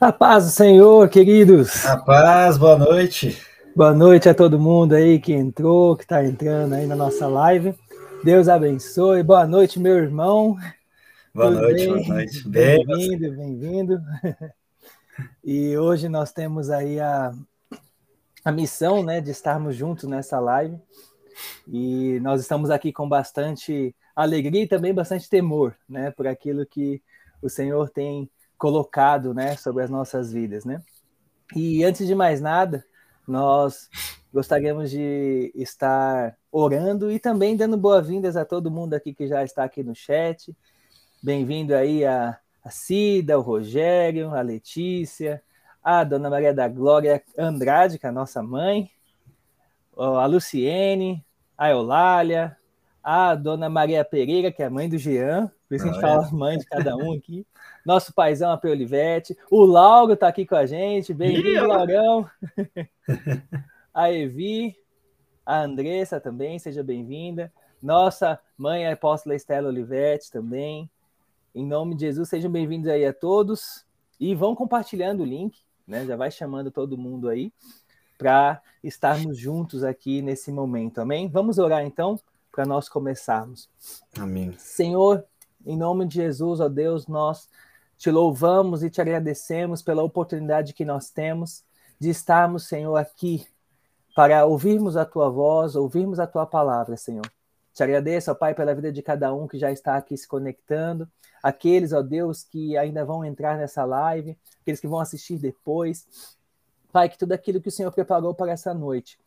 A 0.00 0.12
paz 0.12 0.44
do 0.44 0.50
Senhor, 0.50 1.08
queridos. 1.08 1.84
A 1.84 1.96
paz, 1.98 2.56
boa 2.56 2.78
noite. 2.78 3.40
Boa 3.74 3.92
noite 3.92 4.28
a 4.28 4.34
todo 4.34 4.58
mundo 4.58 4.94
aí 4.94 5.18
que 5.18 5.32
entrou, 5.32 5.96
que 5.96 6.04
está 6.04 6.24
entrando 6.24 6.74
aí 6.74 6.86
na 6.86 6.96
nossa 6.96 7.26
live. 7.26 7.74
Deus 8.24 8.48
abençoe. 8.48 9.22
Boa 9.22 9.46
noite, 9.46 9.78
meu 9.78 9.96
irmão. 9.96 10.56
Boa 11.34 11.48
Tudo 11.48 11.60
noite, 11.60 11.86
bem? 11.86 11.94
boa 11.94 12.08
noite. 12.08 12.48
Bem-vindo, 12.48 13.36
bem-vindo. 13.36 14.00
E 15.42 15.78
hoje 15.78 16.10
nós 16.10 16.30
temos 16.30 16.68
aí 16.68 17.00
a, 17.00 17.32
a 18.44 18.52
missão 18.52 19.02
né, 19.02 19.18
de 19.18 19.30
estarmos 19.30 19.74
juntos 19.74 20.04
nessa 20.04 20.38
live. 20.38 20.78
E 21.66 22.20
nós 22.20 22.42
estamos 22.42 22.68
aqui 22.68 22.92
com 22.92 23.08
bastante 23.08 23.96
alegria 24.14 24.64
e 24.64 24.68
também 24.68 24.92
bastante 24.92 25.28
temor, 25.30 25.74
né, 25.88 26.10
por 26.10 26.26
aquilo 26.26 26.66
que 26.66 27.02
o 27.40 27.48
Senhor 27.48 27.88
tem 27.88 28.30
colocado, 28.58 29.34
né, 29.34 29.56
sobre 29.56 29.82
as 29.82 29.90
nossas 29.90 30.32
vidas, 30.32 30.64
né? 30.64 30.82
E 31.54 31.84
antes 31.84 32.06
de 32.06 32.14
mais 32.14 32.40
nada, 32.40 32.84
nós 33.26 33.88
gostaríamos 34.32 34.90
de 34.90 35.52
estar 35.54 36.36
orando 36.50 37.10
e 37.10 37.18
também 37.18 37.56
dando 37.56 37.76
boas-vindas 37.76 38.36
a 38.36 38.44
todo 38.44 38.70
mundo 38.70 38.94
aqui 38.94 39.14
que 39.14 39.26
já 39.26 39.44
está 39.44 39.64
aqui 39.64 39.82
no 39.82 39.94
chat. 39.94 40.54
Bem-vindo 41.22 41.74
aí 41.74 42.04
a, 42.04 42.38
a 42.64 42.70
Cida, 42.70 43.38
o 43.38 43.42
Rogério, 43.42 44.34
a 44.34 44.40
Letícia, 44.40 45.42
a 45.82 46.02
Dona 46.02 46.28
Maria 46.28 46.52
da 46.52 46.68
Glória 46.68 47.22
Andrade, 47.38 47.98
que 47.98 48.06
é 48.06 48.08
a 48.08 48.12
nossa 48.12 48.42
mãe, 48.42 48.90
a 49.96 50.26
Luciene, 50.26 51.24
a 51.56 51.70
Eulália, 51.70 52.56
a 53.02 53.34
Dona 53.34 53.68
Maria 53.68 54.04
Pereira, 54.04 54.50
que 54.50 54.62
é 54.62 54.66
a 54.66 54.70
mãe 54.70 54.88
do 54.88 54.98
Jean, 54.98 55.50
por 55.68 55.74
isso 55.74 55.84
a 55.84 55.92
gente 55.92 55.98
ah, 55.98 56.00
fala 56.00 56.28
é? 56.28 56.32
mãe 56.32 56.58
de 56.58 56.66
cada 56.66 56.96
um 56.96 57.12
aqui. 57.12 57.46
Nosso 57.86 58.12
paizão, 58.12 58.50
a 58.50 58.60
Olivete. 58.64 59.38
O 59.48 59.64
Lauro 59.64 60.14
está 60.14 60.26
aqui 60.26 60.44
com 60.44 60.56
a 60.56 60.66
gente. 60.66 61.14
Bem-vindo, 61.14 61.68
Laurão. 61.68 62.28
a 63.94 64.10
Evi, 64.10 64.76
a 65.46 65.62
Andressa 65.62 66.18
também, 66.18 66.58
seja 66.58 66.82
bem-vinda. 66.82 67.52
Nossa 67.80 68.40
mãe, 68.58 68.88
a 68.88 68.92
apóstola 68.94 69.36
Estela 69.36 69.68
Olivete 69.68 70.32
também. 70.32 70.90
Em 71.54 71.64
nome 71.64 71.94
de 71.94 72.00
Jesus, 72.00 72.28
sejam 72.28 72.50
bem-vindos 72.50 72.88
aí 72.88 73.06
a 73.06 73.12
todos. 73.12 73.86
E 74.18 74.34
vão 74.34 74.56
compartilhando 74.56 75.20
o 75.20 75.24
link, 75.24 75.56
né? 75.86 76.04
Já 76.04 76.16
vai 76.16 76.32
chamando 76.32 76.72
todo 76.72 76.98
mundo 76.98 77.28
aí 77.28 77.52
para 78.18 78.60
estarmos 78.82 79.38
juntos 79.38 79.84
aqui 79.84 80.20
nesse 80.22 80.50
momento. 80.50 81.00
Amém? 81.00 81.28
Vamos 81.28 81.56
orar 81.56 81.86
então 81.86 82.18
para 82.50 82.66
nós 82.66 82.88
começarmos. 82.88 83.70
Amém. 84.18 84.56
Senhor, 84.58 85.24
em 85.64 85.76
nome 85.76 86.04
de 86.04 86.16
Jesus, 86.16 86.58
ó 86.58 86.68
Deus, 86.68 87.06
nós 87.06 87.48
te 87.98 88.10
louvamos 88.10 88.82
e 88.82 88.90
te 88.90 89.00
agradecemos 89.00 89.82
pela 89.82 90.02
oportunidade 90.02 90.72
que 90.72 90.84
nós 90.84 91.10
temos 91.10 91.64
de 91.98 92.10
estarmos, 92.10 92.66
Senhor, 92.66 92.96
aqui 92.96 93.46
para 94.14 94.44
ouvirmos 94.46 94.96
a 94.96 95.04
tua 95.04 95.28
voz, 95.28 95.76
ouvirmos 95.76 96.18
a 96.18 96.26
tua 96.26 96.46
palavra, 96.46 96.96
Senhor. 96.96 97.26
Te 97.72 97.82
agradeço, 97.82 98.30
ó 98.30 98.34
Pai, 98.34 98.54
pela 98.54 98.74
vida 98.74 98.90
de 98.90 99.02
cada 99.02 99.32
um 99.34 99.46
que 99.46 99.58
já 99.58 99.70
está 99.70 99.96
aqui 99.96 100.16
se 100.16 100.26
conectando, 100.26 101.08
aqueles, 101.42 101.92
ó 101.92 102.00
Deus, 102.00 102.42
que 102.42 102.76
ainda 102.76 103.04
vão 103.04 103.24
entrar 103.24 103.58
nessa 103.58 103.84
live, 103.84 104.36
aqueles 104.62 104.80
que 104.80 104.88
vão 104.88 105.00
assistir 105.00 105.38
depois. 105.38 106.36
Pai, 106.90 107.08
que 107.08 107.18
tudo 107.18 107.32
aquilo 107.32 107.60
que 107.60 107.68
o 107.68 107.72
Senhor 107.72 107.92
preparou 107.92 108.34
para 108.34 108.52
essa 108.52 108.72
noite 108.72 109.18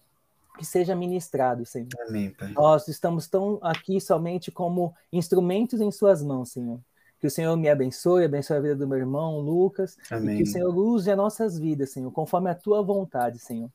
que 0.58 0.66
seja 0.66 0.94
ministrado, 0.94 1.66
Senhor. 1.66 1.90
Amém, 2.08 2.32
Pai. 2.32 2.52
Nós 2.52 2.88
estamos 2.90 3.28
tão 3.28 3.60
aqui 3.62 4.02
somente 4.02 4.52
como 4.52 4.94
instrumentos 5.12 5.80
em 5.80 5.90
Suas 5.90 6.22
mãos, 6.22 6.52
Senhor. 6.52 6.82
Que 7.20 7.28
o 7.28 7.32
Senhor 7.32 7.56
me 7.58 7.70
abençoe, 7.70 8.26
abençoe 8.26 8.58
a 8.58 8.62
vida 8.62 8.76
do 8.76 8.88
meu 8.88 8.98
irmão 8.98 9.40
Lucas, 9.40 9.98
Amém. 10.10 10.36
e 10.36 10.38
que 10.38 10.44
o 10.44 10.52
Senhor 10.52 10.76
use 10.76 11.12
as 11.12 11.18
nossas 11.18 11.60
vidas, 11.60 11.92
Senhor, 11.92 12.12
conforme 12.12 12.50
a 12.50 12.56
Tua 12.56 12.82
vontade, 12.82 13.40
Senhor 13.40 13.70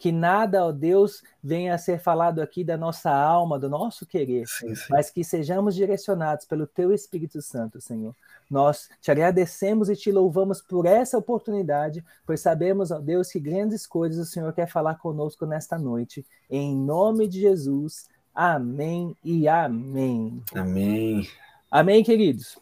que 0.00 0.10
nada, 0.10 0.64
ó 0.64 0.72
Deus, 0.72 1.22
venha 1.44 1.74
a 1.74 1.78
ser 1.78 2.00
falado 2.00 2.40
aqui 2.40 2.64
da 2.64 2.74
nossa 2.74 3.10
alma, 3.10 3.58
do 3.58 3.68
nosso 3.68 4.06
querer, 4.06 4.46
sim, 4.48 4.74
sim. 4.74 4.86
mas 4.88 5.10
que 5.10 5.22
sejamos 5.22 5.74
direcionados 5.74 6.46
pelo 6.46 6.66
Teu 6.66 6.90
Espírito 6.90 7.42
Santo, 7.42 7.82
Senhor. 7.82 8.16
Nós 8.50 8.88
te 8.98 9.10
agradecemos 9.10 9.90
e 9.90 9.94
te 9.94 10.10
louvamos 10.10 10.62
por 10.62 10.86
essa 10.86 11.18
oportunidade, 11.18 12.02
pois 12.24 12.40
sabemos, 12.40 12.90
ó 12.90 12.98
Deus, 12.98 13.30
que 13.30 13.38
grandes 13.38 13.86
coisas 13.86 14.26
o 14.26 14.30
Senhor 14.30 14.50
quer 14.54 14.66
falar 14.66 14.94
conosco 14.94 15.44
nesta 15.44 15.78
noite. 15.78 16.24
Em 16.48 16.74
nome 16.74 17.28
de 17.28 17.38
Jesus, 17.38 18.08
amém 18.34 19.14
e 19.22 19.46
amém. 19.46 20.42
Amém. 20.54 21.28
Amém, 21.70 22.02
queridos. 22.02 22.58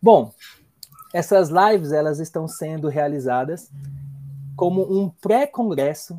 Bom, 0.00 0.32
essas 1.12 1.48
lives 1.48 1.92
elas 1.92 2.20
estão 2.20 2.46
sendo 2.46 2.88
realizadas 2.88 3.70
como 4.56 4.82
um 4.82 5.08
pré-congresso 5.08 6.16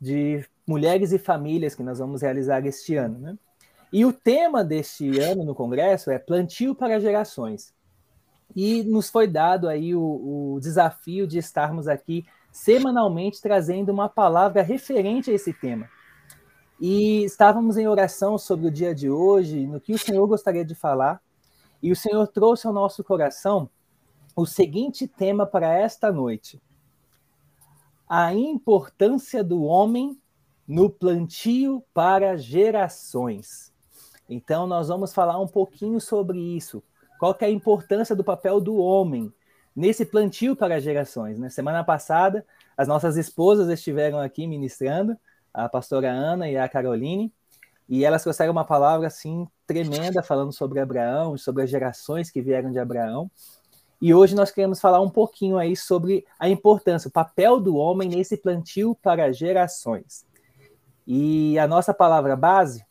de 0.00 0.44
mulheres 0.66 1.12
e 1.12 1.18
famílias 1.18 1.74
que 1.74 1.82
nós 1.82 1.98
vamos 1.98 2.22
realizar 2.22 2.64
este 2.66 2.96
ano. 2.96 3.18
Né? 3.18 3.38
E 3.92 4.04
o 4.04 4.12
tema 4.12 4.64
deste 4.64 5.18
ano 5.18 5.44
no 5.44 5.54
Congresso 5.54 6.10
é 6.10 6.18
Plantio 6.18 6.74
para 6.74 7.00
Gerações. 7.00 7.74
E 8.54 8.82
nos 8.84 9.10
foi 9.10 9.26
dado 9.26 9.68
aí 9.68 9.94
o, 9.94 10.54
o 10.54 10.60
desafio 10.60 11.26
de 11.26 11.38
estarmos 11.38 11.88
aqui 11.88 12.24
semanalmente 12.52 13.40
trazendo 13.40 13.90
uma 13.90 14.08
palavra 14.08 14.62
referente 14.62 15.30
a 15.30 15.34
esse 15.34 15.52
tema. 15.52 15.88
E 16.80 17.24
estávamos 17.24 17.76
em 17.76 17.88
oração 17.88 18.38
sobre 18.38 18.66
o 18.66 18.70
dia 18.70 18.94
de 18.94 19.10
hoje, 19.10 19.66
no 19.66 19.80
que 19.80 19.92
o 19.92 19.98
Senhor 19.98 20.26
gostaria 20.26 20.64
de 20.64 20.74
falar, 20.74 21.20
e 21.82 21.92
o 21.92 21.96
Senhor 21.96 22.26
trouxe 22.28 22.66
ao 22.66 22.72
nosso 22.72 23.04
coração 23.04 23.68
o 24.34 24.44
seguinte 24.44 25.06
tema 25.08 25.46
para 25.46 25.72
esta 25.72 26.12
noite: 26.12 26.60
a 28.08 28.34
importância 28.34 29.42
do 29.42 29.64
homem 29.64 30.20
no 30.66 30.90
plantio 30.90 31.82
para 31.94 32.36
gerações. 32.36 33.72
Então, 34.28 34.66
nós 34.66 34.88
vamos 34.88 35.14
falar 35.14 35.38
um 35.38 35.46
pouquinho 35.46 36.00
sobre 36.00 36.38
isso. 36.38 36.82
Qual 37.18 37.36
é 37.40 37.46
a 37.46 37.50
importância 37.50 38.16
do 38.16 38.24
papel 38.24 38.60
do 38.60 38.76
homem 38.76 39.32
nesse 39.74 40.04
plantio 40.04 40.56
para 40.56 40.80
gerações? 40.80 41.38
Né? 41.38 41.48
Semana 41.48 41.84
passada, 41.84 42.44
as 42.76 42.88
nossas 42.88 43.16
esposas 43.16 43.68
estiveram 43.68 44.18
aqui 44.18 44.46
ministrando, 44.46 45.16
a 45.54 45.68
pastora 45.68 46.10
Ana 46.10 46.50
e 46.50 46.56
a 46.56 46.68
Caroline, 46.68 47.32
e 47.88 48.04
elas 48.04 48.22
trouxeram 48.22 48.52
uma 48.52 48.64
palavra 48.64 49.06
assim 49.06 49.46
tremenda 49.66 50.22
falando 50.22 50.52
sobre 50.52 50.80
Abraão, 50.80 51.36
sobre 51.38 51.62
as 51.62 51.70
gerações 51.70 52.30
que 52.30 52.42
vieram 52.42 52.70
de 52.72 52.78
Abraão. 52.78 53.30
E 54.00 54.12
hoje 54.12 54.34
nós 54.34 54.50
queremos 54.50 54.80
falar 54.80 55.00
um 55.00 55.08
pouquinho 55.08 55.56
aí 55.56 55.76
sobre 55.76 56.26
a 56.38 56.48
importância, 56.48 57.08
o 57.08 57.12
papel 57.12 57.60
do 57.60 57.76
homem 57.76 58.08
nesse 58.08 58.36
plantio 58.36 58.94
para 59.00 59.32
gerações. 59.32 60.26
E 61.06 61.58
a 61.58 61.68
nossa 61.68 61.94
palavra 61.94 62.34
base 62.34 62.84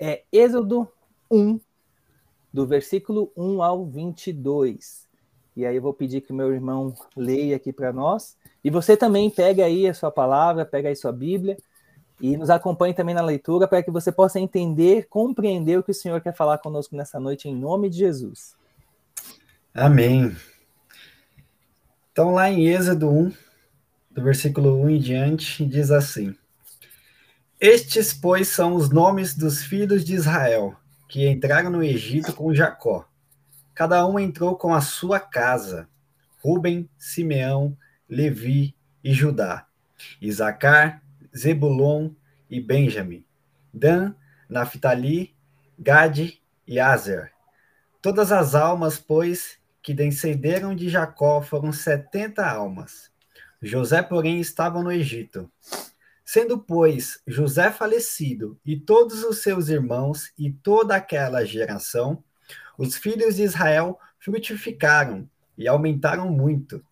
é 0.00 0.24
Êxodo 0.32 0.88
1, 1.30 1.60
do 2.52 2.66
versículo 2.66 3.30
1 3.36 3.62
ao 3.62 3.84
22. 3.84 5.06
E 5.54 5.64
aí 5.64 5.76
eu 5.76 5.82
vou 5.82 5.94
pedir 5.94 6.22
que 6.22 6.32
meu 6.32 6.52
irmão 6.52 6.94
leia 7.14 7.56
aqui 7.56 7.72
para 7.72 7.92
nós. 7.92 8.36
E 8.64 8.70
você 8.70 8.96
também 8.96 9.30
pega 9.30 9.66
aí 9.66 9.86
a 9.86 9.94
sua 9.94 10.10
palavra, 10.10 10.64
pega 10.64 10.88
aí 10.88 10.96
sua 10.96 11.12
Bíblia 11.12 11.56
e 12.24 12.38
nos 12.38 12.48
acompanhe 12.48 12.94
também 12.94 13.14
na 13.14 13.20
leitura 13.20 13.68
para 13.68 13.82
que 13.82 13.90
você 13.90 14.10
possa 14.10 14.40
entender, 14.40 15.06
compreender 15.10 15.78
o 15.78 15.82
que 15.82 15.90
o 15.90 15.94
Senhor 15.94 16.22
quer 16.22 16.34
falar 16.34 16.56
conosco 16.56 16.96
nessa 16.96 17.20
noite, 17.20 17.50
em 17.50 17.54
nome 17.54 17.90
de 17.90 17.98
Jesus. 17.98 18.56
Amém. 19.74 20.34
Então, 22.10 22.32
lá 22.32 22.50
em 22.50 22.66
Êxodo 22.66 23.10
1, 23.10 23.30
do 24.10 24.22
versículo 24.22 24.82
1 24.84 24.88
em 24.88 24.98
diante, 24.98 25.66
diz 25.66 25.90
assim: 25.90 26.34
Estes, 27.60 28.14
pois, 28.14 28.48
são 28.48 28.74
os 28.74 28.88
nomes 28.88 29.36
dos 29.36 29.62
filhos 29.62 30.02
de 30.02 30.14
Israel, 30.14 30.74
que 31.06 31.28
entraram 31.28 31.68
no 31.68 31.82
Egito 31.82 32.32
com 32.32 32.54
Jacó. 32.54 33.06
Cada 33.74 34.06
um 34.06 34.18
entrou 34.18 34.56
com 34.56 34.72
a 34.72 34.80
sua 34.80 35.20
casa: 35.20 35.86
Ruben, 36.42 36.88
Simeão, 36.96 37.76
Levi 38.08 38.74
e 39.02 39.12
Judá, 39.12 39.66
Isacar, 40.22 41.03
Zebulon 41.36 42.10
e 42.48 42.60
Benjamim, 42.60 43.24
Dan, 43.72 44.14
Naphtali, 44.48 45.34
Gade 45.78 46.40
e 46.66 46.78
Azer. 46.78 47.32
Todas 48.00 48.30
as 48.30 48.54
almas, 48.54 48.98
pois, 48.98 49.58
que 49.82 49.92
descenderam 49.92 50.74
de 50.74 50.88
Jacó 50.88 51.42
foram 51.42 51.72
setenta 51.72 52.46
almas. 52.46 53.10
José, 53.60 54.02
porém, 54.02 54.40
estava 54.40 54.82
no 54.82 54.92
Egito. 54.92 55.50
Sendo, 56.24 56.58
pois, 56.58 57.20
José 57.26 57.70
falecido 57.70 58.58
e 58.64 58.78
todos 58.78 59.22
os 59.24 59.42
seus 59.42 59.68
irmãos 59.68 60.32
e 60.38 60.50
toda 60.50 60.96
aquela 60.96 61.44
geração, 61.44 62.22
os 62.78 62.96
filhos 62.96 63.36
de 63.36 63.42
Israel 63.42 63.98
frutificaram 64.18 65.28
e 65.56 65.68
aumentaram 65.68 66.30
muito, 66.30 66.82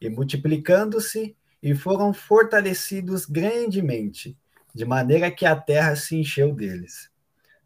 e 0.00 0.08
multiplicando-se, 0.08 1.36
e 1.62 1.74
foram 1.74 2.12
fortalecidos 2.12 3.24
grandemente, 3.24 4.36
de 4.74 4.84
maneira 4.84 5.30
que 5.30 5.46
a 5.46 5.54
terra 5.54 5.94
se 5.94 6.16
encheu 6.16 6.52
deles. 6.54 7.10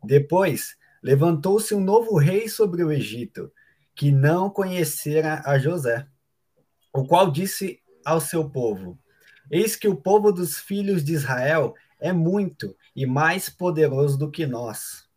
Depois, 0.05 0.77
levantou-se 1.03 1.75
um 1.75 1.81
novo 1.81 2.17
rei 2.19 2.49
sobre 2.49 2.85
o 2.85 2.93
Egito, 2.93 3.51
que 3.95 4.13
não 4.13 4.51
conhecera 4.51 5.43
a 5.47 5.59
José, 5.59 6.07
o 6.93 7.07
qual 7.07 7.31
disse 7.31 7.81
ao 8.05 8.21
seu 8.21 8.51
povo: 8.51 8.99
Eis 9.51 9.77
que 9.77 9.89
o 9.89 9.97
povo 9.97 10.31
dos 10.31 10.59
filhos 10.59 11.03
de 11.03 11.15
Israel 11.15 11.75
é 11.99 12.13
muito 12.13 12.77
e 12.95 13.07
mais 13.07 13.49
poderoso 13.49 14.19
do 14.19 14.31
que 14.31 14.47
nós. 14.47 15.09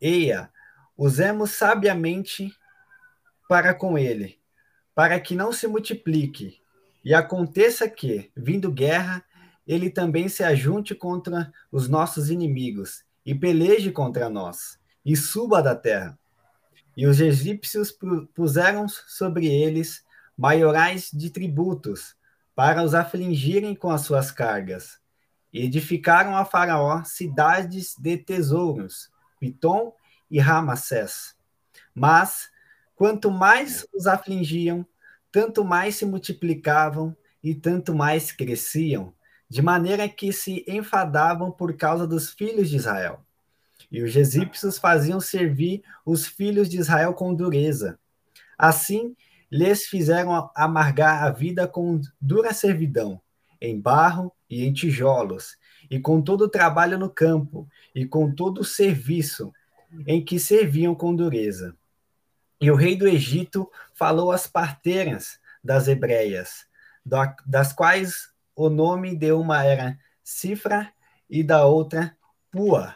Eia, 0.00 0.50
usemos 0.96 1.50
sabiamente 1.50 2.52
para 3.48 3.74
com 3.74 3.98
ele, 3.98 4.38
para 4.94 5.20
que 5.20 5.34
não 5.34 5.52
se 5.52 5.66
multiplique, 5.66 6.60
e 7.06 7.14
aconteça 7.14 7.88
que, 7.88 8.32
vindo 8.36 8.68
guerra, 8.68 9.24
ele 9.64 9.88
também 9.88 10.28
se 10.28 10.42
ajunte 10.42 10.92
contra 10.92 11.52
os 11.70 11.88
nossos 11.88 12.30
inimigos 12.30 13.04
e 13.24 13.32
peleje 13.32 13.92
contra 13.92 14.28
nós, 14.28 14.76
e 15.04 15.14
suba 15.14 15.62
da 15.62 15.76
terra. 15.76 16.18
E 16.96 17.06
os 17.06 17.20
egípcios 17.20 17.96
puseram 18.34 18.88
sobre 18.88 19.46
eles 19.46 20.04
maiorais 20.36 21.08
de 21.12 21.30
tributos, 21.30 22.16
para 22.56 22.82
os 22.82 22.92
afligirem 22.92 23.72
com 23.72 23.88
as 23.88 24.00
suas 24.00 24.32
cargas. 24.32 24.98
E 25.52 25.64
edificaram 25.64 26.36
a 26.36 26.44
Faraó 26.44 27.04
cidades 27.04 27.94
de 27.96 28.16
tesouros, 28.16 29.12
Pitom 29.38 29.94
e 30.28 30.40
Ramassés. 30.40 31.36
Mas, 31.94 32.50
quanto 32.96 33.30
mais 33.30 33.86
os 33.94 34.08
afligiam, 34.08 34.84
tanto 35.36 35.62
mais 35.62 35.96
se 35.96 36.06
multiplicavam 36.06 37.14
e 37.44 37.54
tanto 37.54 37.94
mais 37.94 38.32
cresciam, 38.32 39.12
de 39.46 39.60
maneira 39.60 40.08
que 40.08 40.32
se 40.32 40.64
enfadavam 40.66 41.50
por 41.50 41.76
causa 41.76 42.06
dos 42.06 42.30
filhos 42.30 42.70
de 42.70 42.76
Israel. 42.76 43.20
E 43.92 44.02
os 44.02 44.16
egípcios 44.16 44.78
faziam 44.78 45.20
servir 45.20 45.82
os 46.06 46.26
filhos 46.26 46.70
de 46.70 46.78
Israel 46.78 47.12
com 47.12 47.34
dureza. 47.34 47.98
Assim, 48.56 49.14
lhes 49.52 49.84
fizeram 49.84 50.50
amargar 50.56 51.24
a 51.24 51.30
vida 51.30 51.68
com 51.68 52.00
dura 52.18 52.54
servidão, 52.54 53.20
em 53.60 53.78
barro 53.78 54.32
e 54.48 54.64
em 54.64 54.72
tijolos, 54.72 55.58
e 55.90 56.00
com 56.00 56.22
todo 56.22 56.44
o 56.44 56.48
trabalho 56.48 56.98
no 56.98 57.10
campo, 57.10 57.68
e 57.94 58.06
com 58.06 58.34
todo 58.34 58.62
o 58.62 58.64
serviço 58.64 59.52
em 60.06 60.24
que 60.24 60.40
serviam 60.40 60.94
com 60.94 61.14
dureza. 61.14 61.76
E 62.60 62.70
o 62.70 62.74
rei 62.74 62.96
do 62.96 63.06
Egito 63.06 63.70
falou 63.94 64.32
às 64.32 64.46
parteiras 64.46 65.38
das 65.62 65.88
hebreias, 65.88 66.66
das 67.46 67.72
quais 67.72 68.30
o 68.54 68.68
nome 68.68 69.14
de 69.16 69.32
uma 69.32 69.64
era 69.64 69.98
Cifra 70.24 70.92
e 71.28 71.42
da 71.42 71.66
outra 71.66 72.16
Pua. 72.50 72.94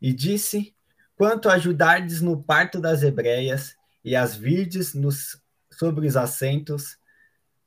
E 0.00 0.12
disse: 0.12 0.74
Quanto 1.16 1.50
ajudardes 1.50 2.22
no 2.22 2.42
parto 2.42 2.80
das 2.80 3.02
hebreias, 3.02 3.76
e 4.04 4.16
as 4.16 4.34
virdes 4.34 4.94
nos, 4.94 5.40
sobre 5.70 6.06
os 6.06 6.16
assentos. 6.16 6.98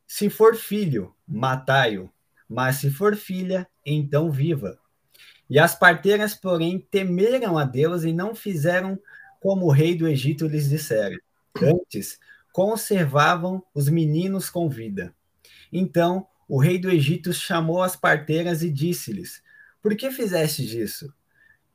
Se 0.06 0.28
for 0.28 0.54
filho, 0.54 1.14
matai-o, 1.26 2.10
mas 2.48 2.76
se 2.76 2.90
for 2.90 3.16
filha, 3.16 3.68
então 3.84 4.30
viva. 4.30 4.78
E 5.48 5.58
as 5.58 5.74
parteiras, 5.74 6.34
porém, 6.34 6.78
temeram 6.90 7.58
a 7.58 7.64
Deus 7.64 8.04
e 8.04 8.12
não 8.12 8.34
fizeram 8.34 8.98
como 9.44 9.66
o 9.66 9.70
rei 9.70 9.94
do 9.94 10.08
Egito 10.08 10.46
lhes 10.48 10.70
dissera. 10.70 11.14
Antes, 11.60 12.18
conservavam 12.50 13.62
os 13.74 13.90
meninos 13.90 14.48
com 14.48 14.70
vida. 14.70 15.14
Então, 15.70 16.26
o 16.48 16.58
rei 16.58 16.78
do 16.78 16.88
Egito 16.88 17.30
chamou 17.30 17.82
as 17.82 17.94
parteiras 17.94 18.62
e 18.62 18.70
disse-lhes: 18.70 19.42
Por 19.82 19.94
que 19.94 20.10
fizestes 20.10 20.72
isso? 20.72 21.12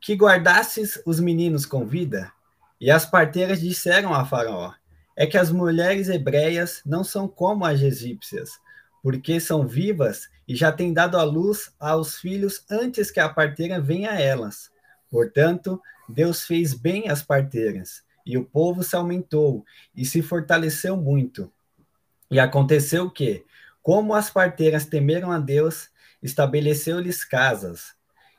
Que 0.00 0.16
guardasses 0.16 1.00
os 1.06 1.20
meninos 1.20 1.64
com 1.64 1.86
vida? 1.86 2.32
E 2.80 2.90
as 2.90 3.06
parteiras 3.06 3.60
disseram 3.60 4.12
a 4.12 4.26
Faraó: 4.26 4.72
É 5.16 5.24
que 5.24 5.38
as 5.38 5.52
mulheres 5.52 6.08
hebreias 6.08 6.82
não 6.84 7.04
são 7.04 7.28
como 7.28 7.64
as 7.64 7.80
egípcias, 7.80 8.50
porque 9.00 9.38
são 9.38 9.64
vivas 9.64 10.28
e 10.48 10.56
já 10.56 10.72
têm 10.72 10.92
dado 10.92 11.16
à 11.16 11.22
luz 11.22 11.72
aos 11.78 12.18
filhos 12.18 12.64
antes 12.68 13.12
que 13.12 13.20
a 13.20 13.28
parteira 13.28 13.80
venha 13.80 14.10
a 14.10 14.20
elas. 14.20 14.69
Portanto, 15.10 15.80
Deus 16.08 16.44
fez 16.44 16.72
bem 16.72 17.08
às 17.08 17.22
parteiras, 17.22 18.02
e 18.24 18.38
o 18.38 18.44
povo 18.44 18.82
se 18.82 18.94
aumentou 18.94 19.64
e 19.94 20.04
se 20.04 20.22
fortaleceu 20.22 20.96
muito. 20.96 21.52
E 22.30 22.38
aconteceu 22.38 23.10
que, 23.10 23.44
como 23.82 24.14
as 24.14 24.30
parteiras 24.30 24.84
temeram 24.84 25.32
a 25.32 25.38
Deus, 25.38 25.88
estabeleceu-lhes 26.22 27.24
casas. 27.24 27.94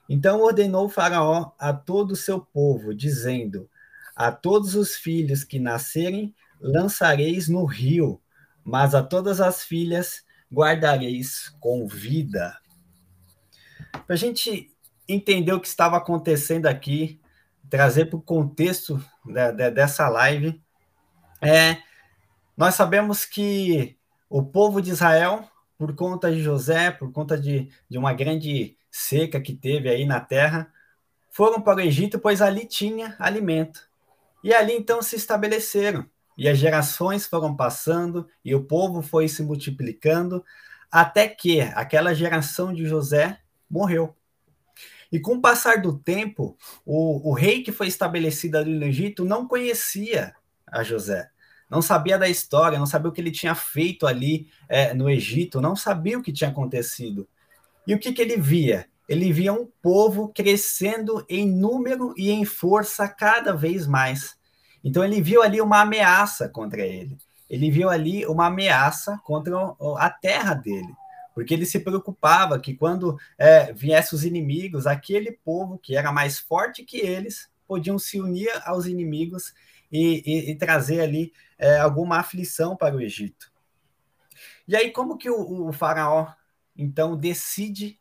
Então 0.07 0.41
ordenou 0.41 0.87
Faraó 0.87 1.51
a 1.57 1.73
todo 1.73 2.11
o 2.11 2.15
seu 2.15 2.39
povo, 2.39 2.93
dizendo: 2.93 3.69
a 4.15 4.31
todos 4.31 4.75
os 4.75 4.95
filhos 4.95 5.43
que 5.43 5.59
nascerem 5.59 6.33
lançareis 6.59 7.47
no 7.47 7.65
rio, 7.65 8.21
mas 8.63 8.93
a 8.93 9.01
todas 9.01 9.41
as 9.41 9.63
filhas 9.63 10.23
guardareis 10.53 11.49
com 11.59 11.87
vida. 11.87 12.57
Para 13.91 14.13
a 14.13 14.15
gente 14.15 14.70
entender 15.07 15.53
o 15.53 15.59
que 15.59 15.67
estava 15.67 15.97
acontecendo 15.97 16.67
aqui, 16.67 17.19
trazer 17.69 18.05
para 18.05 18.17
o 18.17 18.21
contexto 18.21 19.03
de, 19.25 19.51
de, 19.53 19.71
dessa 19.71 20.07
live, 20.09 20.61
é, 21.41 21.77
nós 22.55 22.75
sabemos 22.75 23.25
que 23.25 23.97
o 24.29 24.43
povo 24.43 24.81
de 24.81 24.91
Israel, 24.91 25.49
por 25.77 25.95
conta 25.95 26.31
de 26.31 26.41
José, 26.41 26.91
por 26.91 27.11
conta 27.11 27.37
de, 27.37 27.69
de 27.89 27.97
uma 27.97 28.13
grande 28.13 28.77
seca 28.89 29.41
que 29.41 29.53
teve 29.53 29.89
aí 29.89 30.05
na 30.05 30.19
terra, 30.19 30.71
foram 31.29 31.61
para 31.61 31.77
o 31.77 31.81
Egito, 31.81 32.19
pois 32.19 32.41
ali 32.41 32.65
tinha 32.65 33.15
alimento. 33.17 33.89
E 34.43 34.53
ali 34.53 34.73
então 34.73 35.01
se 35.01 35.15
estabeleceram. 35.15 36.05
E 36.37 36.47
as 36.47 36.57
gerações 36.57 37.25
foram 37.25 37.55
passando 37.55 38.27
e 38.43 38.53
o 38.55 38.63
povo 38.63 39.01
foi 39.01 39.27
se 39.27 39.43
multiplicando 39.43 40.43
até 40.91 41.27
que 41.27 41.61
aquela 41.61 42.13
geração 42.13 42.73
de 42.73 42.85
José 42.85 43.39
morreu. 43.69 44.15
E 45.11 45.19
com 45.19 45.35
o 45.35 45.41
passar 45.41 45.81
do 45.81 45.97
tempo, 45.97 46.57
o, 46.85 47.29
o 47.29 47.33
rei 47.33 47.63
que 47.63 47.71
foi 47.71 47.87
estabelecido 47.87 48.57
ali 48.57 48.73
no 48.73 48.85
Egito 48.85 49.25
não 49.25 49.47
conhecia 49.47 50.33
a 50.65 50.83
José, 50.83 51.29
não 51.69 51.81
sabia 51.81 52.17
da 52.17 52.29
história, 52.29 52.79
não 52.79 52.85
sabia 52.85 53.09
o 53.09 53.11
que 53.11 53.19
ele 53.19 53.31
tinha 53.31 53.53
feito 53.53 54.07
ali 54.07 54.47
é, 54.69 54.93
no 54.93 55.09
Egito, 55.09 55.59
não 55.59 55.75
sabia 55.75 56.17
o 56.17 56.21
que 56.21 56.31
tinha 56.31 56.49
acontecido. 56.49 57.27
E 57.85 57.93
o 57.93 57.99
que, 57.99 58.13
que 58.13 58.21
ele 58.21 58.37
via? 58.37 58.87
ele 59.11 59.33
via 59.33 59.51
um 59.51 59.67
povo 59.81 60.29
crescendo 60.29 61.25
em 61.27 61.45
número 61.45 62.13
e 62.15 62.31
em 62.31 62.45
força 62.45 63.09
cada 63.09 63.53
vez 63.53 63.85
mais. 63.85 64.37
Então 64.81 65.03
ele 65.03 65.21
viu 65.21 65.41
ali 65.41 65.59
uma 65.59 65.81
ameaça 65.81 66.47
contra 66.47 66.81
ele. 66.81 67.17
Ele 67.49 67.69
viu 67.69 67.89
ali 67.89 68.25
uma 68.25 68.45
ameaça 68.45 69.19
contra 69.25 69.53
a 69.97 70.09
terra 70.09 70.53
dele, 70.53 70.87
porque 71.33 71.53
ele 71.53 71.65
se 71.65 71.79
preocupava 71.79 72.59
que 72.59 72.73
quando 72.73 73.17
é, 73.37 73.71
viessem 73.73 74.17
os 74.17 74.25
inimigos, 74.25 74.85
aquele 74.85 75.31
povo 75.31 75.77
que 75.77 75.95
era 75.95 76.11
mais 76.11 76.39
forte 76.39 76.83
que 76.83 76.97
eles 76.97 77.49
podiam 77.67 77.97
se 77.97 78.19
unir 78.19 78.51
aos 78.65 78.85
inimigos 78.85 79.53
e, 79.91 80.21
e, 80.25 80.51
e 80.51 80.55
trazer 80.55 81.01
ali 81.01 81.31
é, 81.57 81.77
alguma 81.77 82.17
aflição 82.17 82.75
para 82.75 82.95
o 82.95 83.01
Egito. 83.01 83.51
E 84.67 84.75
aí 84.75 84.91
como 84.91 85.17
que 85.17 85.29
o, 85.29 85.67
o 85.67 85.71
faraó 85.71 86.27
então 86.75 87.15
decide 87.15 87.99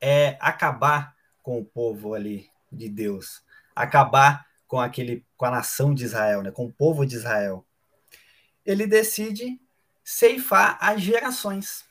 é 0.00 0.36
acabar 0.40 1.14
com 1.42 1.58
o 1.58 1.64
povo 1.64 2.14
ali 2.14 2.50
de 2.70 2.88
Deus, 2.88 3.42
acabar 3.74 4.46
com 4.66 4.80
aquele 4.80 5.24
com 5.36 5.46
a 5.46 5.50
nação 5.50 5.94
de 5.94 6.04
Israel, 6.04 6.42
né, 6.42 6.50
com 6.50 6.66
o 6.66 6.72
povo 6.72 7.06
de 7.06 7.14
Israel. 7.14 7.64
Ele 8.64 8.86
decide 8.86 9.60
ceifar 10.02 10.76
as 10.80 11.00
gerações. 11.00 11.84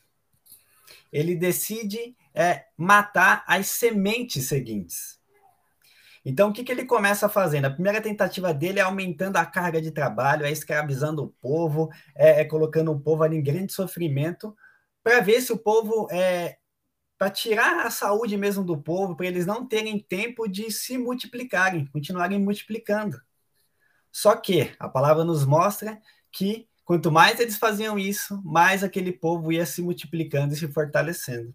Ele 1.11 1.35
decide 1.35 2.15
é, 2.33 2.65
matar 2.77 3.43
as 3.47 3.67
sementes 3.67 4.47
seguintes. 4.47 5.19
Então, 6.23 6.49
o 6.49 6.53
que, 6.53 6.63
que 6.63 6.71
ele 6.71 6.85
começa 6.85 7.29
fazendo? 7.29 7.65
A 7.65 7.71
primeira 7.71 8.01
tentativa 8.01 8.51
dele 8.51 8.79
é 8.79 8.83
aumentando 8.83 9.37
a 9.37 9.45
carga 9.45 9.79
de 9.79 9.91
trabalho, 9.91 10.45
é 10.45 10.51
escravizando 10.51 11.23
o 11.23 11.27
povo, 11.39 11.89
é, 12.15 12.41
é 12.41 12.45
colocando 12.45 12.91
o 12.91 12.99
povo 12.99 13.23
ali 13.23 13.37
em 13.37 13.43
grande 13.43 13.71
sofrimento, 13.71 14.55
para 15.03 15.19
ver 15.19 15.39
se 15.41 15.53
o 15.53 15.57
povo 15.57 16.07
é, 16.11 16.57
para 17.17 17.29
tirar 17.29 17.85
a 17.85 17.91
saúde 17.91 18.35
mesmo 18.37 18.63
do 18.63 18.75
povo, 18.75 19.15
para 19.15 19.27
eles 19.27 19.45
não 19.45 19.67
terem 19.67 19.99
tempo 19.99 20.47
de 20.47 20.71
se 20.71 20.97
multiplicarem, 20.97 21.85
continuarem 21.85 22.39
multiplicando. 22.39 23.21
Só 24.11 24.35
que 24.35 24.73
a 24.79 24.89
palavra 24.89 25.23
nos 25.23 25.45
mostra 25.45 26.01
que 26.31 26.67
quanto 26.85 27.11
mais 27.11 27.39
eles 27.39 27.57
faziam 27.57 27.99
isso, 27.99 28.41
mais 28.45 28.83
aquele 28.83 29.11
povo 29.11 29.51
ia 29.51 29.65
se 29.65 29.81
multiplicando 29.81 30.53
e 30.53 30.57
se 30.57 30.67
fortalecendo. 30.67 31.53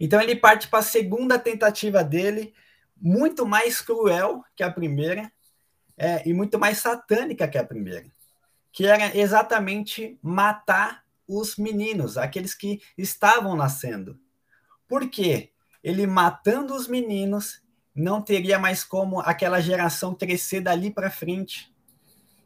Então 0.00 0.20
ele 0.20 0.36
parte 0.36 0.68
para 0.68 0.78
a 0.78 0.82
segunda 0.82 1.38
tentativa 1.38 2.02
dele, 2.02 2.54
muito 2.96 3.44
mais 3.44 3.80
cruel 3.80 4.44
que 4.56 4.62
a 4.62 4.70
primeira 4.70 5.30
é, 5.96 6.26
e 6.28 6.32
muito 6.32 6.58
mais 6.58 6.78
satânica 6.78 7.48
que 7.48 7.58
a 7.58 7.64
primeira, 7.64 8.06
que 8.72 8.86
era 8.86 9.16
exatamente 9.16 10.18
matar 10.22 11.04
os 11.26 11.56
meninos, 11.56 12.16
aqueles 12.16 12.54
que 12.54 12.80
estavam 12.96 13.56
nascendo. 13.56 14.18
Por 14.88 15.08
quê? 15.08 15.50
Ele 15.82 16.06
matando 16.06 16.74
os 16.74 16.86
meninos, 16.86 17.62
não 17.94 18.22
teria 18.22 18.58
mais 18.58 18.84
como 18.84 19.20
aquela 19.20 19.60
geração 19.60 20.14
crescer 20.14 20.60
dali 20.60 20.90
para 20.90 21.10
frente. 21.10 21.71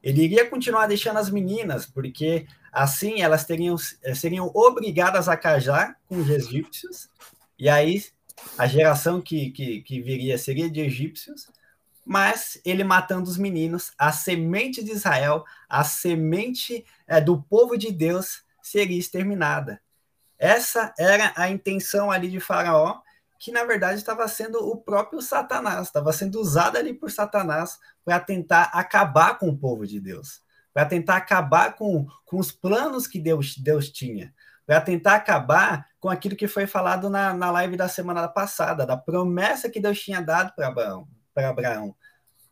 Ele 0.06 0.22
iria 0.22 0.48
continuar 0.48 0.86
deixando 0.86 1.16
as 1.16 1.28
meninas, 1.28 1.84
porque 1.84 2.46
assim 2.72 3.22
elas 3.22 3.44
teriam, 3.44 3.74
eh, 4.04 4.14
seriam 4.14 4.48
obrigadas 4.54 5.28
a 5.28 5.36
casar 5.36 5.98
com 6.08 6.18
os 6.18 6.30
egípcios, 6.30 7.08
e 7.58 7.68
aí 7.68 8.04
a 8.56 8.68
geração 8.68 9.20
que, 9.20 9.50
que, 9.50 9.80
que 9.80 10.00
viria 10.00 10.38
seria 10.38 10.70
de 10.70 10.80
egípcios, 10.80 11.50
mas 12.04 12.60
ele 12.64 12.84
matando 12.84 13.28
os 13.28 13.36
meninos, 13.36 13.90
a 13.98 14.12
semente 14.12 14.80
de 14.80 14.92
Israel, 14.92 15.44
a 15.68 15.82
semente 15.82 16.86
é, 17.04 17.20
do 17.20 17.42
povo 17.42 17.76
de 17.76 17.90
Deus 17.90 18.44
seria 18.62 18.96
exterminada. 18.96 19.82
Essa 20.38 20.94
era 20.96 21.32
a 21.34 21.50
intenção 21.50 22.12
ali 22.12 22.30
de 22.30 22.38
Faraó, 22.38 23.00
que 23.40 23.50
na 23.50 23.64
verdade 23.64 23.98
estava 23.98 24.28
sendo 24.28 24.58
o 24.70 24.76
próprio 24.76 25.20
Satanás, 25.20 25.88
estava 25.88 26.12
sendo 26.12 26.40
usado 26.40 26.76
ali 26.76 26.94
por 26.94 27.10
Satanás 27.10 27.80
para 28.06 28.18
tentar 28.18 28.70
acabar 28.72 29.38
com 29.38 29.50
o 29.50 29.58
povo 29.58 29.86
de 29.86 30.00
Deus, 30.00 30.40
para 30.72 30.86
tentar 30.86 31.16
acabar 31.16 31.74
com, 31.74 32.06
com 32.24 32.38
os 32.38 32.50
planos 32.50 33.06
que 33.06 33.20
Deus, 33.20 33.58
Deus 33.58 33.90
tinha, 33.90 34.32
para 34.64 34.80
tentar 34.80 35.16
acabar 35.16 35.86
com 36.00 36.08
aquilo 36.08 36.34
que 36.34 36.48
foi 36.48 36.66
falado 36.66 37.10
na, 37.10 37.34
na 37.34 37.50
live 37.50 37.76
da 37.76 37.88
semana 37.88 38.26
passada, 38.26 38.86
da 38.86 38.96
promessa 38.96 39.68
que 39.68 39.80
Deus 39.80 40.00
tinha 40.00 40.22
dado 40.22 40.54
para 40.54 40.68
Abraão, 40.68 41.06
Abraão, 41.36 41.94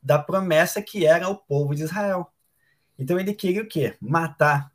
da 0.02 0.18
promessa 0.18 0.82
que 0.82 1.06
era 1.06 1.26
o 1.28 1.36
povo 1.36 1.74
de 1.74 1.84
Israel. 1.84 2.30
Então 2.98 3.18
ele 3.18 3.32
queria 3.32 3.62
o 3.62 3.68
quê? 3.68 3.96
Matar 3.98 4.70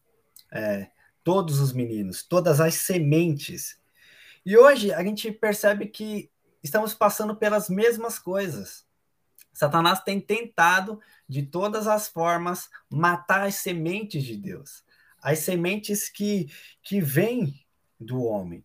é, 0.51 0.87
todos 1.23 1.59
os 1.59 1.71
meninos, 1.71 2.23
todas 2.23 2.59
as 2.59 2.73
sementes 2.73 3.79
e 4.45 4.57
hoje 4.57 4.93
a 4.93 5.03
gente 5.03 5.31
percebe 5.31 5.85
que 5.85 6.29
estamos 6.63 6.93
passando 6.93 7.35
pelas 7.35 7.69
mesmas 7.69 8.17
coisas. 8.17 8.85
Satanás 9.59 9.99
tem 9.99 10.21
tentado, 10.21 11.01
de 11.27 11.43
todas 11.43 11.85
as 11.85 12.07
formas, 12.07 12.69
matar 12.89 13.45
as 13.45 13.55
sementes 13.55 14.23
de 14.23 14.37
Deus, 14.37 14.85
as 15.21 15.39
sementes 15.39 16.07
que, 16.07 16.47
que 16.81 17.01
vêm 17.01 17.53
do 17.99 18.23
homem. 18.23 18.63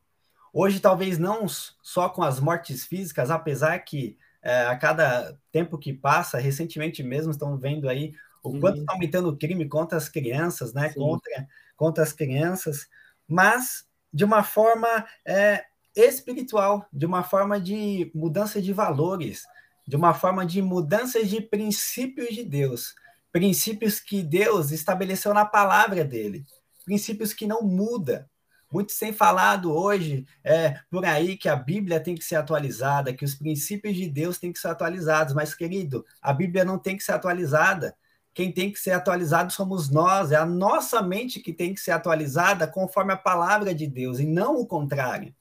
Hoje, 0.53 0.79
talvez 0.79 1.19
não 1.19 1.49
só 1.49 2.09
com 2.09 2.23
as 2.23 2.39
mortes 2.39 2.85
físicas, 2.85 3.29
apesar 3.29 3.77
que 3.81 4.17
é, 4.41 4.67
a 4.67 4.77
cada 4.77 5.37
tempo 5.51 5.79
que 5.79 5.93
passa, 5.93 6.39
recentemente 6.39 7.03
mesmo, 7.03 7.33
estão 7.33 7.57
vendo 7.57 7.89
aí 7.89 8.15
o 8.41 8.61
quanto 8.61 8.79
está 8.79 8.93
aumentando 8.93 9.31
o 9.31 9.37
crime 9.37 9.69
contra 9.69 9.99
as 9.99 10.09
crianças, 10.09 10.73
né? 10.73 10.93
Contra, 10.95 11.49
contra 11.77 12.05
as 12.05 12.13
crianças, 12.13 12.87
mas 13.27 13.85
de 14.13 14.25
uma 14.25 14.45
forma 14.45 15.05
é, 15.27 15.65
espiritual, 15.97 16.87
de 16.93 17.05
uma 17.05 17.25
forma 17.25 17.61
de 17.61 18.13
mudança 18.15 18.63
de 18.63 18.73
valores, 18.73 19.43
de 19.87 19.97
uma 19.97 20.14
forma 20.14 20.47
de 20.47 20.62
mudança 20.62 21.25
de 21.25 21.41
princípios 21.41 22.35
de 22.35 22.45
Deus, 22.45 22.95
princípios 23.31 24.00
que 24.00 24.23
Deus 24.23 24.71
estabeleceu 24.71 25.35
na 25.35 25.45
palavra 25.45 26.05
dele, 26.05 26.47
princípios 26.85 27.33
que 27.33 27.47
não 27.47 27.62
muda. 27.62 28.29
Muitos 28.73 28.99
têm 28.99 29.12
falado 29.12 29.73
hoje 29.73 30.26
é, 30.43 30.81
por 30.91 31.05
aí 31.05 31.37
que 31.37 31.49
a 31.49 31.55
Bíblia 31.55 32.00
tem 32.00 32.14
que 32.14 32.25
ser 32.25 32.37
atualizada, 32.37 33.14
que 33.14 33.25
os 33.25 33.35
princípios 33.35 33.95
de 33.95 34.09
Deus 34.09 34.38
têm 34.38 34.53
que 34.53 34.59
ser 34.59 34.69
atualizados, 34.69 35.33
mas, 35.33 35.55
querido, 35.55 36.05
a 36.21 36.33
Bíblia 36.33 36.64
não 36.64 36.79
tem 36.79 36.97
que 36.97 37.05
ser 37.05 37.12
atualizada. 37.12 37.95
Quem 38.33 38.50
tem 38.50 38.73
que 38.73 38.81
ser 38.81 38.91
atualizado 38.91 39.53
somos 39.53 39.88
nós, 39.88 40.33
é 40.33 40.37
a 40.37 40.45
nossa 40.45 41.00
mente 41.00 41.38
que 41.38 41.53
tem 41.53 41.73
que 41.73 41.81
ser 41.81 41.93
atualizada 41.93 42.67
conforme 42.67 43.12
a 43.12 43.17
palavra 43.17 43.73
de 43.73 43.87
Deus, 43.87 44.19
e 44.19 44.26
não 44.26 44.57
o 44.57 44.67
contrário. 44.67 45.33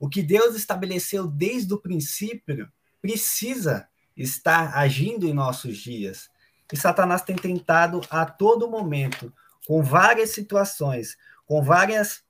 O 0.00 0.08
que 0.08 0.22
Deus 0.22 0.56
estabeleceu 0.56 1.26
desde 1.26 1.74
o 1.74 1.78
princípio 1.78 2.66
precisa 3.02 3.88
estar 4.16 4.76
agindo 4.76 5.26
em 5.26 5.34
nossos 5.34 5.76
dias. 5.76 6.30
E 6.72 6.76
Satanás 6.76 7.20
tem 7.20 7.36
tentado 7.36 8.00
a 8.08 8.24
todo 8.24 8.70
momento, 8.70 9.30
com 9.66 9.82
várias 9.82 10.30
situações, 10.30 11.18
com 11.44 11.62
vários 11.62 12.22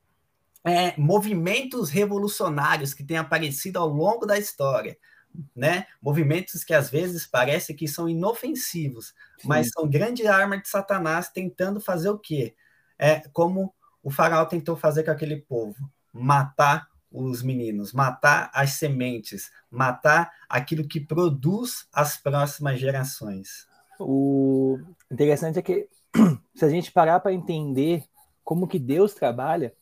é, 0.64 0.98
movimentos 0.98 1.90
revolucionários 1.90 2.94
que 2.94 3.04
têm 3.04 3.18
aparecido 3.18 3.78
ao 3.78 3.88
longo 3.88 4.26
da 4.26 4.38
história, 4.38 4.98
né? 5.54 5.86
Movimentos 6.00 6.64
que 6.64 6.74
às 6.74 6.90
vezes 6.90 7.26
parece 7.26 7.74
que 7.74 7.86
são 7.86 8.08
inofensivos, 8.08 9.14
Sim. 9.38 9.48
mas 9.48 9.70
são 9.70 9.88
grande 9.88 10.26
arma 10.26 10.60
de 10.60 10.68
Satanás 10.68 11.28
tentando 11.28 11.80
fazer 11.80 12.10
o 12.10 12.18
quê? 12.18 12.54
É 12.98 13.20
como 13.32 13.74
o 14.02 14.10
faraó 14.10 14.44
tentou 14.44 14.76
fazer 14.76 15.04
com 15.04 15.10
aquele 15.10 15.36
povo, 15.36 15.90
matar 16.12 16.88
os 17.12 17.42
meninos, 17.42 17.92
matar 17.92 18.50
as 18.54 18.72
sementes, 18.72 19.50
matar 19.70 20.32
aquilo 20.48 20.86
que 20.86 21.00
produz 21.00 21.86
as 21.92 22.16
próximas 22.16 22.80
gerações. 22.80 23.66
O 23.98 24.78
interessante 25.10 25.58
é 25.58 25.62
que 25.62 25.88
se 26.54 26.64
a 26.64 26.68
gente 26.68 26.90
parar 26.90 27.20
para 27.20 27.32
entender 27.32 28.04
como 28.44 28.66
que 28.66 28.78
Deus 28.78 29.14
trabalha, 29.14 29.72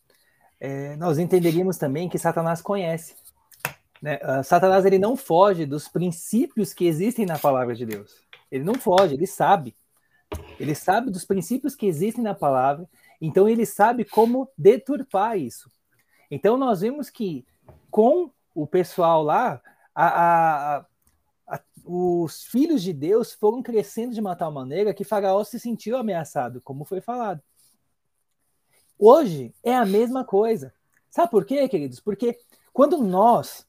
é, 0.59 0.97
nós 0.97 1.19
entenderíamos 1.19 1.79
também 1.79 2.09
que 2.09 2.19
Satanás 2.19 2.61
conhece. 2.61 3.15
Né? 4.03 4.19
Uh, 4.23 4.45
Satanás 4.45 4.85
ele 4.85 4.99
não 4.99 5.17
foge 5.17 5.67
dos 5.67 5.89
princípios 5.89 6.73
que 6.73 6.87
existem 6.87 7.27
na 7.27 7.39
palavra 7.39 7.75
de 7.75 7.85
Deus. 7.87 8.23
Ele 8.51 8.65
não 8.65 8.75
foge, 8.75 9.15
ele 9.15 9.27
sabe. 9.27 9.75
Ele 10.59 10.75
sabe 10.75 11.11
dos 11.11 11.25
princípios 11.25 11.75
que 11.75 11.87
existem 11.87 12.23
na 12.23 12.35
palavra, 12.35 12.89
então 13.21 13.49
ele 13.49 13.67
sabe 13.67 14.05
como 14.05 14.49
deturpar 14.57 15.37
isso. 15.37 15.71
Então 16.31 16.57
nós 16.57 16.81
vimos 16.81 17.11
que 17.11 17.45
com 17.91 18.31
o 18.55 18.67
pessoal 18.67 19.23
lá, 19.23 19.61
a, 19.95 20.07
a, 20.07 20.87
a, 21.49 21.61
os 21.85 22.45
filhos 22.45 22.83
de 22.83 22.93
Deus 22.93 23.33
foram 23.33 23.63
crescendo 23.63 24.15
de 24.15 24.21
uma 24.21 24.37
tal 24.37 24.53
maneira 24.53 24.95
que 24.95 25.05
Faraó 25.05 25.43
se 25.45 25.59
sentiu 25.59 25.97
ameaçado, 25.97 26.61
como 26.61 26.85
foi 26.85 27.01
falado. 27.01 27.43
Hoje 28.99 29.55
é 29.63 29.75
a 29.75 29.85
mesma 29.85 30.25
coisa. 30.25 30.73
Sabe 31.09 31.31
por 31.31 31.45
quê, 31.45 31.69
queridos? 31.69 32.01
Porque 32.01 32.39
quando 32.73 32.99
nós 32.99 33.67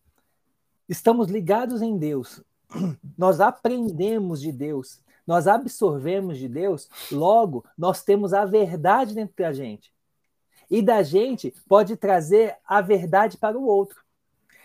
estamos 0.88 1.30
ligados 1.30 1.82
em 1.82 1.98
Deus, 1.98 2.44
nós 3.18 3.40
aprendemos 3.40 4.42
de 4.42 4.52
Deus, 4.52 5.02
nós 5.26 5.48
absorvemos 5.48 6.38
de 6.38 6.48
Deus, 6.48 6.90
logo 7.12 7.66
nós 7.78 8.04
temos 8.04 8.34
a 8.34 8.46
verdade 8.46 9.16
dentro 9.16 9.34
da 9.38 9.54
gente. 9.54 9.92
E 10.72 10.82
da 10.82 11.04
gente 11.04 11.54
pode 11.68 11.96
trazer 11.98 12.56
a 12.66 12.82
verdade 12.82 13.38
para 13.38 13.60
o 13.60 13.66
outro. 13.66 14.02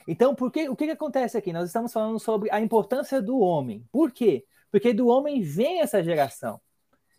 Então, 0.08 0.34
por 0.34 0.52
que, 0.52 0.68
o 0.68 0.76
que, 0.76 0.86
que 0.86 0.92
acontece 0.92 1.36
aqui? 1.36 1.52
Nós 1.52 1.66
estamos 1.66 1.92
falando 1.92 2.20
sobre 2.20 2.48
a 2.52 2.60
importância 2.60 3.20
do 3.20 3.40
homem. 3.40 3.84
Por 3.90 4.12
quê? 4.12 4.46
Porque 4.70 4.94
do 4.94 5.08
homem 5.08 5.42
vem 5.42 5.80
essa 5.80 6.02
geração. 6.02 6.60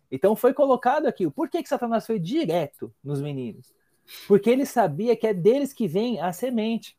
Então 0.10 0.36
foi 0.36 0.54
colocado 0.54 1.06
aqui. 1.06 1.30
Por 1.30 1.50
que, 1.50 1.62
que 1.62 1.70
Satanás 1.70 2.06
foi 2.06 2.18
direto 2.18 2.94
nos 3.04 3.22
meninos? 3.22 3.74
Porque 4.28 4.50
ele 4.50 4.66
sabia 4.66 5.16
que 5.18 5.28
é 5.28 5.34
deles 5.34 5.74
que 5.74 5.88
vem 5.88 6.22
a 6.22 6.32
semente. 6.32 6.98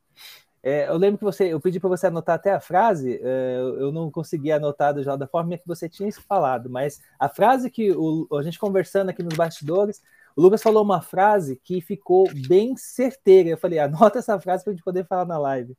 É, 0.62 0.88
eu 0.88 0.96
lembro 0.96 1.18
que 1.18 1.24
você, 1.24 1.52
eu 1.52 1.60
pedi 1.60 1.80
para 1.80 1.88
você 1.88 2.08
anotar 2.08 2.34
até 2.34 2.52
a 2.52 2.60
frase, 2.60 3.18
é, 3.22 3.58
eu 3.78 3.92
não 3.92 4.10
consegui 4.10 4.50
anotar 4.50 5.00
já 5.02 5.16
da 5.16 5.26
forma 5.26 5.56
que 5.56 5.66
você 5.66 5.88
tinha 5.88 6.10
falado, 6.12 6.68
mas 6.68 7.00
a 7.18 7.28
frase 7.28 7.70
que 7.70 7.92
o, 7.92 8.26
a 8.36 8.42
gente 8.42 8.58
conversando 8.58 9.08
aqui 9.08 9.22
nos 9.22 9.36
bastidores, 9.36 10.02
o 10.38 10.40
Lucas 10.40 10.62
falou 10.62 10.84
uma 10.84 11.02
frase 11.02 11.60
que 11.64 11.80
ficou 11.80 12.30
bem 12.46 12.76
certeira. 12.76 13.48
Eu 13.48 13.58
falei, 13.58 13.80
anota 13.80 14.20
essa 14.20 14.38
frase 14.38 14.62
para 14.62 14.72
a 14.72 14.76
gente 14.76 14.84
poder 14.84 15.04
falar 15.04 15.24
na 15.24 15.36
live. 15.36 15.76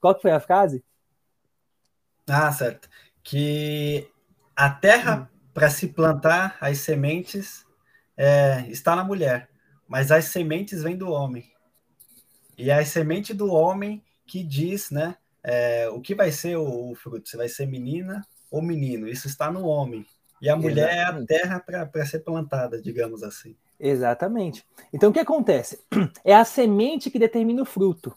Qual 0.00 0.14
que 0.14 0.22
foi 0.22 0.30
a 0.30 0.38
frase? 0.38 0.84
Ah, 2.28 2.52
certo. 2.52 2.88
Que 3.24 4.08
a 4.54 4.70
terra 4.70 5.22
hum. 5.22 5.38
para 5.52 5.68
se 5.70 5.88
plantar 5.88 6.56
as 6.60 6.78
sementes 6.78 7.66
é, 8.16 8.64
está 8.68 8.94
na 8.94 9.02
mulher, 9.02 9.50
mas 9.88 10.12
as 10.12 10.26
sementes 10.26 10.84
vêm 10.84 10.96
do 10.96 11.10
homem. 11.10 11.50
E 12.56 12.70
é 12.70 12.78
a 12.78 12.86
semente 12.86 13.34
do 13.34 13.52
homem 13.52 14.04
que 14.24 14.44
diz, 14.44 14.88
né, 14.88 15.16
é, 15.42 15.88
o 15.88 16.00
que 16.00 16.14
vai 16.14 16.30
ser 16.30 16.56
o, 16.56 16.92
o, 16.92 16.94
fruto, 16.94 17.28
se 17.28 17.36
vai 17.36 17.48
ser 17.48 17.66
menina 17.66 18.24
ou 18.52 18.62
menino. 18.62 19.08
Isso 19.08 19.26
está 19.26 19.50
no 19.50 19.66
homem. 19.66 20.06
E 20.40 20.48
a 20.48 20.54
mulher 20.54 20.92
Exatamente. 20.92 21.32
é 21.32 21.36
a 21.36 21.40
terra 21.40 21.86
para 21.86 22.06
ser 22.06 22.20
plantada, 22.20 22.80
digamos 22.80 23.24
assim. 23.24 23.56
Exatamente. 23.78 24.64
Então 24.92 25.10
o 25.10 25.12
que 25.12 25.20
acontece? 25.20 25.80
É 26.24 26.34
a 26.34 26.44
semente 26.44 27.10
que 27.10 27.18
determina 27.18 27.62
o 27.62 27.66
fruto. 27.66 28.14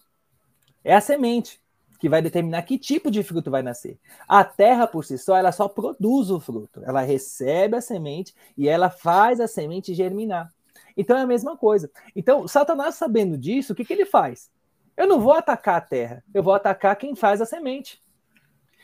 É 0.84 0.96
a 0.96 1.02
semente 1.02 1.60
que 2.00 2.08
vai 2.08 2.22
determinar 2.22 2.62
que 2.62 2.78
tipo 2.78 3.12
de 3.12 3.22
fruto 3.22 3.52
vai 3.52 3.62
nascer. 3.62 4.00
A 4.28 4.44
terra 4.44 4.88
por 4.88 5.04
si 5.04 5.18
só, 5.18 5.36
ela 5.36 5.52
só 5.52 5.68
produz 5.68 6.30
o 6.30 6.40
fruto. 6.40 6.82
Ela 6.86 7.02
recebe 7.02 7.76
a 7.76 7.82
semente 7.82 8.34
e 8.58 8.70
ela 8.70 8.90
faz 8.90 9.42
a 9.42 9.48
semente 9.48 9.94
germinar. 9.94 10.50
Então 10.96 11.18
é 11.18 11.22
a 11.22 11.28
mesma 11.28 11.58
coisa. 11.58 11.92
Então, 12.16 12.48
Satanás 12.48 12.96
sabendo 12.96 13.38
disso, 13.38 13.74
o 13.74 13.76
que, 13.76 13.84
que 13.84 13.94
ele 13.94 14.06
faz? 14.06 14.50
Eu 14.96 15.08
não 15.08 15.20
vou 15.20 15.34
atacar 15.34 15.78
a 15.78 15.82
terra, 15.82 16.24
eu 16.34 16.44
vou 16.44 16.54
atacar 16.54 16.96
quem 16.96 17.16
faz 17.16 17.42
a 17.42 17.46
semente. 17.46 18.02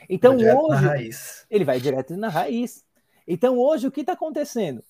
Então 0.10 0.36
hoje 0.36 1.10
ele 1.50 1.66
vai 1.66 1.80
direto 1.80 2.16
na 2.16 2.30
raiz. 2.30 2.86
Então 3.28 3.58
hoje 3.58 3.88
o 3.88 3.92
que 3.92 4.02
está 4.02 4.14
acontecendo? 4.14 4.84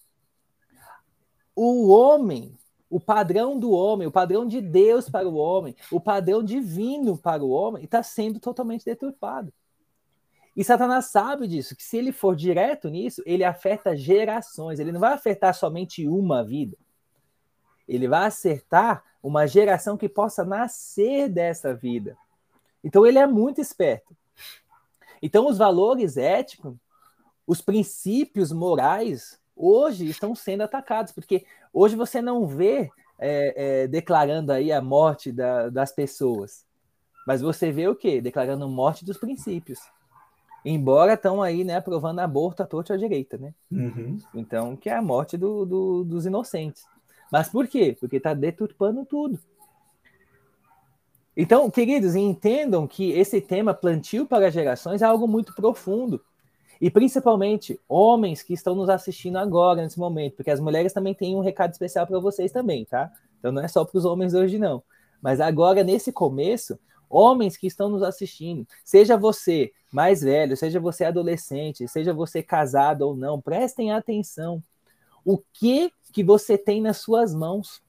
O 1.55 1.88
homem 1.88 2.55
o 2.89 3.00
padrão 3.00 3.59
do 3.59 3.71
homem, 3.71 4.07
o 4.07 4.12
padrão 4.12 4.47
de 4.47 4.62
Deus 4.62 5.09
para 5.09 5.27
o 5.27 5.35
homem, 5.35 5.75
o 5.91 6.00
padrão 6.00 6.43
divino 6.43 7.17
para 7.17 7.43
o 7.43 7.50
homem 7.50 7.83
está 7.83 8.01
sendo 8.03 8.39
totalmente 8.39 8.85
deturpado. 8.85 9.51
E 10.55 10.63
Satanás 10.63 11.07
sabe 11.07 11.47
disso, 11.47 11.75
que 11.75 11.83
se 11.83 11.97
ele 11.97 12.13
for 12.13 12.35
direto 12.35 12.88
nisso, 12.88 13.21
ele 13.25 13.43
afeta 13.43 13.97
gerações, 13.97 14.79
ele 14.79 14.91
não 14.91 15.00
vai 15.00 15.13
afetar 15.13 15.53
somente 15.53 16.07
uma 16.07 16.43
vida. 16.43 16.77
Ele 17.88 18.07
vai 18.07 18.27
acertar 18.27 19.03
uma 19.21 19.45
geração 19.45 19.97
que 19.97 20.07
possa 20.07 20.45
nascer 20.45 21.27
dessa 21.27 21.74
vida. 21.74 22.17
Então 22.83 23.05
ele 23.05 23.19
é 23.19 23.27
muito 23.27 23.59
esperto. 23.59 24.15
Então 25.21 25.50
os 25.50 25.57
valores 25.57 26.15
éticos, 26.15 26.75
os 27.45 27.62
princípios 27.62 28.53
morais, 28.53 29.38
hoje 29.55 30.05
estão 30.07 30.35
sendo 30.35 30.62
atacados, 30.62 31.12
porque 31.12 31.45
hoje 31.74 31.95
você 31.95 32.21
não 32.21 32.47
vê 32.47 32.89
é, 33.17 33.83
é, 33.83 33.88
declarando 33.88 34.51
aí 34.51 34.71
a 34.71 34.81
morte 34.81 35.31
da, 35.31 35.69
das 35.69 35.91
pessoas, 35.91 36.65
mas 37.25 37.41
você 37.41 37.71
vê 37.71 37.88
o 37.88 37.95
quê? 37.95 38.21
Declarando 38.21 38.67
morte 38.67 39.05
dos 39.05 39.17
princípios. 39.17 39.79
Embora 40.63 41.13
estão 41.13 41.43
aí, 41.43 41.63
né, 41.63 41.75
aprovando 41.75 42.19
aborto 42.19 42.63
à 42.63 42.65
torta 42.65 42.95
à 42.95 42.97
direita, 42.97 43.38
né? 43.38 43.53
Uhum. 43.71 44.17
Então, 44.33 44.75
que 44.75 44.89
é 44.89 44.95
a 44.95 45.01
morte 45.01 45.38
do, 45.38 45.63
do, 45.63 46.03
dos 46.03 46.25
inocentes. 46.25 46.85
Mas 47.31 47.50
por 47.50 47.67
quê? 47.67 47.95
Porque 48.00 48.17
está 48.17 48.33
deturpando 48.33 49.05
tudo. 49.05 49.39
Então, 51.38 51.69
queridos, 51.69 52.15
entendam 52.15 52.88
que 52.88 53.12
esse 53.12 53.41
tema 53.41 53.74
plantio 53.74 54.25
para 54.25 54.50
gerações 54.50 55.01
é 55.01 55.05
algo 55.05 55.27
muito 55.27 55.53
profundo. 55.53 56.24
E 56.79 56.89
principalmente 56.89 57.79
homens 57.88 58.44
que 58.44 58.53
estão 58.53 58.75
nos 58.75 58.89
assistindo 58.89 59.38
agora, 59.38 59.82
nesse 59.82 60.00
momento, 60.00 60.36
porque 60.36 60.51
as 60.51 60.60
mulheres 60.60 60.94
também 60.94 61.13
têm 61.13 61.36
um 61.36 61.41
recado 61.41 61.72
especial 61.72 62.05
para 62.05 62.20
vocês 62.20 62.51
também, 62.51 62.86
tá? 62.86 63.12
Então 63.39 63.51
não 63.51 63.62
é 63.62 63.67
só 63.67 63.86
para 63.86 63.98
os 63.98 64.05
homens 64.05 64.34
hoje, 64.34 64.58
não. 64.58 64.84
Mas 65.22 65.39
agora, 65.39 65.84
nesse 65.84 66.12
começo, 66.12 66.77
homens 67.10 67.58
que 67.58 67.67
estão 67.67 67.89
nos 67.89 68.03
assistindo, 68.03 68.67
seja 68.84 69.17
você 69.17 69.72
mais 69.91 70.22
velho, 70.22 70.58
seja 70.58 70.79
você 70.79 71.05
adolescente, 71.05 71.88
seja 71.88 72.13
você 72.13 72.44
casado 72.44 73.03
ou 73.03 73.15
não, 73.15 73.39
prestem 73.39 73.91
atenção. 73.91 74.62
O 75.24 75.38
que 75.53 75.91
que 76.12 76.24
você 76.24 76.58
tem 76.58 76.82
nas 76.82 76.98
suas 76.98 77.34
mãos? 77.34 77.82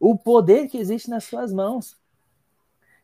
O 0.00 0.16
poder 0.16 0.68
que 0.68 0.78
existe 0.78 1.10
nas 1.10 1.24
suas 1.24 1.52
mãos. 1.52 1.96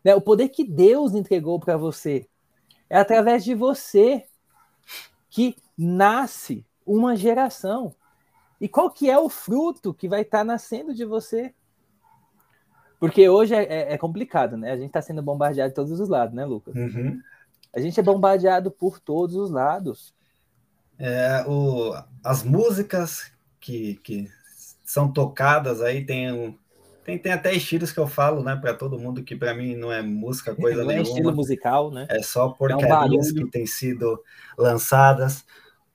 Né? 0.05 0.15
O 0.15 0.21
poder 0.21 0.49
que 0.49 0.65
Deus 0.65 1.15
entregou 1.15 1.61
para 1.61 1.77
você. 1.77 2.27
É 2.89 2.99
através 2.99 3.45
de 3.45 3.55
você 3.55 4.25
que 5.33 5.57
nasce 5.79 6.65
uma 6.85 7.17
geração. 7.17 7.95
E 8.61 8.69
qual 8.69 8.91
que 8.91 9.11
é 9.11 9.19
o 9.19 9.31
fruto 9.31 9.95
que 9.95 10.07
vai 10.07 10.21
estar 10.21 10.39
tá 10.39 10.45
nascendo 10.45 10.95
de 10.95 11.07
você? 11.07 11.55
Porque 13.01 13.27
hoje 13.31 13.55
é, 13.55 13.63
é, 13.63 13.93
é 13.95 13.99
complicado, 13.99 14.59
né? 14.59 14.71
A 14.71 14.77
gente 14.77 14.89
está 14.89 15.01
sendo 15.01 15.23
bombardeado 15.23 15.71
de 15.71 15.75
todos 15.75 15.99
os 15.99 16.09
lados, 16.09 16.35
né, 16.35 16.45
Lucas? 16.45 16.75
Uhum. 16.77 17.19
A 17.75 17.81
gente 17.81 17.99
é 17.99 18.03
bombardeado 18.03 18.71
por 18.71 19.01
todos 19.01 19.35
os 19.35 19.51
lados. 19.51 20.15
É, 20.99 21.43
o, 21.49 21.95
as 22.23 22.43
músicas 22.43 23.33
que, 23.59 23.95
que 24.05 24.31
são 24.85 25.11
tocadas 25.11 25.81
aí 25.81 26.05
tem, 26.05 26.59
tem, 27.05 27.19
tem 27.19 27.33
até 27.33 27.53
estilos 27.55 27.93
que 27.93 27.99
eu 27.99 28.07
falo, 28.07 28.43
né, 28.43 28.57
para 28.57 28.75
todo 28.75 28.99
mundo 28.99 29.23
que 29.23 29.35
para 29.35 29.55
mim 29.55 29.77
não 29.77 29.93
é 29.93 30.03
música 30.03 30.55
coisa 30.55 30.81
não 30.81 30.87
nenhuma. 30.87 31.07
É 31.07 31.11
estilo 31.11 31.35
musical, 31.35 31.91
né? 31.91 32.07
É 32.09 32.23
só 32.23 32.49
porcarias 32.49 33.29
é 33.29 33.31
um 33.31 33.35
que 33.35 33.51
têm 33.51 33.67
sido 33.67 34.23
lançadas, 34.57 35.45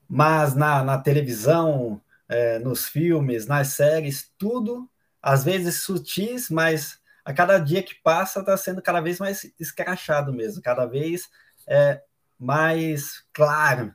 mas 0.08 0.54
na, 0.54 0.82
na 0.82 0.98
televisão, 0.98 2.00
é, 2.28 2.58
nos 2.58 2.86
filmes, 2.86 3.46
nas 3.46 3.68
séries, 3.68 4.30
tudo 4.38 4.88
às 5.22 5.44
vezes 5.44 5.82
sutis, 5.82 6.48
mas 6.48 6.98
a 7.24 7.32
cada 7.32 7.58
dia 7.58 7.82
que 7.82 7.94
passa 7.94 8.40
está 8.40 8.56
sendo 8.56 8.80
cada 8.80 9.00
vez 9.00 9.18
mais 9.18 9.52
escrachado 9.58 10.32
mesmo, 10.32 10.62
cada 10.62 10.86
vez 10.86 11.28
é, 11.66 12.00
mais 12.38 13.24
claro, 13.32 13.92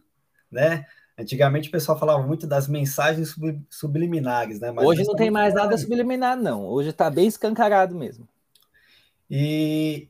né? 0.51 0.85
Antigamente 1.17 1.69
o 1.69 1.71
pessoal 1.71 1.99
falava 1.99 2.25
muito 2.25 2.47
das 2.47 2.67
mensagens 2.67 3.35
subliminares, 3.69 4.59
né? 4.59 4.71
Mas 4.71 4.85
Hoje 4.85 5.03
não 5.03 5.15
tem 5.15 5.29
mais 5.29 5.53
nada 5.53 5.77
subliminar, 5.77 6.35
não. 6.35 6.65
Hoje 6.65 6.89
está 6.89 7.09
bem 7.09 7.27
escancarado 7.27 7.95
mesmo. 7.95 8.27
E, 9.29 10.09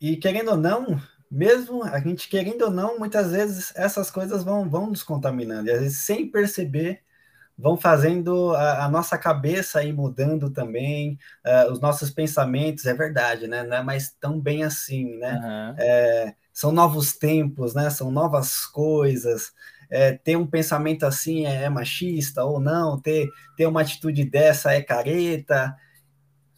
e 0.00 0.16
querendo 0.16 0.50
ou 0.50 0.56
não, 0.56 1.00
mesmo 1.30 1.84
a 1.84 1.98
gente 2.00 2.28
querendo 2.28 2.62
ou 2.62 2.70
não, 2.70 2.98
muitas 2.98 3.30
vezes 3.30 3.72
essas 3.76 4.10
coisas 4.10 4.42
vão, 4.42 4.68
vão 4.68 4.88
nos 4.88 5.02
contaminando. 5.02 5.68
E 5.68 5.72
às 5.72 5.80
vezes, 5.80 5.98
sem 5.98 6.28
perceber, 6.28 7.00
vão 7.56 7.76
fazendo 7.76 8.54
a, 8.54 8.84
a, 8.84 8.88
nossa 8.88 9.16
cabeça 9.16 9.82
ir 9.82 9.92
mudando 9.92 10.50
também, 10.50 11.18
uh, 11.46 11.70
os 11.72 11.80
nossos 11.80 12.10
pensamentos, 12.10 12.86
é 12.86 12.94
verdade, 12.94 13.46
né? 13.46 13.62
Não 13.62 13.76
é 13.76 13.82
mais 13.82 14.10
tão 14.20 14.40
bem 14.40 14.64
assim, 14.64 15.16
né? 15.16 15.34
Uhum. 15.34 15.74
É, 15.78 16.34
são 16.52 16.72
novos 16.72 17.12
tempos, 17.16 17.74
né? 17.74 17.90
São 17.90 18.10
novas 18.10 18.66
coisas. 18.66 19.52
É, 19.96 20.12
ter 20.14 20.36
um 20.36 20.44
pensamento 20.44 21.06
assim 21.06 21.46
é, 21.46 21.62
é, 21.62 21.68
machista 21.68 22.44
ou 22.44 22.58
não, 22.58 23.00
ter, 23.00 23.28
ter 23.56 23.64
uma 23.66 23.80
atitude 23.80 24.24
dessa 24.24 24.72
é 24.72 24.82
careta. 24.82 25.76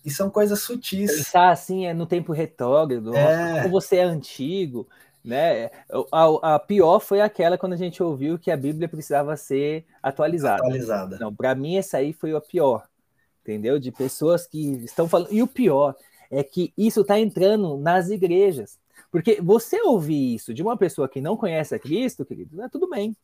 E 0.02 0.10
são 0.10 0.30
coisas 0.30 0.60
sutis. 0.60 1.14
Pensar 1.14 1.50
assim 1.50 1.84
é 1.84 1.92
no 1.92 2.06
tempo 2.06 2.32
retrógrado, 2.32 3.14
é. 3.14 3.64
ou 3.64 3.70
você 3.70 3.96
é 3.96 4.04
antigo. 4.04 4.88
Né? 5.22 5.68
A, 6.10 6.54
a, 6.54 6.58
pior 6.58 6.98
foi 6.98 7.20
aquela 7.20 7.58
quando 7.58 7.74
a 7.74 7.76
gente 7.76 8.02
ouviu 8.02 8.38
que 8.38 8.50
a 8.50 8.56
Bíblia 8.56 8.88
precisava 8.88 9.36
ser 9.36 9.84
atualizada. 10.02 10.62
Atualizada. 10.62 11.18
Não, 11.18 11.34
para 11.34 11.54
mim 11.54 11.76
essa 11.76 11.98
aí 11.98 12.14
foi 12.14 12.34
a 12.34 12.40
pior, 12.40 12.88
entendeu? 13.42 13.78
De 13.78 13.92
pessoas 13.92 14.46
que 14.46 14.76
estão 14.84 15.06
falando. 15.06 15.30
E 15.30 15.42
o 15.42 15.46
pior 15.46 15.94
é 16.30 16.42
que 16.42 16.72
isso 16.74 17.02
está 17.02 17.18
entrando 17.18 17.76
nas 17.76 18.08
igrejas, 18.08 18.78
porque 19.10 19.40
você 19.42 19.80
ouvir 19.82 20.36
isso 20.36 20.54
de 20.54 20.62
uma 20.62 20.76
pessoa 20.76 21.08
que 21.08 21.20
não 21.20 21.36
conhece 21.36 21.74
a 21.74 21.78
Cristo, 21.78 22.24
querido, 22.24 22.62
é 22.62 22.68
tudo 22.68 22.88
bem, 22.88 23.16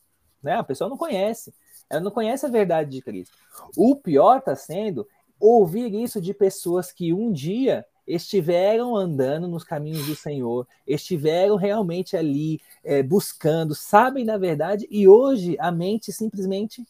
né? 0.42 0.54
A 0.54 0.64
pessoa 0.64 0.90
não 0.90 0.96
conhece, 0.96 1.54
ela 1.88 2.00
não 2.00 2.10
conhece 2.10 2.46
a 2.46 2.48
verdade 2.48 2.90
de 2.90 3.02
Cristo. 3.02 3.36
O 3.76 3.96
pior 3.96 4.38
está 4.38 4.56
sendo 4.56 5.06
ouvir 5.38 5.92
isso 5.94 6.20
de 6.20 6.32
pessoas 6.32 6.92
que 6.92 7.12
um 7.12 7.32
dia 7.32 7.84
estiveram 8.06 8.96
andando 8.96 9.46
nos 9.46 9.64
caminhos 9.64 10.06
do 10.06 10.14
Senhor, 10.14 10.66
estiveram 10.86 11.56
realmente 11.56 12.16
ali 12.16 12.60
é, 12.82 13.02
buscando, 13.02 13.74
sabem 13.74 14.24
da 14.24 14.36
verdade 14.36 14.86
e 14.90 15.06
hoje 15.06 15.56
a 15.58 15.70
mente 15.70 16.12
simplesmente 16.12 16.84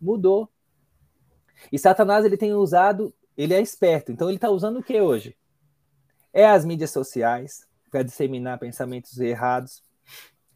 mudou. 0.00 0.48
E 1.70 1.78
Satanás 1.78 2.24
ele 2.24 2.36
tem 2.36 2.52
usado, 2.54 3.12
ele 3.36 3.54
é 3.54 3.60
esperto, 3.60 4.12
então 4.12 4.28
ele 4.28 4.36
está 4.36 4.50
usando 4.50 4.78
o 4.78 4.82
que 4.82 5.00
hoje? 5.00 5.36
É 6.32 6.46
as 6.46 6.64
mídias 6.64 6.90
sociais 6.90 7.66
para 7.90 8.02
disseminar 8.02 8.58
pensamentos 8.58 9.18
errados, 9.18 9.82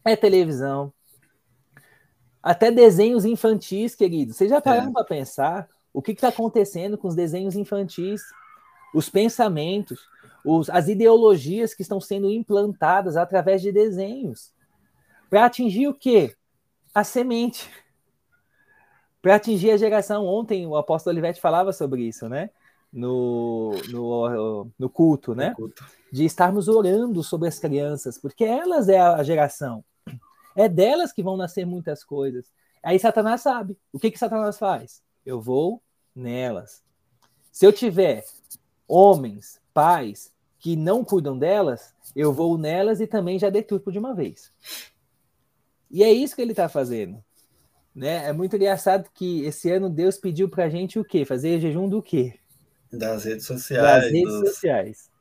é 0.03 0.15
televisão, 0.15 0.91
até 2.51 2.71
desenhos 2.71 3.25
infantis, 3.25 3.95
querido. 3.95 4.33
Vocês 4.33 4.49
já 4.49 4.61
pararam 4.61 4.89
é. 4.89 4.93
para 4.93 5.03
pensar 5.03 5.67
o 5.93 6.01
que 6.01 6.11
está 6.11 6.27
acontecendo 6.29 6.97
com 6.97 7.07
os 7.07 7.15
desenhos 7.15 7.55
infantis? 7.55 8.21
os 8.93 9.09
pensamentos, 9.09 9.99
os, 10.43 10.69
as 10.69 10.87
ideologias 10.87 11.73
que 11.73 11.81
estão 11.81 11.99
sendo 11.99 12.31
implantadas 12.31 13.17
através 13.17 13.61
de 13.61 13.71
desenhos. 13.71 14.51
Para 15.29 15.45
atingir 15.45 15.87
o 15.87 15.93
quê? 15.93 16.35
A 16.93 17.03
semente. 17.03 17.69
Para 19.21 19.35
atingir 19.35 19.71
a 19.71 19.77
geração. 19.77 20.25
Ontem 20.25 20.65
o 20.65 20.75
apóstolo 20.75 21.13
Olivetti 21.13 21.41
falava 21.41 21.73
sobre 21.73 22.03
isso, 22.03 22.29
né? 22.29 22.49
No, 22.93 23.73
no, 23.89 24.71
no 24.79 24.89
culto, 24.89 25.35
né? 25.35 25.49
No 25.49 25.55
culto. 25.55 25.85
De 26.11 26.23
estarmos 26.23 26.67
orando 26.67 27.21
sobre 27.23 27.49
as 27.49 27.59
crianças, 27.59 28.17
porque 28.17 28.45
elas 28.45 28.87
é 28.87 28.99
a 28.99 29.21
geração. 29.23 29.83
É 30.57 30.67
delas 30.67 31.13
que 31.13 31.21
vão 31.21 31.37
nascer 31.37 31.67
muitas 31.67 32.03
coisas. 32.03 32.51
Aí 32.81 32.97
Satanás 32.97 33.41
sabe. 33.41 33.77
O 33.93 33.99
que, 33.99 34.09
que 34.09 34.17
Satanás 34.17 34.57
faz? 34.57 35.03
Eu 35.23 35.39
vou 35.39 35.83
nelas. 36.15 36.81
Se 37.51 37.63
eu 37.63 37.71
tiver 37.71 38.25
homens, 38.87 39.61
pais 39.71 40.33
que 40.57 40.75
não 40.75 41.03
cuidam 41.03 41.37
delas, 41.37 41.93
eu 42.15 42.33
vou 42.33 42.57
nelas 42.57 42.99
e 42.99 43.05
também 43.05 43.37
já 43.37 43.51
deturpo 43.51 43.91
de 43.91 43.99
uma 43.99 44.15
vez. 44.15 44.51
E 45.91 46.03
é 46.03 46.11
isso 46.11 46.35
que 46.35 46.41
ele 46.41 46.53
está 46.53 46.67
fazendo. 46.67 47.23
Né? 47.93 48.27
É 48.27 48.33
muito 48.33 48.55
engraçado 48.55 49.09
que 49.13 49.43
esse 49.43 49.69
ano 49.69 49.91
Deus 49.91 50.17
pediu 50.17 50.49
para 50.49 50.65
a 50.65 50.69
gente 50.69 50.97
o 50.97 51.05
quê? 51.05 51.23
Fazer 51.23 51.59
jejum 51.59 51.87
do 51.87 52.01
quê? 52.01 52.33
Das 52.91 53.25
redes 53.25 53.45
sociais. 53.45 53.83
Das 53.83 54.11
redes 54.11 54.33
dos... 54.33 54.49
sociais. 54.49 55.11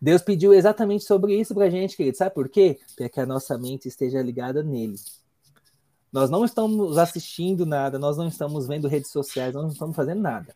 Deus 0.00 0.22
pediu 0.22 0.54
exatamente 0.54 1.04
sobre 1.04 1.38
isso 1.38 1.54
para 1.54 1.64
a 1.64 1.70
gente, 1.70 1.96
querido. 1.96 2.16
Sabe 2.16 2.34
por 2.34 2.48
quê? 2.48 2.78
Para 2.96 3.08
que 3.08 3.20
a 3.20 3.26
nossa 3.26 3.58
mente 3.58 3.88
esteja 3.88 4.22
ligada 4.22 4.62
nele. 4.62 4.96
Nós 6.12 6.30
não 6.30 6.44
estamos 6.44 6.96
assistindo 6.96 7.66
nada, 7.66 7.98
nós 7.98 8.16
não 8.16 8.28
estamos 8.28 8.66
vendo 8.66 8.88
redes 8.88 9.10
sociais, 9.10 9.54
nós 9.54 9.64
não 9.64 9.72
estamos 9.72 9.96
fazendo 9.96 10.20
nada. 10.20 10.54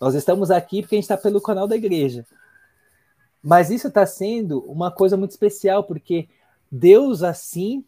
Nós 0.00 0.14
estamos 0.14 0.50
aqui 0.50 0.82
porque 0.82 0.94
a 0.94 0.98
gente 0.98 1.04
está 1.04 1.16
pelo 1.16 1.40
canal 1.40 1.66
da 1.66 1.76
igreja. 1.76 2.26
Mas 3.42 3.70
isso 3.70 3.88
está 3.88 4.06
sendo 4.06 4.60
uma 4.60 4.90
coisa 4.90 5.16
muito 5.16 5.30
especial, 5.30 5.84
porque 5.84 6.28
Deus 6.70 7.22
assim 7.22 7.84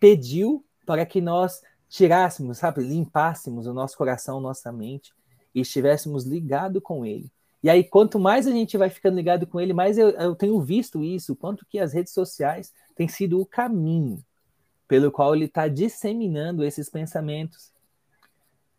pediu 0.00 0.64
para 0.84 1.06
que 1.06 1.20
nós 1.20 1.62
tirássemos, 1.88 2.58
sabe, 2.58 2.82
limpássemos 2.82 3.66
o 3.66 3.74
nosso 3.74 3.96
coração, 3.96 4.40
nossa 4.40 4.72
mente 4.72 5.12
e 5.54 5.60
estivéssemos 5.60 6.24
ligados 6.24 6.82
com 6.82 7.06
Ele. 7.06 7.30
E 7.64 7.70
aí, 7.70 7.82
quanto 7.82 8.18
mais 8.20 8.46
a 8.46 8.50
gente 8.50 8.76
vai 8.76 8.90
ficando 8.90 9.16
ligado 9.16 9.46
com 9.46 9.58
Ele, 9.58 9.72
mais 9.72 9.96
eu, 9.96 10.10
eu 10.10 10.36
tenho 10.36 10.60
visto 10.60 11.02
isso, 11.02 11.34
quanto 11.34 11.64
que 11.64 11.78
as 11.78 11.94
redes 11.94 12.12
sociais 12.12 12.74
tem 12.94 13.08
sido 13.08 13.40
o 13.40 13.46
caminho 13.46 14.22
pelo 14.86 15.10
qual 15.10 15.34
ele 15.34 15.46
está 15.46 15.66
disseminando 15.66 16.62
esses 16.62 16.90
pensamentos. 16.90 17.72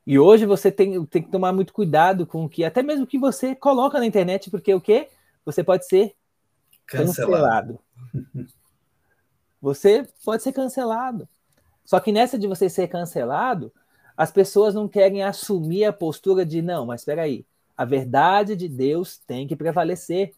E 0.06 0.19
hoje 0.19 0.45
você 0.45 0.71
tem, 0.71 1.04
tem 1.08 1.24
que 1.24 1.32
tomar 1.32 1.52
muito 1.52 1.74
cuidado 1.74 2.28
com 2.28 2.45
o 2.45 2.50
que, 2.50 2.63
até 2.63 2.84
mesmo 2.84 3.08
que 3.08 3.17
você 3.17 3.56
coloca 3.56 3.98
na 3.98 4.06
internet, 4.06 4.52
porque 4.52 4.71
o 4.71 4.80
quê? 4.80 5.10
Você 5.43 5.63
pode 5.63 5.88
ser 5.88 6.15
cancelado. 6.86 7.80
cancelado. 8.13 8.50
Você 9.60 10.08
pode 10.24 10.43
ser 10.43 10.54
cancelado. 10.54 11.28
Só 11.84 12.00
que 12.00 12.12
nessa 12.12 12.38
de 12.38 12.45
você 12.45 12.69
ser 12.69 12.88
cancelado, 12.88 13.74
as 14.15 14.32
pessoas 14.32 14.76
não 14.76 14.88
querem 14.88 15.24
assumir 15.24 15.86
a 15.86 15.91
postura 15.91 16.45
de 16.45 16.62
não, 16.62 16.86
mas 16.86 17.02
espera 17.02 17.24
aí, 17.24 17.48
a 17.78 17.86
verdade 17.86 18.56
de 18.56 18.68
Deus 18.68 19.18
tem 19.18 19.48
que 19.48 19.56
prevalecer. 19.56 20.34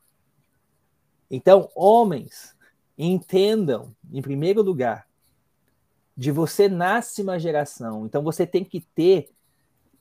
Então, 1.29 1.69
homens, 1.75 2.55
entendam, 2.97 3.95
em 4.11 4.21
primeiro 4.21 4.61
lugar, 4.61 5.07
de 6.17 6.31
você 6.31 6.67
nasce 6.67 7.21
uma 7.21 7.37
geração. 7.37 8.05
Então 8.07 8.23
você 8.23 8.47
tem 8.47 8.63
que 8.63 8.81
ter 8.81 9.29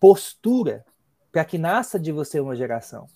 postura 0.01 0.85
para 1.31 1.45
que 1.45 1.59
nasça 1.59 1.99
de 1.99 2.11
você 2.11 2.41
uma 2.41 2.57
geração. 2.57 3.07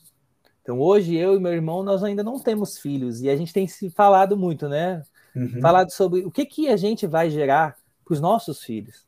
Então 0.61 0.79
hoje 0.79 1.17
eu 1.17 1.35
e 1.35 1.41
meu 1.41 1.53
irmão 1.53 1.83
nós 1.83 2.05
ainda 2.05 2.23
não 2.23 2.39
temos 2.39 2.79
filhos 2.79 3.23
e 3.23 3.31
a 3.31 3.37
gente 3.37 3.55
tem 3.55 3.67
se 3.67 3.89
falado 3.89 4.37
muito, 4.37 4.69
né? 4.69 5.03
Uhum. 5.35 5.61
Falado 5.63 5.91
sobre 5.91 6.21
o 6.21 6.31
que 6.31 6.45
que 6.45 6.69
a 6.69 6.77
gente 6.77 7.07
vai 7.07 7.31
gerar 7.31 7.77
para 8.05 8.13
os 8.13 8.21
nossos 8.21 8.63
filhos. 8.63 9.07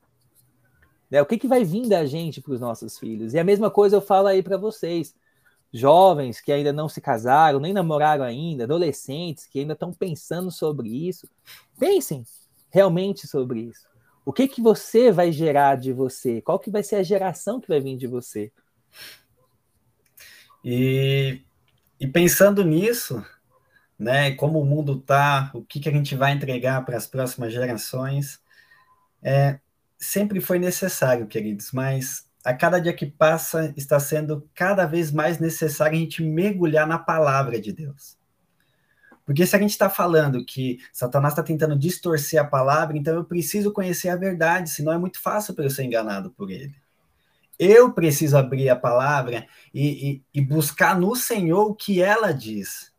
Né? 1.12 1.20
O 1.20 1.26
que 1.26 1.36
que 1.36 1.46
vai 1.46 1.62
vir 1.62 1.86
da 1.90 2.06
gente 2.06 2.40
para 2.40 2.54
os 2.54 2.60
nossos 2.60 2.98
filhos? 2.98 3.34
E 3.34 3.38
a 3.38 3.44
mesma 3.44 3.70
coisa 3.70 3.96
eu 3.96 4.00
falo 4.00 4.28
aí 4.28 4.42
para 4.42 4.56
vocês, 4.56 5.14
jovens 5.70 6.40
que 6.40 6.50
ainda 6.50 6.72
não 6.72 6.88
se 6.88 7.02
casaram, 7.02 7.60
nem 7.60 7.74
namoraram 7.74 8.24
ainda, 8.24 8.64
adolescentes 8.64 9.46
que 9.46 9.58
ainda 9.58 9.74
estão 9.74 9.92
pensando 9.92 10.50
sobre 10.50 10.88
isso. 10.88 11.28
Pensem 11.78 12.24
realmente 12.70 13.26
sobre 13.26 13.60
isso. 13.60 13.86
O 14.24 14.32
que 14.32 14.48
que 14.48 14.62
você 14.62 15.12
vai 15.12 15.30
gerar 15.30 15.76
de 15.76 15.92
você? 15.92 16.40
Qual 16.40 16.58
que 16.58 16.70
vai 16.70 16.82
ser 16.82 16.96
a 16.96 17.02
geração 17.02 17.60
que 17.60 17.68
vai 17.68 17.78
vir 17.78 17.98
de 17.98 18.06
você? 18.06 18.50
E, 20.64 21.42
e 22.00 22.06
pensando 22.06 22.64
nisso, 22.64 23.22
né, 23.98 24.30
como 24.34 24.58
o 24.58 24.64
mundo 24.64 24.98
tá, 24.98 25.50
o 25.52 25.62
que 25.62 25.78
que 25.78 25.90
a 25.90 25.92
gente 25.92 26.14
vai 26.14 26.32
entregar 26.32 26.82
para 26.86 26.96
as 26.96 27.06
próximas 27.06 27.52
gerações, 27.52 28.40
é, 29.22 29.60
sempre 30.02 30.40
foi 30.40 30.58
necessário, 30.58 31.28
queridos, 31.28 31.70
mas 31.72 32.26
a 32.44 32.52
cada 32.52 32.80
dia 32.80 32.92
que 32.92 33.06
passa 33.06 33.72
está 33.76 34.00
sendo 34.00 34.48
cada 34.52 34.84
vez 34.84 35.12
mais 35.12 35.38
necessário 35.38 35.96
a 35.96 36.00
gente 36.00 36.22
mergulhar 36.22 36.88
na 36.88 36.98
palavra 36.98 37.60
de 37.60 37.72
Deus. 37.72 38.18
Porque 39.24 39.46
se 39.46 39.54
a 39.54 39.58
gente 39.60 39.70
está 39.70 39.88
falando 39.88 40.44
que 40.44 40.80
Satanás 40.92 41.32
está 41.32 41.42
tentando 41.44 41.78
distorcer 41.78 42.40
a 42.40 42.44
palavra, 42.44 42.98
então 42.98 43.14
eu 43.14 43.24
preciso 43.24 43.72
conhecer 43.72 44.08
a 44.08 44.16
verdade, 44.16 44.70
senão 44.70 44.92
é 44.92 44.98
muito 44.98 45.20
fácil 45.20 45.54
para 45.54 45.64
eu 45.64 45.70
ser 45.70 45.84
enganado 45.84 46.32
por 46.32 46.50
ele. 46.50 46.74
Eu 47.56 47.92
preciso 47.92 48.36
abrir 48.36 48.68
a 48.68 48.76
palavra 48.76 49.46
e, 49.72 50.10
e, 50.10 50.22
e 50.34 50.40
buscar 50.40 50.98
no 50.98 51.14
Senhor 51.14 51.70
o 51.70 51.74
que 51.76 52.02
ela 52.02 52.32
diz. 52.32 52.92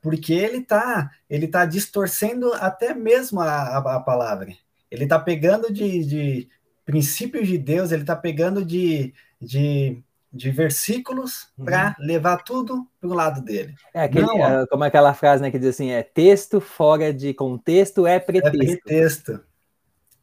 Porque 0.00 0.32
ele 0.32 0.58
está 0.58 1.10
ele 1.28 1.46
tá 1.46 1.66
distorcendo 1.66 2.54
até 2.54 2.94
mesmo 2.94 3.40
a, 3.40 3.50
a, 3.50 3.96
a 3.96 4.00
palavra. 4.00 4.56
Ele 4.90 5.04
está 5.04 5.18
pegando 5.18 5.72
de, 5.72 6.04
de 6.04 6.48
princípios 6.84 7.48
de 7.48 7.58
Deus, 7.58 7.92
ele 7.92 8.02
está 8.02 8.16
pegando 8.16 8.64
de, 8.64 9.12
de 9.40 10.02
de 10.36 10.50
versículos 10.50 11.48
uhum. 11.56 11.64
para 11.64 11.96
levar 11.98 12.42
tudo 12.42 12.86
para 13.00 13.08
o 13.08 13.14
lado 13.14 13.40
dele. 13.40 13.74
É 13.92 14.02
aquele, 14.02 14.26
Não, 14.26 14.44
é, 14.44 14.66
como 14.66 14.84
é 14.84 14.88
aquela 14.88 15.14
frase 15.14 15.42
né, 15.42 15.50
que 15.50 15.58
diz 15.58 15.68
assim: 15.70 15.90
é 15.90 16.02
texto 16.02 16.60
fora 16.60 17.12
de 17.12 17.32
contexto 17.32 18.06
é 18.06 18.20
pretexto. 18.20 18.62
É 18.62 18.76
pretexto. 18.76 19.40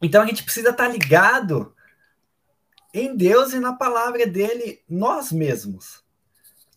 Então 0.01 0.21
a 0.21 0.25
gente 0.25 0.43
precisa 0.43 0.69
estar 0.69 0.85
tá 0.85 0.91
ligado 0.91 1.73
em 2.93 3.15
Deus 3.15 3.53
e 3.53 3.59
na 3.59 3.73
palavra 3.73 4.27
dele 4.27 4.81
nós 4.87 5.31
mesmos, 5.31 6.03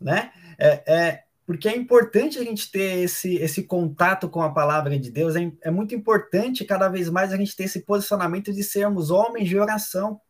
né? 0.01 0.33
É, 0.59 0.83
é, 0.87 1.25
porque 1.47 1.69
é 1.69 1.77
importante 1.77 2.39
a 2.39 2.45
gente 2.45 2.71
ter 2.71 2.99
esse, 2.99 3.37
esse 3.37 3.63
contato 3.63 4.29
com 4.29 4.43
a 4.43 4.53
palavra 4.53 4.99
de 4.99 5.11
Deus, 5.11 5.37
é, 5.37 5.51
é 5.63 5.71
muito 5.71 5.95
importante 5.95 6.65
cada 6.65 6.89
vez 6.89 7.09
mais 7.09 7.33
a 7.33 7.37
gente 7.37 7.55
ter 7.55 7.65
esse 7.65 7.83
posicionamento 7.83 8.53
de 8.53 8.65
sermos 8.65 9.11
homens 9.11 9.49
de 9.49 9.59
oração 9.59 10.21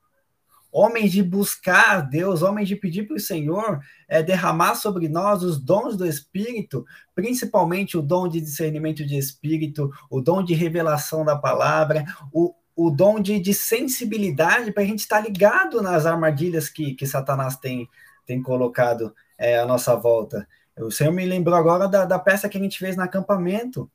homens 0.77 1.11
de 1.11 1.23
buscar 1.23 2.03
Deus, 2.03 2.43
homens 2.43 2.69
de 2.69 2.77
pedir 2.77 3.07
para 3.07 3.17
o 3.17 3.21
Senhor 3.21 3.81
é, 4.07 4.23
derramar 4.23 4.75
sobre 4.75 5.09
nós 5.09 5.43
os 5.43 5.59
dons 5.59 5.97
do 5.97 6.07
Espírito, 6.07 6.85
principalmente 7.15 7.97
o 7.97 8.03
dom 8.03 8.29
de 8.29 8.43
discernimento 8.43 9.03
de 9.03 9.17
Espírito, 9.17 9.91
o 10.11 10.21
dom 10.21 10.45
de 10.45 10.53
revelação 10.53 11.25
da 11.25 11.35
palavra, 11.35 12.05
o, 12.31 12.55
o 12.77 12.91
dom 12.91 13.19
de, 13.21 13.41
de 13.41 13.55
sensibilidade 13.55 14.71
para 14.71 14.83
a 14.83 14.87
gente 14.87 14.99
estar 14.99 15.21
ligado 15.21 15.81
nas 15.81 16.05
armadilhas 16.05 16.69
que, 16.69 16.93
que 16.93 17.07
Satanás 17.07 17.57
tem, 17.57 17.89
tem 18.27 18.43
colocado 18.43 19.15
é, 19.39 19.59
à 19.59 19.65
nossa 19.65 19.97
volta. 19.97 20.47
O 20.79 20.91
Senhor 20.91 21.12
me 21.12 21.25
lembrou 21.25 21.57
agora 21.57 21.89
da, 21.89 22.05
da 22.05 22.19
peça 22.19 22.49
que 22.49 22.59
a 22.59 22.61
gente 22.61 22.79
fez 22.79 22.97
no 22.97 23.03
acampamento, 23.03 23.91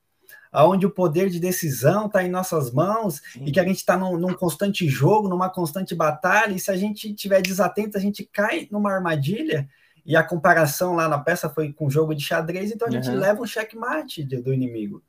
onde 0.54 0.86
o 0.86 0.92
poder 0.92 1.30
de 1.30 1.40
decisão 1.40 2.08
está 2.08 2.24
em 2.24 2.30
nossas 2.30 2.72
mãos 2.72 3.22
Sim. 3.34 3.46
e 3.46 3.52
que 3.52 3.60
a 3.60 3.64
gente 3.64 3.78
está 3.78 3.96
num, 3.96 4.18
num, 4.18 4.34
constante 4.34 4.88
jogo, 4.88 5.30
numa 5.30 5.50
constante 5.50 5.96
batalha, 5.96 6.54
e 6.54 6.60
se 6.60 6.72
a 6.72 6.76
gente 6.76 7.14
tiver 7.14 7.42
desatento, 7.42 7.98
a 7.98 8.02
gente 8.02 8.26
cai 8.26 8.68
numa 8.72 8.92
armadilha. 8.92 9.70
E 10.04 10.16
a 10.16 10.24
comparação 10.24 10.96
lá 10.96 11.08
na 11.08 11.20
peça 11.20 11.48
foi 11.48 11.72
com 11.72 11.90
jogo 11.90 12.16
de 12.16 12.24
xadrez, 12.24 12.72
então 12.72 12.88
a 12.88 12.92
gente 12.92 13.08
uhum. 13.08 13.20
leva 13.20 13.42
um 13.42 13.46
checkmate 13.46 14.24
do 14.24 14.52
inimigo. 14.52 15.04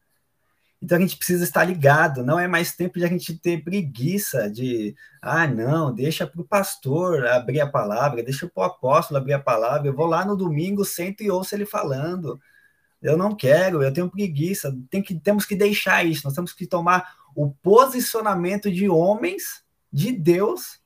Então 0.82 0.98
a 0.98 1.00
gente 1.00 1.16
precisa 1.16 1.44
estar 1.44 1.62
ligado, 1.62 2.24
não 2.24 2.40
é 2.40 2.48
mais 2.48 2.74
tempo 2.74 2.98
de 2.98 3.04
a 3.04 3.08
gente 3.08 3.38
ter 3.38 3.62
preguiça 3.62 4.50
de, 4.50 4.96
ah, 5.22 5.46
não, 5.46 5.94
deixa 5.94 6.26
para 6.26 6.40
o 6.40 6.44
pastor 6.44 7.24
abrir 7.24 7.60
a 7.60 7.68
palavra, 7.68 8.20
deixa 8.20 8.48
para 8.48 8.62
o 8.62 8.66
apóstolo 8.66 9.18
abrir 9.18 9.34
a 9.34 9.38
palavra, 9.38 9.86
eu 9.86 9.94
vou 9.94 10.06
lá 10.06 10.24
no 10.24 10.36
domingo, 10.36 10.84
sento 10.84 11.22
e 11.22 11.30
ouço 11.30 11.54
ele 11.54 11.64
falando. 11.64 12.40
Eu 13.00 13.16
não 13.16 13.32
quero, 13.34 13.80
eu 13.80 13.92
tenho 13.92 14.10
preguiça. 14.10 14.76
Tem 14.90 15.00
que, 15.00 15.14
temos 15.14 15.44
que 15.44 15.54
deixar 15.54 16.04
isso. 16.04 16.22
Nós 16.24 16.34
temos 16.34 16.52
que 16.52 16.66
tomar 16.66 17.14
o 17.34 17.50
posicionamento 17.50 18.70
de 18.70 18.88
homens 18.88 19.62
de 19.92 20.12
Deus 20.12 20.80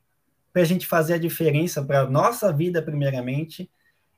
para 0.53 0.63
a 0.63 0.65
gente 0.67 0.87
fazer 0.87 1.15
a 1.15 1.19
diferença 1.19 1.83
para 1.83 2.01
a 2.01 2.11
nossa 2.11 2.53
vida, 2.53 2.83
primeiramente, 2.83 3.71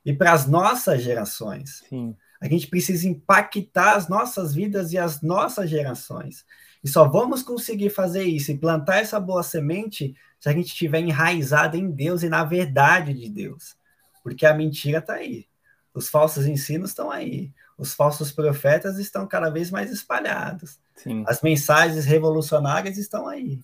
e 0.05 0.13
para 0.13 0.33
as 0.33 0.45
nossas 0.45 1.01
gerações. 1.01 1.83
Sim. 1.89 2.15
A 2.41 2.47
gente 2.47 2.67
precisa 2.67 3.07
impactar 3.07 3.95
as 3.95 4.07
nossas 4.07 4.53
vidas 4.53 4.93
e 4.93 4.97
as 4.97 5.21
nossas 5.21 5.69
gerações. 5.69 6.45
E 6.83 6.87
só 6.87 7.07
vamos 7.07 7.43
conseguir 7.43 7.89
fazer 7.89 8.23
isso 8.23 8.51
e 8.51 8.57
plantar 8.57 8.97
essa 8.99 9.19
boa 9.19 9.43
semente 9.43 10.15
se 10.39 10.47
a 10.47 10.53
gente 10.53 10.67
estiver 10.67 11.01
enraizado 11.01 11.75
em 11.75 11.91
Deus 11.91 12.23
e 12.23 12.29
na 12.29 12.45
verdade 12.45 13.13
de 13.13 13.29
Deus. 13.29 13.75
Porque 14.23 14.45
a 14.45 14.53
mentira 14.53 14.99
está 14.99 15.15
aí. 15.15 15.45
Os 15.93 16.07
falsos 16.07 16.45
ensinos 16.45 16.91
estão 16.91 17.11
aí 17.11 17.51
os 17.79 17.93
falsos 17.93 18.29
profetas 18.31 18.99
estão 18.99 19.25
cada 19.25 19.49
vez 19.49 19.71
mais 19.71 19.89
espalhados. 19.89 20.77
Sim. 20.95 21.23
As 21.25 21.41
mensagens 21.41 22.05
revolucionárias 22.05 22.97
estão 22.97 23.25
aí. 23.25 23.57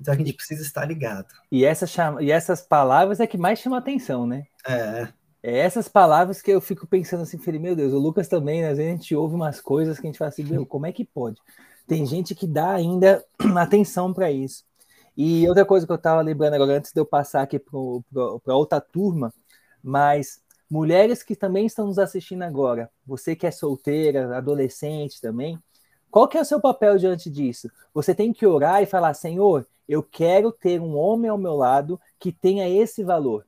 Então 0.00 0.12
a 0.12 0.16
gente 0.16 0.32
precisa 0.32 0.62
estar 0.62 0.84
ligado. 0.84 1.28
E, 1.52 1.64
essa 1.64 1.86
chama, 1.86 2.20
e 2.20 2.32
essas 2.32 2.60
palavras 2.60 3.20
é 3.20 3.26
que 3.28 3.38
mais 3.38 3.60
chama 3.60 3.78
atenção, 3.78 4.26
né? 4.26 4.46
É. 4.66 5.08
É 5.42 5.58
essas 5.58 5.88
palavras 5.88 6.42
que 6.42 6.50
eu 6.50 6.60
fico 6.60 6.86
pensando 6.86 7.22
assim, 7.22 7.38
falei, 7.38 7.58
meu 7.58 7.74
Deus, 7.74 7.92
o 7.92 7.98
Lucas 7.98 8.28
também, 8.28 8.60
né? 8.60 8.68
às 8.68 8.76
vezes 8.76 8.92
a 8.92 8.96
gente 8.96 9.14
ouve 9.14 9.34
umas 9.34 9.60
coisas 9.60 9.98
que 9.98 10.06
a 10.06 10.10
gente 10.10 10.18
fala 10.18 10.28
assim, 10.28 10.44
meu, 10.44 10.66
como 10.66 10.86
é 10.86 10.92
que 10.92 11.04
pode? 11.04 11.40
Tem 11.86 12.04
gente 12.04 12.34
que 12.34 12.46
dá 12.46 12.72
ainda 12.72 13.24
atenção 13.56 14.12
para 14.12 14.30
isso. 14.30 14.64
E 15.16 15.48
outra 15.48 15.64
coisa 15.64 15.86
que 15.86 15.92
eu 15.92 15.96
estava 15.96 16.20
lembrando 16.20 16.54
agora, 16.54 16.76
antes 16.76 16.92
de 16.92 17.00
eu 17.00 17.06
passar 17.06 17.42
aqui 17.42 17.58
para 17.58 18.54
outra 18.54 18.80
turma, 18.80 19.32
mas 19.82 20.42
mulheres 20.70 21.22
que 21.22 21.34
também 21.34 21.66
estão 21.66 21.86
nos 21.86 21.98
assistindo 21.98 22.42
agora, 22.42 22.90
você 23.04 23.34
que 23.34 23.46
é 23.46 23.50
solteira, 23.50 24.36
adolescente 24.36 25.20
também, 25.20 25.58
qual 26.10 26.28
que 26.28 26.38
é 26.38 26.40
o 26.40 26.44
seu 26.44 26.60
papel 26.60 26.98
diante 26.98 27.30
disso? 27.30 27.70
Você 27.94 28.14
tem 28.14 28.32
que 28.32 28.46
orar 28.46 28.82
e 28.82 28.86
falar, 28.86 29.14
Senhor, 29.14 29.66
eu 29.88 30.02
quero 30.02 30.52
ter 30.52 30.80
um 30.80 30.96
homem 30.96 31.30
ao 31.30 31.38
meu 31.38 31.54
lado 31.54 32.00
que 32.18 32.30
tenha 32.32 32.68
esse 32.68 33.02
valor, 33.02 33.46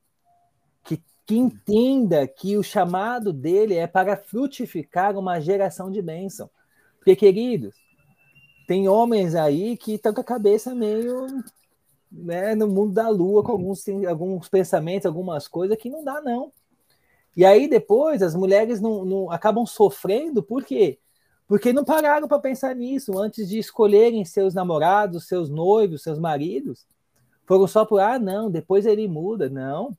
que, 0.85 1.03
que 1.33 1.39
entenda 1.39 2.27
que 2.27 2.59
o 2.59 2.63
chamado 2.63 3.33
dele 3.33 3.75
é 3.75 3.87
para 3.87 4.19
frutificar 4.19 5.17
uma 5.17 5.41
geração 5.41 5.91
de 5.91 6.03
bênção. 6.03 6.51
Porque, 6.99 7.17
queridos, 7.17 7.75
tem 8.67 8.87
homens 8.87 9.35
aí 9.35 9.79
que 9.79 9.95
estão 9.95 10.13
com 10.13 10.21
a 10.21 10.25
cabeça 10.25 10.75
meio 10.75 11.27
né, 12.11 12.55
no 12.55 12.69
mundo 12.69 12.93
da 12.93 13.09
lua, 13.09 13.43
com 13.43 13.53
alguns, 13.53 13.83
alguns 14.07 14.47
pensamentos, 14.51 15.07
algumas 15.07 15.49
coisas 15.49 15.79
que 15.79 15.89
não 15.89 16.05
dá, 16.05 16.21
não. 16.21 16.53
E 17.35 17.47
aí 17.47 17.67
depois 17.67 18.23
as 18.23 18.35
mulheres 18.35 18.79
não, 18.79 19.03
não 19.03 19.31
acabam 19.31 19.65
sofrendo, 19.65 20.43
por 20.43 20.63
quê? 20.63 20.99
Porque 21.49 21.73
não 21.73 21.83
pararam 21.83 22.29
para 22.29 22.41
pensar 22.41 22.77
nisso 22.77 23.19
antes 23.19 23.49
de 23.49 23.59
escolherem 23.59 24.23
seus 24.27 24.53
namorados, 24.53 25.27
seus 25.27 25.49
noivos, 25.49 26.03
seus 26.03 26.19
maridos. 26.19 26.87
Foram 27.47 27.67
só 27.67 27.87
por, 27.87 28.01
ah, 28.01 28.19
não, 28.19 28.51
depois 28.51 28.85
ele 28.85 29.09
muda. 29.09 29.49
Não. 29.49 29.97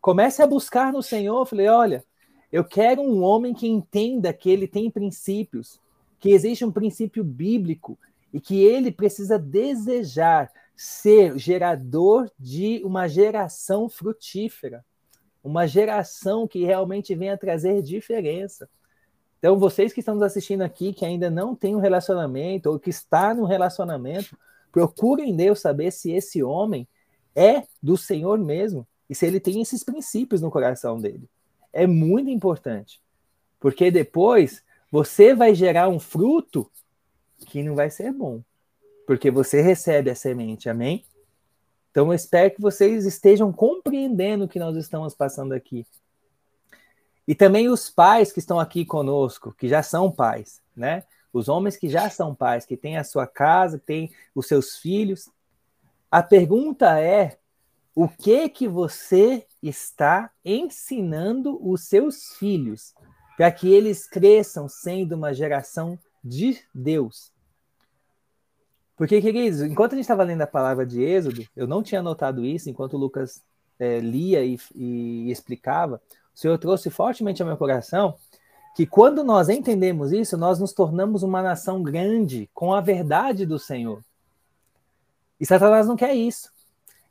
Comece 0.00 0.42
a 0.42 0.46
buscar 0.46 0.92
no 0.92 1.02
Senhor. 1.02 1.40
Eu 1.40 1.46
falei, 1.46 1.68
olha, 1.68 2.04
eu 2.50 2.64
quero 2.64 3.02
um 3.02 3.22
homem 3.22 3.54
que 3.54 3.68
entenda 3.68 4.32
que 4.32 4.50
ele 4.50 4.66
tem 4.66 4.90
princípios, 4.90 5.78
que 6.18 6.30
existe 6.30 6.64
um 6.64 6.72
princípio 6.72 7.22
bíblico 7.22 7.98
e 8.32 8.40
que 8.40 8.62
ele 8.62 8.90
precisa 8.90 9.38
desejar 9.38 10.50
ser 10.74 11.38
gerador 11.38 12.30
de 12.38 12.80
uma 12.84 13.06
geração 13.06 13.88
frutífera, 13.88 14.84
uma 15.44 15.66
geração 15.66 16.48
que 16.48 16.64
realmente 16.64 17.14
venha 17.14 17.36
trazer 17.36 17.82
diferença. 17.82 18.68
Então, 19.38 19.58
vocês 19.58 19.92
que 19.92 20.00
estão 20.00 20.14
nos 20.14 20.24
assistindo 20.24 20.62
aqui, 20.62 20.92
que 20.92 21.04
ainda 21.04 21.30
não 21.30 21.54
tem 21.54 21.74
um 21.74 21.80
relacionamento 21.80 22.70
ou 22.70 22.78
que 22.78 22.90
está 22.90 23.34
no 23.34 23.44
relacionamento, 23.44 24.36
procurem 24.72 25.34
Deus 25.36 25.60
saber 25.60 25.90
se 25.90 26.12
esse 26.12 26.42
homem 26.42 26.86
é 27.34 27.64
do 27.82 27.96
Senhor 27.96 28.38
mesmo 28.38 28.86
e 29.10 29.14
se 29.14 29.26
ele 29.26 29.40
tem 29.40 29.60
esses 29.60 29.82
princípios 29.82 30.40
no 30.40 30.52
coração 30.52 31.00
dele. 31.00 31.28
É 31.72 31.84
muito 31.84 32.30
importante, 32.30 33.02
porque 33.58 33.90
depois 33.90 34.62
você 34.90 35.34
vai 35.34 35.52
gerar 35.52 35.88
um 35.88 35.98
fruto 35.98 36.70
que 37.46 37.62
não 37.62 37.74
vai 37.74 37.90
ser 37.90 38.12
bom, 38.12 38.40
porque 39.06 39.30
você 39.30 39.60
recebe 39.60 40.10
a 40.10 40.14
semente, 40.14 40.68
amém? 40.68 41.04
Então 41.90 42.06
eu 42.06 42.14
espero 42.14 42.54
que 42.54 42.60
vocês 42.60 43.04
estejam 43.04 43.52
compreendendo 43.52 44.44
o 44.44 44.48
que 44.48 44.60
nós 44.60 44.76
estamos 44.76 45.12
passando 45.12 45.52
aqui. 45.52 45.84
E 47.26 47.34
também 47.34 47.68
os 47.68 47.90
pais 47.90 48.32
que 48.32 48.38
estão 48.38 48.60
aqui 48.60 48.84
conosco, 48.84 49.52
que 49.52 49.68
já 49.68 49.82
são 49.82 50.10
pais, 50.10 50.62
né? 50.74 51.04
Os 51.32 51.48
homens 51.48 51.76
que 51.76 51.88
já 51.88 52.08
são 52.10 52.34
pais, 52.34 52.64
que 52.64 52.76
têm 52.76 52.96
a 52.96 53.04
sua 53.04 53.26
casa, 53.26 53.78
têm 53.78 54.12
os 54.34 54.46
seus 54.46 54.76
filhos. 54.78 55.28
A 56.10 56.22
pergunta 56.22 57.00
é: 57.00 57.39
o 57.94 58.08
que 58.08 58.48
que 58.48 58.68
você 58.68 59.46
está 59.62 60.30
ensinando 60.44 61.58
os 61.68 61.84
seus 61.84 62.34
filhos 62.38 62.94
para 63.36 63.50
que 63.50 63.72
eles 63.72 64.06
cresçam 64.06 64.68
sendo 64.68 65.12
uma 65.14 65.34
geração 65.34 65.98
de 66.22 66.58
Deus? 66.74 67.32
Porque, 68.96 69.20
queridos, 69.20 69.62
enquanto 69.62 69.92
a 69.92 69.96
gente 69.96 70.04
estava 70.04 70.22
lendo 70.22 70.42
a 70.42 70.46
palavra 70.46 70.84
de 70.84 71.02
Êxodo, 71.02 71.46
eu 71.56 71.66
não 71.66 71.82
tinha 71.82 72.02
notado 72.02 72.44
isso, 72.44 72.68
enquanto 72.68 72.94
o 72.94 72.98
Lucas 72.98 73.42
é, 73.78 73.98
lia 73.98 74.44
e, 74.44 74.58
e 74.74 75.30
explicava, 75.30 76.00
o 76.34 76.38
Senhor 76.38 76.58
trouxe 76.58 76.90
fortemente 76.90 77.40
ao 77.42 77.48
meu 77.48 77.56
coração 77.56 78.14
que 78.76 78.86
quando 78.86 79.24
nós 79.24 79.48
entendemos 79.48 80.12
isso, 80.12 80.36
nós 80.36 80.58
nos 80.60 80.72
tornamos 80.72 81.22
uma 81.22 81.42
nação 81.42 81.82
grande 81.82 82.48
com 82.54 82.72
a 82.72 82.80
verdade 82.80 83.44
do 83.44 83.58
Senhor. 83.58 84.02
E 85.40 85.46
Satanás 85.46 85.86
não 85.86 85.96
quer 85.96 86.14
isso. 86.14 86.52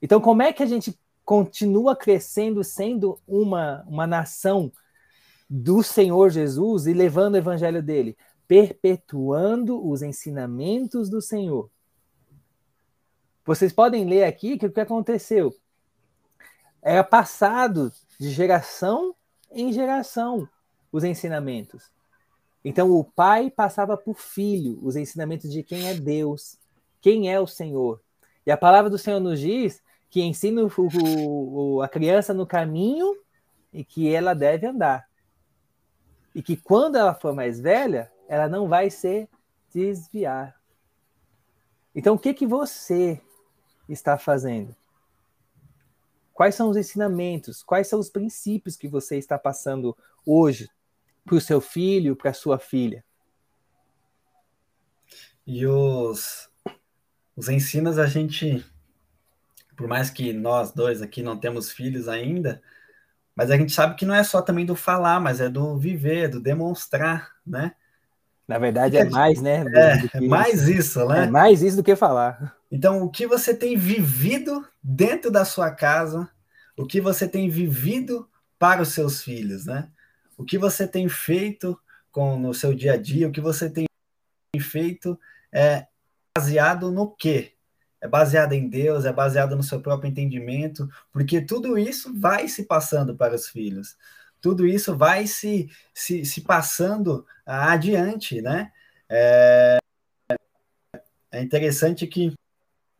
Então, 0.02 0.22
como 0.22 0.42
é 0.42 0.54
que 0.54 0.64
a 0.64 0.66
gente 0.66 0.98
continua 1.26 1.96
crescendo 1.96 2.64
sendo 2.64 3.20
uma, 3.28 3.84
uma 3.88 4.08
nação 4.08 4.72
do 5.50 5.84
Senhor 5.84 6.30
Jesus 6.30 6.88
e 6.88 6.94
levando 6.94 7.34
o 7.36 7.38
evangelho 7.38 7.84
dele? 7.84 8.18
Perpetuando 8.48 9.86
os 9.88 10.02
ensinamentos 10.02 11.10
do 11.10 11.22
Senhor. 11.22 11.70
Vocês 13.46 13.74
podem 13.74 14.06
ler 14.06 14.24
aqui 14.26 14.58
que 14.58 14.66
o 14.66 14.72
que 14.72 14.80
aconteceu 14.80 15.56
era 16.82 17.04
passado 17.04 17.92
de 18.20 18.30
geração 18.30 19.16
em 19.52 19.74
geração 19.74 20.48
os 20.92 21.04
ensinamentos. 21.04 21.92
Então 22.64 22.92
o 22.92 23.04
pai 23.04 23.50
passava 23.50 23.96
por 23.96 24.16
filho 24.16 24.80
os 24.82 24.96
ensinamentos 24.96 25.52
de 25.52 25.64
quem 25.64 25.88
é 25.88 25.94
Deus, 25.94 26.58
quem 27.02 27.32
é 27.32 27.40
o 27.40 27.48
Senhor. 27.48 28.02
E 28.46 28.52
a 28.52 28.58
palavra 28.58 28.90
do 28.90 28.98
Senhor 28.98 29.20
nos 29.20 29.40
diz 29.40 29.82
que 30.10 30.22
ensina 30.22 30.64
o, 30.64 30.72
o, 30.78 31.82
a 31.82 31.88
criança 31.88 32.34
no 32.34 32.46
caminho 32.46 33.16
e 33.72 33.84
que 33.84 34.14
ela 34.14 34.34
deve 34.34 34.66
andar. 34.66 35.08
E 36.34 36.42
que 36.42 36.58
quando 36.58 36.98
ela 36.98 37.14
for 37.14 37.34
mais 37.34 37.60
velha, 37.60 38.12
ela 38.28 38.48
não 38.48 38.68
vai 38.68 38.90
se 38.90 39.30
desviar. 39.74 40.60
Então, 41.94 42.16
o 42.16 42.20
que, 42.20 42.34
que 42.34 42.46
você 42.46 43.22
está 43.88 44.18
fazendo? 44.18 44.76
Quais 46.34 46.56
são 46.56 46.70
os 46.70 46.78
ensinamentos? 46.78 47.62
Quais 47.62 47.88
são 47.88 48.00
os 48.00 48.10
princípios 48.10 48.78
que 48.78 48.88
você 48.88 49.18
está 49.18 49.38
passando 49.38 49.98
hoje 50.26 50.70
para 51.26 51.36
o 51.36 51.42
seu 51.42 51.60
filho, 51.60 52.16
para 52.16 52.32
a 52.32 52.34
sua 52.34 52.58
filha? 52.58 53.04
E 55.46 55.66
os, 55.68 56.50
os 57.36 57.50
ensinos 57.50 57.98
a 57.98 58.06
gente, 58.06 58.64
por 59.80 59.88
mais 59.88 60.10
que 60.10 60.34
nós 60.34 60.74
dois 60.74 61.02
aqui 61.02 61.24
não 61.24 61.40
temos 61.40 61.72
filhos 61.72 62.10
ainda, 62.10 62.62
mas 63.34 63.50
a 63.50 63.56
gente 63.56 63.72
sabe 63.72 63.96
que 63.96 64.06
não 64.06 64.14
é 64.14 64.26
só 64.26 64.42
também 64.42 64.66
do 64.66 64.76
falar, 64.76 65.22
mas 65.22 65.40
é 65.40 65.48
do 65.48 65.78
viver, 65.78 66.28
do 66.28 66.42
demonstrar, 66.42 67.32
né? 67.48 67.72
Na 68.46 68.58
verdade 68.58 68.98
é 68.98 69.06
mais, 69.06 69.42
né? 69.42 69.64
É, 70.14 70.20
mais 70.20 70.68
isso, 70.68 71.08
né? 71.08 71.24
É 71.24 71.28
mais 71.30 71.62
isso 71.62 71.78
do 71.78 71.84
que 71.84 71.96
falar. 71.96 72.58
Então, 72.70 73.02
o 73.02 73.10
que 73.10 73.26
você 73.26 73.56
tem 73.56 73.78
vivido 73.78 74.68
dentro 74.84 75.32
da 75.32 75.46
sua 75.46 75.72
casa, 75.72 76.30
o 76.76 76.86
que 76.86 77.00
você 77.00 77.26
tem 77.26 77.50
vivido 77.50 78.30
para 78.60 78.82
os 78.82 78.90
seus 78.90 79.24
filhos, 79.24 79.66
né? 79.66 79.88
O 80.38 80.44
que 80.44 80.58
você 80.58 80.86
tem 80.86 81.08
feito 81.08 81.80
com 82.12 82.38
no 82.38 82.54
seu 82.54 82.74
dia 82.74 82.96
a 82.96 82.98
dia, 82.98 83.30
o 83.30 83.32
que 83.32 83.40
você 83.40 83.70
tem 83.70 83.86
feito 84.60 85.18
é 85.54 85.88
baseado 86.36 86.92
no 86.92 87.10
quê? 87.10 87.54
É 88.02 88.08
baseado 88.08 88.54
em 88.54 88.68
Deus, 88.68 89.06
é 89.06 89.12
baseado 89.12 89.56
no 89.56 89.64
seu 89.64 89.82
próprio 89.82 90.10
entendimento, 90.10 90.90
porque 91.12 91.42
tudo 91.42 91.78
isso 91.78 92.14
vai 92.18 92.48
se 92.48 92.64
passando 92.64 93.16
para 93.16 93.36
os 93.36 93.48
filhos. 93.48 93.98
Tudo 94.42 94.66
isso 94.66 94.96
vai 94.96 95.28
se, 95.28 95.70
se, 95.94 96.24
se 96.24 96.42
passando 96.42 97.26
adiante, 97.46 98.42
né? 98.42 98.72
É, 99.10 99.78
é 101.32 101.42
interessante 101.42 102.08
que 102.08 102.34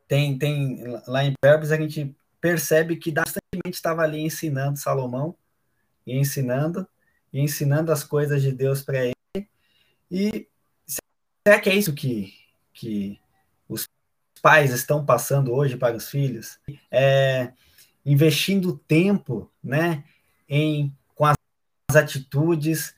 tem, 0.08 0.38
tem 0.38 0.84
lá 1.08 1.24
em 1.24 1.34
Provérbios 1.40 1.72
a 1.72 1.78
gente 1.78 2.16
percebe 2.42 2.96
que 2.96 3.14
constantemente 3.60 3.76
estava 3.76 4.02
ali 4.02 4.22
ensinando 4.22 4.80
Salomão, 4.80 5.36
e 6.06 6.18
ensinando, 6.18 6.88
e 7.32 7.40
ensinando 7.40 7.92
as 7.92 8.04
coisas 8.04 8.42
de 8.42 8.52
Deus 8.52 8.82
para 8.82 9.06
ele. 9.06 9.48
E 10.10 10.48
será 10.88 11.60
que 11.60 11.70
é 11.70 11.76
isso 11.76 11.94
que, 11.94 12.34
que 12.74 13.20
pais 14.40 14.72
estão 14.72 15.06
passando 15.06 15.54
hoje 15.54 15.78
para 15.78 15.96
os 15.96 16.10
filhos? 16.10 16.60
É, 16.90 17.52
investindo 18.06 18.78
tempo 18.88 19.52
né, 19.64 20.04
em, 20.48 20.96
com 21.14 21.26
as 21.26 21.36
atitudes, 21.96 22.96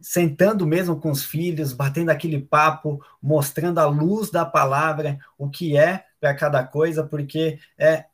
sentando 0.00 0.66
mesmo 0.66 1.00
com 1.00 1.10
os 1.10 1.24
filhos, 1.24 1.72
batendo 1.72 2.10
aquele 2.10 2.40
papo, 2.40 3.04
mostrando 3.20 3.78
a 3.78 3.86
luz 3.86 4.30
da 4.30 4.44
palavra, 4.44 5.18
o 5.36 5.50
que 5.50 5.76
é 5.76 6.04
para 6.20 6.34
cada 6.34 6.64
coisa, 6.64 7.04
porque 7.04 7.58
é, 7.76 8.04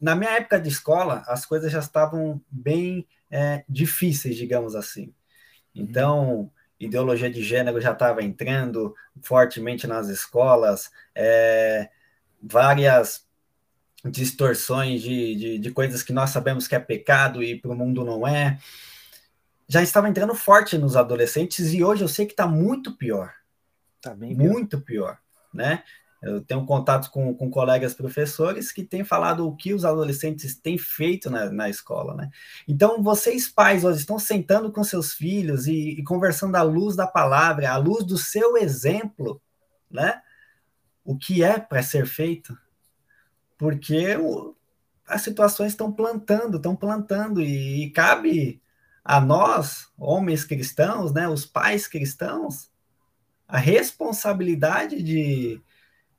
na 0.00 0.14
minha 0.14 0.30
época 0.32 0.60
de 0.60 0.68
escola, 0.68 1.22
as 1.26 1.44
coisas 1.44 1.72
já 1.72 1.80
estavam 1.80 2.40
bem 2.50 3.06
é, 3.30 3.64
difíceis, 3.68 4.36
digamos 4.36 4.74
assim. 4.74 5.12
Então, 5.74 6.50
ideologia 6.78 7.30
de 7.30 7.42
gênero 7.42 7.80
já 7.80 7.92
estava 7.92 8.22
entrando 8.22 8.94
fortemente 9.22 9.86
nas 9.86 10.08
escolas, 10.08 10.90
é, 11.14 11.90
várias 12.44 13.24
distorções 14.04 15.00
de, 15.00 15.34
de, 15.34 15.58
de, 15.58 15.70
coisas 15.70 16.02
que 16.02 16.12
nós 16.12 16.30
sabemos 16.30 16.68
que 16.68 16.74
é 16.74 16.78
pecado 16.78 17.42
e 17.42 17.58
para 17.58 17.70
o 17.70 17.76
mundo 17.76 18.04
não 18.04 18.26
é. 18.26 18.58
Já 19.66 19.82
estava 19.82 20.08
entrando 20.08 20.34
forte 20.34 20.76
nos 20.76 20.94
adolescentes 20.94 21.72
e 21.72 21.82
hoje 21.82 22.04
eu 22.04 22.08
sei 22.08 22.26
que 22.26 22.32
está 22.32 22.46
muito 22.46 22.96
pior. 22.96 23.32
Tá 24.00 24.14
bem 24.14 24.36
pior. 24.36 24.52
Muito 24.52 24.80
pior, 24.80 25.18
né? 25.52 25.82
Eu 26.22 26.40
tenho 26.40 26.64
contato 26.64 27.10
com, 27.10 27.34
com 27.34 27.50
colegas 27.50 27.92
professores 27.94 28.72
que 28.72 28.82
têm 28.82 29.04
falado 29.04 29.46
o 29.46 29.54
que 29.54 29.74
os 29.74 29.84
adolescentes 29.84 30.56
têm 30.56 30.78
feito 30.78 31.30
na, 31.30 31.50
na 31.50 31.68
escola, 31.68 32.14
né? 32.14 32.30
Então, 32.66 33.02
vocês 33.02 33.48
pais 33.48 33.84
hoje 33.84 34.00
estão 34.00 34.18
sentando 34.18 34.72
com 34.72 34.82
seus 34.82 35.12
filhos 35.12 35.66
e, 35.66 35.90
e 35.90 36.02
conversando 36.02 36.56
à 36.56 36.62
luz 36.62 36.96
da 36.96 37.06
palavra, 37.06 37.70
à 37.70 37.76
luz 37.76 38.04
do 38.04 38.16
seu 38.16 38.56
exemplo, 38.56 39.40
né? 39.90 40.20
O 41.04 41.16
que 41.16 41.44
é 41.44 41.58
para 41.58 41.82
ser 41.82 42.06
feito? 42.06 42.56
Porque 43.58 44.16
o, 44.16 44.56
as 45.06 45.22
situações 45.22 45.72
estão 45.72 45.92
plantando, 45.92 46.56
estão 46.56 46.74
plantando, 46.74 47.40
e, 47.42 47.84
e 47.84 47.90
cabe 47.90 48.62
a 49.04 49.20
nós, 49.20 49.88
homens 49.98 50.44
cristãos, 50.44 51.12
né, 51.12 51.28
os 51.28 51.44
pais 51.44 51.86
cristãos, 51.86 52.70
a 53.46 53.58
responsabilidade 53.58 55.02
de, 55.02 55.60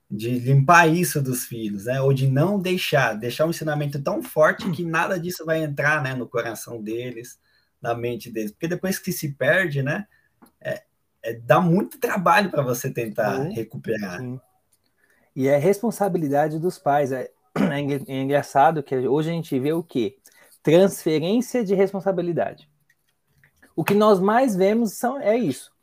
de 0.10 0.40
limpar 0.40 0.88
isso 0.88 1.22
dos 1.22 1.46
filhos, 1.46 1.86
né? 1.86 2.00
Ou 2.00 2.14
de 2.14 2.28
não 2.28 2.60
deixar, 2.60 3.14
deixar 3.16 3.46
um 3.46 3.50
ensinamento 3.50 4.00
tão 4.02 4.22
forte 4.22 4.70
que 4.70 4.86
nada 4.86 5.20
disso 5.20 5.44
vai 5.44 5.64
entrar, 5.64 6.04
né, 6.04 6.14
no 6.14 6.28
coração 6.28 6.82
deles, 6.82 7.40
na 7.82 7.96
mente 7.96 8.32
deles, 8.32 8.52
porque 8.52 8.68
depois 8.68 9.00
que 9.00 9.12
se 9.12 9.34
perde, 9.34 9.82
né, 9.82 10.06
é, 10.62 10.84
é 11.24 11.34
dá 11.34 11.60
muito 11.60 12.00
trabalho 12.00 12.52
para 12.52 12.64
você 12.64 12.92
tentar 12.92 13.42
sim, 13.42 13.54
recuperar. 13.54 14.20
Sim. 14.20 14.40
E 15.36 15.48
é 15.48 15.58
responsabilidade 15.58 16.60
dos 16.60 16.80
pais. 16.80 17.12
É, 17.12 17.30
é 18.08 18.22
engraçado 18.22 18.82
que 18.82 18.96
hoje 18.96 19.30
a 19.30 19.34
gente 19.34 19.60
vê 19.60 19.74
o 19.74 19.84
quê? 19.84 20.18
Transferência 20.64 21.64
de 21.64 21.76
responsabilidade. 21.76 22.70
O 23.76 23.84
que 23.84 23.94
nós 23.94 24.20
mais 24.20 24.56
vemos 24.56 24.94
são, 24.94 25.20
é 25.20 25.38
isso. 25.38 25.76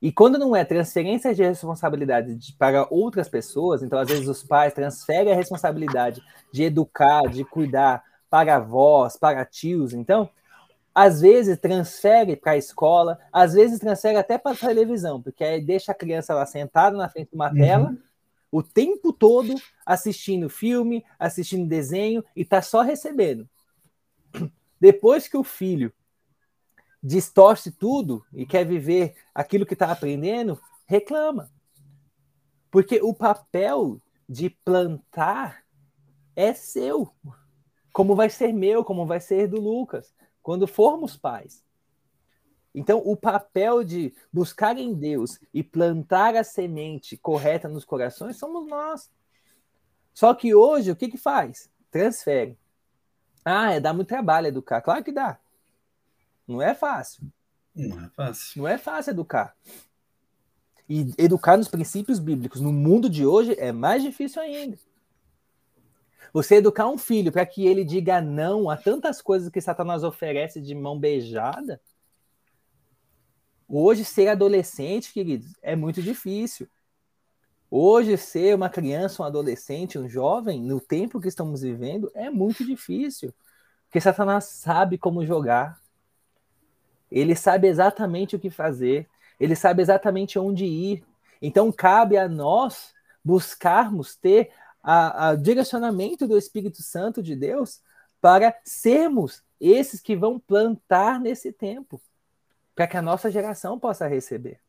E 0.00 0.10
quando 0.10 0.38
não 0.38 0.54
é 0.54 0.64
transferência 0.64 1.34
de 1.34 1.44
responsabilidade 1.44 2.34
de, 2.34 2.52
para 2.54 2.86
outras 2.90 3.28
pessoas, 3.28 3.82
então 3.82 3.98
às 3.98 4.08
vezes 4.08 4.26
os 4.26 4.42
pais 4.42 4.74
transferem 4.74 5.32
a 5.32 5.36
responsabilidade 5.36 6.20
de 6.52 6.64
educar, 6.64 7.22
de 7.22 7.44
cuidar 7.44 8.02
para 8.28 8.56
avós, 8.56 9.16
para 9.16 9.44
tios, 9.44 9.92
então 9.92 10.28
às 10.92 11.20
vezes 11.20 11.58
transfere 11.58 12.34
para 12.34 12.52
a 12.52 12.56
escola, 12.56 13.18
às 13.32 13.54
vezes 13.54 13.78
transfere 13.78 14.16
até 14.16 14.36
para 14.38 14.52
a 14.52 14.56
televisão, 14.56 15.22
porque 15.22 15.44
aí 15.44 15.60
deixa 15.60 15.92
a 15.92 15.94
criança 15.94 16.34
lá 16.34 16.44
sentada 16.46 16.96
na 16.96 17.08
frente 17.08 17.30
de 17.30 17.36
uma 17.36 17.54
tela 17.54 17.90
uhum. 17.90 17.98
O 18.52 18.62
tempo 18.62 19.14
todo 19.14 19.54
assistindo 19.84 20.50
filme, 20.50 21.02
assistindo 21.18 21.66
desenho 21.66 22.22
e 22.36 22.44
tá 22.44 22.60
só 22.60 22.82
recebendo. 22.82 23.48
Depois 24.78 25.26
que 25.26 25.38
o 25.38 25.42
filho 25.42 25.90
distorce 27.02 27.72
tudo 27.72 28.24
e 28.30 28.44
quer 28.44 28.66
viver 28.66 29.16
aquilo 29.34 29.64
que 29.64 29.72
está 29.72 29.90
aprendendo, 29.90 30.60
reclama. 30.84 31.50
Porque 32.70 33.00
o 33.02 33.14
papel 33.14 34.00
de 34.28 34.50
plantar 34.50 35.64
é 36.36 36.52
seu. 36.52 37.10
Como 37.90 38.14
vai 38.14 38.28
ser 38.28 38.52
meu, 38.52 38.84
como 38.84 39.06
vai 39.06 39.20
ser 39.20 39.48
do 39.48 39.60
Lucas, 39.60 40.14
quando 40.42 40.66
formos 40.66 41.16
pais. 41.16 41.64
Então, 42.74 43.02
o 43.04 43.16
papel 43.16 43.84
de 43.84 44.14
buscar 44.32 44.78
em 44.78 44.94
Deus 44.94 45.38
e 45.52 45.62
plantar 45.62 46.34
a 46.34 46.42
semente 46.42 47.16
correta 47.16 47.68
nos 47.68 47.84
corações 47.84 48.38
somos 48.38 48.66
nós. 48.66 49.10
Só 50.14 50.34
que 50.34 50.54
hoje, 50.54 50.90
o 50.90 50.96
que, 50.96 51.08
que 51.08 51.18
faz? 51.18 51.70
Transfere. 51.90 52.58
Ah, 53.44 53.72
é, 53.72 53.80
dá 53.80 53.92
muito 53.92 54.08
trabalho 54.08 54.46
educar. 54.46 54.80
Claro 54.80 55.04
que 55.04 55.12
dá. 55.12 55.38
Não 56.46 56.62
é 56.62 56.74
fácil. 56.74 57.30
Não 57.74 58.04
é 58.04 58.08
fácil. 58.10 58.62
Não 58.62 58.68
é 58.68 58.78
fácil 58.78 59.10
educar. 59.10 59.56
E 60.88 61.12
educar 61.18 61.56
nos 61.56 61.68
princípios 61.68 62.18
bíblicos 62.18 62.60
no 62.60 62.72
mundo 62.72 63.08
de 63.08 63.24
hoje 63.24 63.54
é 63.58 63.72
mais 63.72 64.02
difícil 64.02 64.42
ainda. 64.42 64.78
Você 66.32 66.56
educar 66.56 66.88
um 66.88 66.96
filho 66.96 67.30
para 67.30 67.44
que 67.44 67.66
ele 67.66 67.84
diga 67.84 68.20
não 68.20 68.70
a 68.70 68.76
tantas 68.76 69.20
coisas 69.20 69.50
que 69.50 69.60
Satanás 69.60 70.02
oferece 70.02 70.60
de 70.60 70.74
mão 70.74 70.98
beijada. 70.98 71.80
Hoje, 73.74 74.04
ser 74.04 74.28
adolescente, 74.28 75.14
queridos, 75.14 75.50
é 75.62 75.74
muito 75.74 76.02
difícil. 76.02 76.68
Hoje, 77.70 78.18
ser 78.18 78.54
uma 78.54 78.68
criança, 78.68 79.22
um 79.22 79.24
adolescente, 79.24 79.98
um 79.98 80.06
jovem, 80.06 80.60
no 80.60 80.78
tempo 80.78 81.18
que 81.18 81.28
estamos 81.28 81.62
vivendo, 81.62 82.12
é 82.14 82.28
muito 82.28 82.66
difícil. 82.66 83.32
Porque 83.86 83.98
Satanás 83.98 84.44
sabe 84.44 84.98
como 84.98 85.24
jogar. 85.24 85.80
Ele 87.10 87.34
sabe 87.34 87.66
exatamente 87.66 88.36
o 88.36 88.38
que 88.38 88.50
fazer, 88.50 89.08
ele 89.40 89.56
sabe 89.56 89.80
exatamente 89.80 90.38
onde 90.38 90.66
ir. 90.66 91.02
Então, 91.40 91.72
cabe 91.72 92.18
a 92.18 92.28
nós 92.28 92.92
buscarmos 93.24 94.14
ter 94.14 94.50
o 94.84 95.36
direcionamento 95.38 96.28
do 96.28 96.36
Espírito 96.36 96.82
Santo 96.82 97.22
de 97.22 97.34
Deus 97.34 97.80
para 98.20 98.54
sermos 98.66 99.42
esses 99.58 99.98
que 99.98 100.14
vão 100.14 100.38
plantar 100.38 101.18
nesse 101.18 101.50
tempo, 101.50 101.98
para 102.74 102.86
que 102.86 102.96
a 102.96 103.02
nossa 103.02 103.30
geração 103.30 103.78
possa 103.78 104.06
receber. 104.06 104.60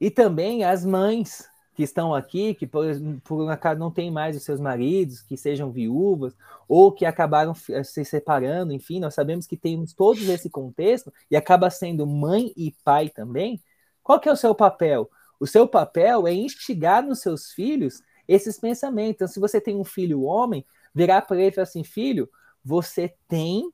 E 0.00 0.10
também 0.10 0.64
as 0.64 0.84
mães, 0.84 1.48
que 1.74 1.82
estão 1.82 2.14
aqui, 2.14 2.54
que 2.54 2.66
por, 2.66 2.86
por 3.24 3.42
um 3.42 3.48
acaso 3.48 3.80
não 3.80 3.90
têm 3.90 4.10
mais 4.10 4.36
os 4.36 4.44
seus 4.44 4.60
maridos, 4.60 5.22
que 5.22 5.36
sejam 5.36 5.72
viúvas, 5.72 6.36
ou 6.68 6.92
que 6.92 7.04
acabaram 7.04 7.52
eh, 7.70 7.82
se 7.82 8.04
separando, 8.04 8.72
enfim, 8.72 9.00
nós 9.00 9.14
sabemos 9.14 9.46
que 9.46 9.56
temos 9.56 9.92
todos 9.92 10.28
esse 10.28 10.48
contexto, 10.48 11.12
e 11.30 11.36
acaba 11.36 11.68
sendo 11.70 12.06
mãe 12.06 12.52
e 12.56 12.72
pai 12.84 13.08
também. 13.08 13.60
Qual 14.02 14.20
que 14.20 14.28
é 14.28 14.32
o 14.32 14.36
seu 14.36 14.54
papel? 14.54 15.10
O 15.40 15.46
seu 15.46 15.66
papel 15.66 16.28
é 16.28 16.32
instigar 16.32 17.02
nos 17.02 17.20
seus 17.20 17.52
filhos 17.52 18.02
esses 18.28 18.58
pensamentos. 18.58 19.14
Então, 19.16 19.28
se 19.28 19.40
você 19.40 19.60
tem 19.60 19.76
um 19.76 19.84
filho 19.84 20.22
homem, 20.22 20.64
virar 20.94 21.22
para 21.22 21.36
ele 21.36 21.48
e 21.48 21.52
falar 21.52 21.64
assim: 21.64 21.82
filho, 21.82 22.30
você 22.64 23.14
tem 23.28 23.68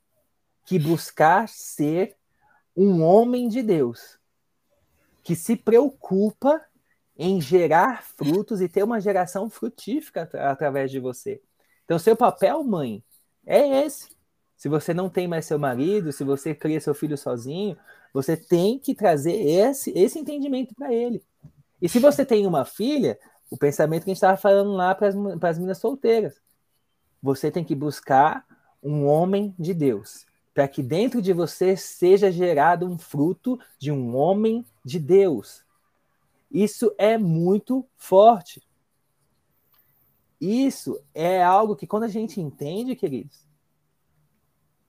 que 0.65 0.79
buscar 0.79 1.49
ser 1.49 2.17
um 2.83 3.03
homem 3.03 3.47
de 3.47 3.63
Deus, 3.63 4.19
que 5.23 5.37
se 5.37 5.55
preocupa 5.55 6.65
em 7.15 7.39
gerar 7.39 8.03
frutos 8.03 8.63
e 8.63 8.69
ter 8.71 8.83
uma 8.83 8.99
geração 8.99 9.51
frutífica 9.51 10.23
através 10.33 10.91
de 10.91 10.99
você. 10.99 11.43
Então, 11.85 11.99
seu 11.99 12.17
papel, 12.17 12.65
mãe, 12.65 13.05
é 13.45 13.85
esse. 13.85 14.09
Se 14.57 14.67
você 14.67 14.95
não 14.95 15.11
tem 15.11 15.29
mais 15.29 15.45
seu 15.45 15.59
marido, 15.59 16.11
se 16.11 16.25
você 16.25 16.55
cria 16.55 16.81
seu 16.81 16.95
filho 16.95 17.19
sozinho, 17.19 17.77
você 18.15 18.35
tem 18.35 18.79
que 18.79 18.95
trazer 18.95 19.35
esse, 19.35 19.91
esse 19.95 20.19
entendimento 20.19 20.75
para 20.75 20.91
ele. 20.91 21.23
E 21.83 21.89
se 21.89 21.99
você 21.99 22.25
tem 22.25 22.47
uma 22.47 22.65
filha, 22.65 23.19
o 23.51 23.59
pensamento 23.59 24.05
que 24.05 24.11
a 24.11 24.15
gente 24.15 24.17
estava 24.17 24.39
falando 24.39 24.73
lá 24.73 24.95
para 24.95 25.09
as 25.09 25.59
meninas 25.59 25.79
solteiras, 25.79 26.41
você 27.23 27.51
tem 27.51 27.63
que 27.63 27.75
buscar 27.75 28.47
um 28.83 29.05
homem 29.05 29.55
de 29.59 29.75
Deus, 29.75 30.25
para 30.53 30.67
que 30.69 30.83
dentro 30.83 31.23
de 31.23 31.33
você 31.33 31.77
seja 31.77 32.31
gerado 32.31 32.87
um 32.87 32.99
fruto 32.99 33.59
de 33.79 33.91
um 33.91 34.17
homem 34.17 34.65
de 34.85 34.99
Deus. 34.99 35.65
Isso 36.51 36.93
é 36.99 37.17
muito 37.17 37.87
forte. 37.97 38.63
Isso 40.41 41.01
é 41.15 41.43
algo 41.43 41.77
que, 41.77 41.87
quando 41.87 42.05
a 42.05 42.09
gente 42.09 42.41
entende, 42.41 42.97
queridos, 42.97 43.47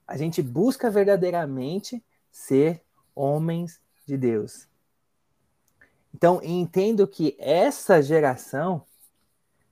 a 0.06 0.16
gente 0.16 0.42
busca 0.42 0.90
verdadeiramente 0.90 2.02
ser 2.30 2.82
homens 3.14 3.80
de 4.06 4.16
Deus. 4.16 4.66
Então, 6.14 6.40
entendo 6.42 7.06
que 7.06 7.36
essa 7.38 8.02
geração 8.02 8.84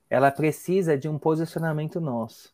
ela 0.09 0.31
precisa 0.31 0.97
de 0.97 1.07
um 1.07 1.17
posicionamento 1.17 1.99
nosso. 2.01 2.53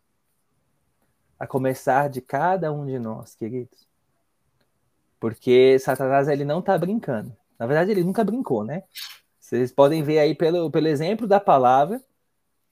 A 1.40 1.46
começar 1.46 2.10
de 2.10 2.22
cada 2.22 2.72
um 2.72 2.86
de 2.86 2.98
nós, 2.98 3.36
queridos. 3.36 3.88
Porque 5.20 5.78
Satanás 5.80 6.28
ele 6.28 6.46
não 6.46 6.60
está 6.60 6.78
brincando. 6.78 7.36
Na 7.58 7.66
verdade, 7.66 7.92
ele 7.92 8.04
nunca 8.04 8.24
brincou, 8.24 8.64
né? 8.64 8.84
Vocês 9.40 9.72
podem 9.72 10.04
ver 10.04 10.20
aí 10.20 10.36
pelo, 10.36 10.70
pelo 10.70 10.88
exemplo 10.88 11.26
da 11.26 11.40
palavra, 11.40 12.02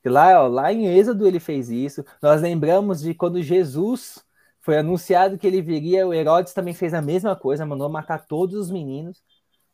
que 0.03 0.09
lá, 0.09 0.43
ó, 0.43 0.47
lá 0.47 0.73
em 0.73 0.85
Êxodo 0.87 1.25
ele 1.25 1.39
fez 1.39 1.69
isso. 1.69 2.05
Nós 2.21 2.41
lembramos 2.41 3.01
de 3.01 3.13
quando 3.13 3.41
Jesus 3.41 4.23
foi 4.59 4.77
anunciado 4.77 5.37
que 5.37 5.47
ele 5.47 5.61
viria, 5.61 6.07
o 6.07 6.13
Herodes 6.13 6.53
também 6.53 6.73
fez 6.73 6.93
a 6.93 7.01
mesma 7.01 7.35
coisa, 7.35 7.65
mandou 7.65 7.87
matar 7.87 8.25
todos 8.25 8.55
os 8.55 8.71
meninos, 8.71 9.23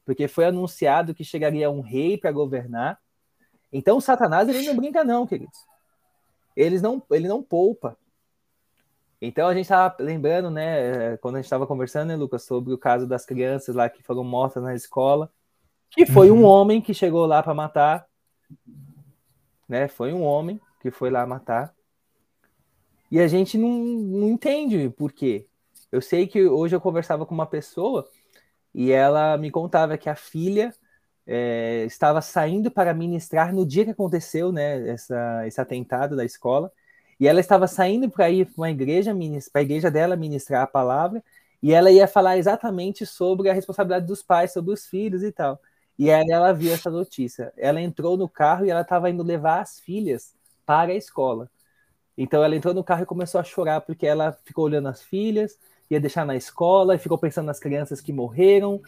porque 0.06 0.28
foi 0.28 0.46
anunciado 0.46 1.16
que 1.16 1.24
chegaria 1.24 1.72
um 1.72 1.82
rei 1.82 2.18
para 2.18 2.32
governar. 2.32 3.00
Então, 3.72 4.00
Satanás 4.02 4.50
ele 4.50 4.68
não 4.68 4.76
brinca 4.76 5.04
não, 5.04 5.26
queridos. 5.26 5.58
Eles 6.56 6.82
não, 6.82 7.02
ele 7.10 7.28
não 7.28 7.42
poupa. 7.42 7.98
Então 9.22 9.48
a 9.48 9.54
gente 9.54 9.66
estava 9.66 9.96
lembrando, 10.00 10.50
né, 10.50 11.16
quando 11.18 11.36
a 11.36 11.38
gente 11.38 11.46
estava 11.46 11.68
conversando, 11.68 12.08
né, 12.08 12.16
Lucas, 12.16 12.44
sobre 12.44 12.74
o 12.74 12.78
caso 12.78 13.06
das 13.08 13.26
crianças 13.26 13.76
lá 13.76 13.88
que 13.88 14.02
foram 14.02 14.24
mortas 14.24 14.64
na 14.64 14.74
escola 14.74 15.32
que 15.92 16.06
foi 16.06 16.32
um 16.32 16.40
uhum. 16.40 16.46
homem 16.46 16.82
que 16.82 16.94
chegou 16.94 17.26
lá 17.26 17.44
para 17.44 17.54
matar, 17.54 18.08
né? 19.68 19.88
Foi 19.90 20.14
um 20.14 20.24
homem 20.24 20.60
que 20.82 20.90
foi 20.90 21.10
lá 21.10 21.26
matar. 21.28 21.74
E 23.12 23.20
a 23.20 23.28
gente 23.28 23.58
não, 23.58 23.70
não 23.70 24.30
entende 24.30 24.90
por 24.90 25.12
quê. 25.12 25.48
Eu 25.92 26.02
sei 26.02 26.26
que 26.28 26.48
hoje 26.48 26.74
eu 26.74 26.80
conversava 26.80 27.26
com 27.26 27.36
uma 27.36 27.46
pessoa 27.46 28.08
e 28.74 28.90
ela 28.90 29.38
me 29.38 29.52
contava 29.52 29.98
que 29.98 30.10
a 30.10 30.16
filha 30.16 30.74
é, 31.28 31.84
estava 31.86 32.22
saindo 32.22 32.72
para 32.72 32.94
ministrar 32.94 33.54
no 33.54 33.66
dia 33.66 33.84
que 33.84 33.92
aconteceu, 33.92 34.50
né? 34.54 34.88
Essa, 34.88 35.46
esse 35.46 35.60
atentado 35.60 36.16
da 36.16 36.24
escola. 36.24 36.72
E 37.22 37.28
ela 37.28 37.40
estava 37.40 37.68
saindo 37.68 38.10
para 38.10 38.32
ir 38.32 38.48
para 38.48 38.58
uma 38.58 38.72
igreja, 38.72 39.16
para 39.54 39.62
a 39.62 39.64
igreja 39.64 39.92
dela 39.92 40.16
ministrar 40.16 40.64
a 40.64 40.68
palavra, 40.68 41.24
e 41.62 41.72
ela 41.72 41.92
ia 41.92 42.08
falar 42.08 42.40
exatamente 42.40 43.06
sobre 43.06 43.48
a 43.48 43.54
responsabilidade 43.54 44.08
dos 44.08 44.24
pais 44.24 44.52
sobre 44.52 44.74
os 44.74 44.88
filhos 44.88 45.22
e 45.22 45.32
tal. 45.32 45.62
E 46.00 46.10
aí 46.10 46.26
ela 46.32 46.52
viu 46.52 46.74
essa 46.74 46.90
notícia. 46.90 47.54
Ela 47.56 47.80
entrou 47.80 48.18
no 48.18 48.28
carro 48.28 48.66
e 48.66 48.72
ela 48.72 48.82
estava 48.82 49.08
indo 49.08 49.22
levar 49.22 49.62
as 49.62 49.80
filhas 49.80 50.34
para 50.66 50.94
a 50.94 50.96
escola. 50.96 51.48
Então 52.18 52.44
ela 52.44 52.56
entrou 52.56 52.74
no 52.74 52.84
carro 52.84 53.04
e 53.04 53.06
começou 53.06 53.40
a 53.40 53.44
chorar 53.44 53.82
porque 53.82 54.08
ela 54.08 54.34
ficou 54.44 54.66
olhando 54.66 54.88
as 54.88 55.04
filhas, 55.04 55.60
ia 55.92 56.00
deixar 56.00 56.26
na 56.26 56.36
escola 56.36 56.96
e 56.96 57.00
ficou 57.00 57.20
pensando 57.20 57.46
nas 57.46 57.60
crianças 57.60 58.02
que 58.02 58.12
morreram. 58.12 58.82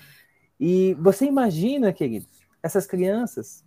E 0.60 0.96
você 0.96 1.26
imagina, 1.26 1.94
queridos, 1.94 2.28
essas 2.64 2.88
crianças 2.88 3.64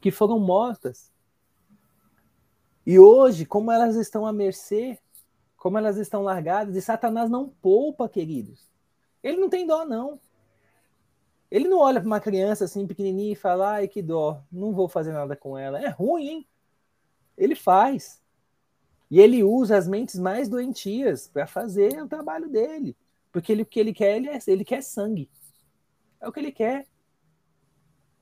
que 0.00 0.10
foram 0.10 0.38
mortas. 0.38 1.11
E 2.84 2.98
hoje, 2.98 3.46
como 3.46 3.70
elas 3.70 3.96
estão 3.96 4.26
à 4.26 4.32
mercê, 4.32 4.98
como 5.56 5.78
elas 5.78 5.96
estão 5.96 6.22
largadas, 6.22 6.74
e 6.74 6.82
Satanás 6.82 7.30
não 7.30 7.48
poupa, 7.48 8.08
queridos. 8.08 8.68
Ele 9.22 9.36
não 9.36 9.48
tem 9.48 9.66
dó, 9.66 9.84
não. 9.84 10.18
Ele 11.50 11.68
não 11.68 11.78
olha 11.78 12.00
para 12.00 12.06
uma 12.06 12.20
criança 12.20 12.64
assim 12.64 12.86
pequenininha 12.86 13.32
e 13.32 13.36
fala: 13.36 13.74
ai, 13.74 13.86
que 13.86 14.02
dó, 14.02 14.42
não 14.50 14.72
vou 14.72 14.88
fazer 14.88 15.12
nada 15.12 15.36
com 15.36 15.56
ela. 15.56 15.80
É 15.80 15.88
ruim, 15.88 16.28
hein? 16.28 16.46
Ele 17.36 17.54
faz. 17.54 18.20
E 19.10 19.20
ele 19.20 19.44
usa 19.44 19.76
as 19.76 19.86
mentes 19.86 20.18
mais 20.18 20.48
doentias 20.48 21.28
para 21.28 21.46
fazer 21.46 22.02
o 22.02 22.08
trabalho 22.08 22.48
dele. 22.48 22.96
Porque 23.30 23.52
ele, 23.52 23.62
o 23.62 23.66
que 23.66 23.78
ele 23.78 23.92
quer, 23.92 24.16
ele, 24.16 24.30
é, 24.30 24.38
ele 24.46 24.64
quer 24.64 24.82
sangue. 24.82 25.30
É 26.20 26.26
o 26.26 26.32
que 26.32 26.40
ele 26.40 26.50
quer. 26.50 26.86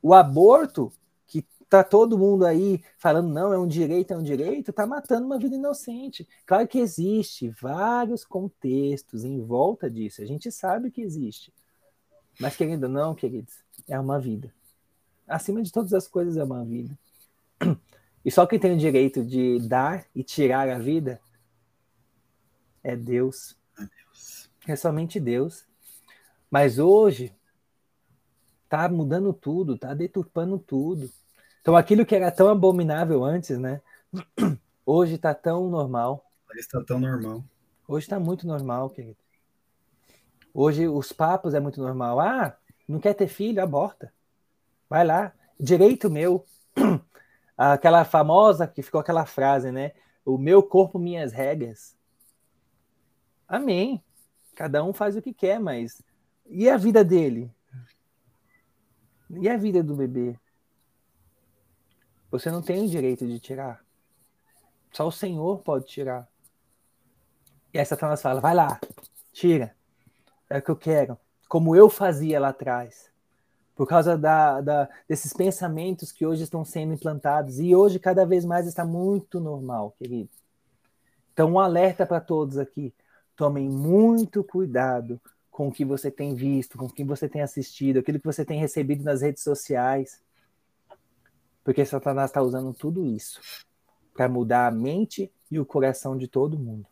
O 0.03 0.13
aborto, 0.13 0.93
tá 1.71 1.85
todo 1.85 2.19
mundo 2.19 2.45
aí 2.45 2.83
falando, 2.99 3.33
não, 3.33 3.53
é 3.53 3.59
um 3.59 3.67
direito, 3.67 4.13
é 4.13 4.17
um 4.17 4.23
direito, 4.23 4.73
tá 4.73 4.85
matando 4.87 5.25
uma 5.25 5.39
vida 5.39 5.55
inocente. 5.55 6.29
Claro 6.45 6.67
que 6.67 6.81
existe 6.81 7.49
vários 7.49 8.25
contextos 8.25 9.25
em 9.25 9.41
volta 9.41 9.89
disso, 9.89 10.21
a 10.21 10.27
gente 10.27 10.51
sabe 10.51 10.91
que 10.91 11.01
existe. 11.01 11.53
Mas, 12.41 12.57
querendo 12.57 12.85
ou 12.85 12.91
não, 12.91 13.15
queridos, 13.15 13.55
é 13.87 13.99
uma 13.99 14.19
vida. 14.19 14.53
Acima 15.29 15.63
de 15.63 15.71
todas 15.71 15.95
as 15.95 16.09
coisas, 16.09 16.37
é 16.37 16.43
uma 16.43 16.65
vida. 16.65 16.99
E 18.25 18.31
só 18.31 18.47
quem 18.47 18.59
tem 18.59 18.75
o 18.75 18.79
direito 18.79 19.25
de 19.25 19.59
dar 19.61 20.05
e 20.15 20.23
tirar 20.23 20.69
a 20.69 20.79
vida 20.79 21.21
é 22.83 22.95
Deus. 22.95 23.57
É, 23.79 23.83
Deus. 23.83 24.51
é 24.67 24.77
somente 24.77 25.19
Deus. 25.19 25.65
Mas 26.51 26.79
hoje 26.79 27.33
tá 28.69 28.89
mudando 28.89 29.33
tudo, 29.33 29.79
tá 29.79 29.95
deturpando 29.95 30.59
tudo. 30.59 31.11
Então 31.61 31.77
aquilo 31.77 32.07
que 32.07 32.15
era 32.15 32.31
tão 32.31 32.49
abominável 32.49 33.25
antes, 33.25 33.59
né? 33.59 33.81
Hoje 34.85 35.19
tá 35.19 35.35
tão 35.35 35.69
normal. 35.69 36.25
Está 36.55 36.83
tão 36.83 36.99
normal. 36.99 37.45
Hoje 37.87 38.09
tá 38.09 38.19
muito 38.19 38.47
normal, 38.47 38.91
querido. 38.91 39.17
Hoje 40.53 40.89
os 40.89 41.13
papos 41.13 41.55
é 41.55 41.61
muito 41.61 41.81
normal. 41.81 42.19
Ah, 42.21 42.57
não 42.89 42.99
quer 42.99 43.15
ter 43.15 43.29
filho? 43.29 43.63
Aborta. 43.63 44.13
Vai 44.89 45.05
lá. 45.05 45.33
Direito 45.59 46.11
meu. 46.11 46.45
Aquela 47.57 48.05
famosa 48.05 48.67
que 48.67 48.83
ficou 48.83 49.01
aquela 49.01 49.27
frase, 49.27 49.71
né? 49.71 49.93
O 50.25 50.39
meu 50.39 50.63
corpo, 50.63 50.99
minhas 50.99 51.31
regras. 51.31 51.95
Amém. 53.47 54.03
Cada 54.55 54.83
um 54.83 54.95
faz 54.95 55.15
o 55.15 55.21
que 55.21 55.35
quer, 55.35 55.61
mas 55.61 56.03
e 56.47 56.71
a 56.71 56.77
vida 56.77 57.05
dele? 57.05 57.53
E 59.31 59.49
a 59.49 59.57
vida 59.57 59.83
do 59.83 59.95
bebê? 59.95 60.37
Você 62.31 62.51
não 62.51 62.63
tem 62.63 62.85
o 62.85 62.89
direito 62.89 63.27
de 63.27 63.41
tirar. 63.41 63.85
Só 64.93 65.07
o 65.07 65.13
Senhor 65.13 65.59
pode 65.61 65.87
tirar. 65.87 66.29
E 67.73 67.79
aí 67.79 67.85
Satanás 67.85 68.23
fala: 68.23 68.41
vai 68.41 68.55
lá, 68.55 68.81
tira. 69.33 69.75
É 70.49 70.59
o 70.59 70.63
que 70.63 70.71
eu 70.71 70.77
quero. 70.77 71.19
Como 71.49 71.75
eu 71.75 71.89
fazia 71.89 72.41
lá 72.41 72.49
atrás. 72.49 73.11
Por 73.75 73.87
causa 73.87 74.19
da, 74.19 74.61
da, 74.61 74.89
desses 75.09 75.33
pensamentos 75.33 76.13
que 76.13 76.27
hoje 76.27 76.43
estão 76.43 76.65
sendo 76.65 76.93
implantados. 76.93 77.59
E 77.59 77.75
hoje, 77.75 77.99
cada 77.99 78.27
vez 78.27 78.45
mais, 78.45 78.67
está 78.67 78.85
muito 78.85 79.41
normal, 79.41 79.95
querido. 79.99 80.29
Então, 81.33 81.53
um 81.53 81.59
alerta 81.59 82.05
para 82.05 82.21
todos 82.21 82.59
aqui. 82.59 82.93
Tomem 83.35 83.69
muito 83.69 84.45
cuidado 84.45 85.19
com 85.51 85.69
o 85.69 85.73
que 85.73 85.85
você 85.85 86.11
tem 86.11 86.35
visto, 86.35 86.77
com 86.77 86.85
o 86.85 86.93
que 86.93 87.03
você 87.03 87.29
tem 87.29 87.41
assistido, 87.41 88.01
aquilo 88.01 88.19
que 88.19 88.27
você 88.27 88.45
tem 88.45 88.61
recebido 88.61 89.03
nas 89.03 89.23
redes 89.23 89.43
sociais. 89.43 90.21
Porque 91.63 91.85
Satanás 91.85 92.31
está 92.31 92.43
usando 92.43 92.73
tudo 92.73 93.05
isso 93.05 93.41
para 94.15 94.29
mudar 94.29 94.67
a 94.67 94.71
mente 94.71 95.33
e 95.51 95.59
o 95.59 95.67
coração 95.67 96.17
de 96.17 96.27
todo 96.27 96.59
mundo. 96.59 96.87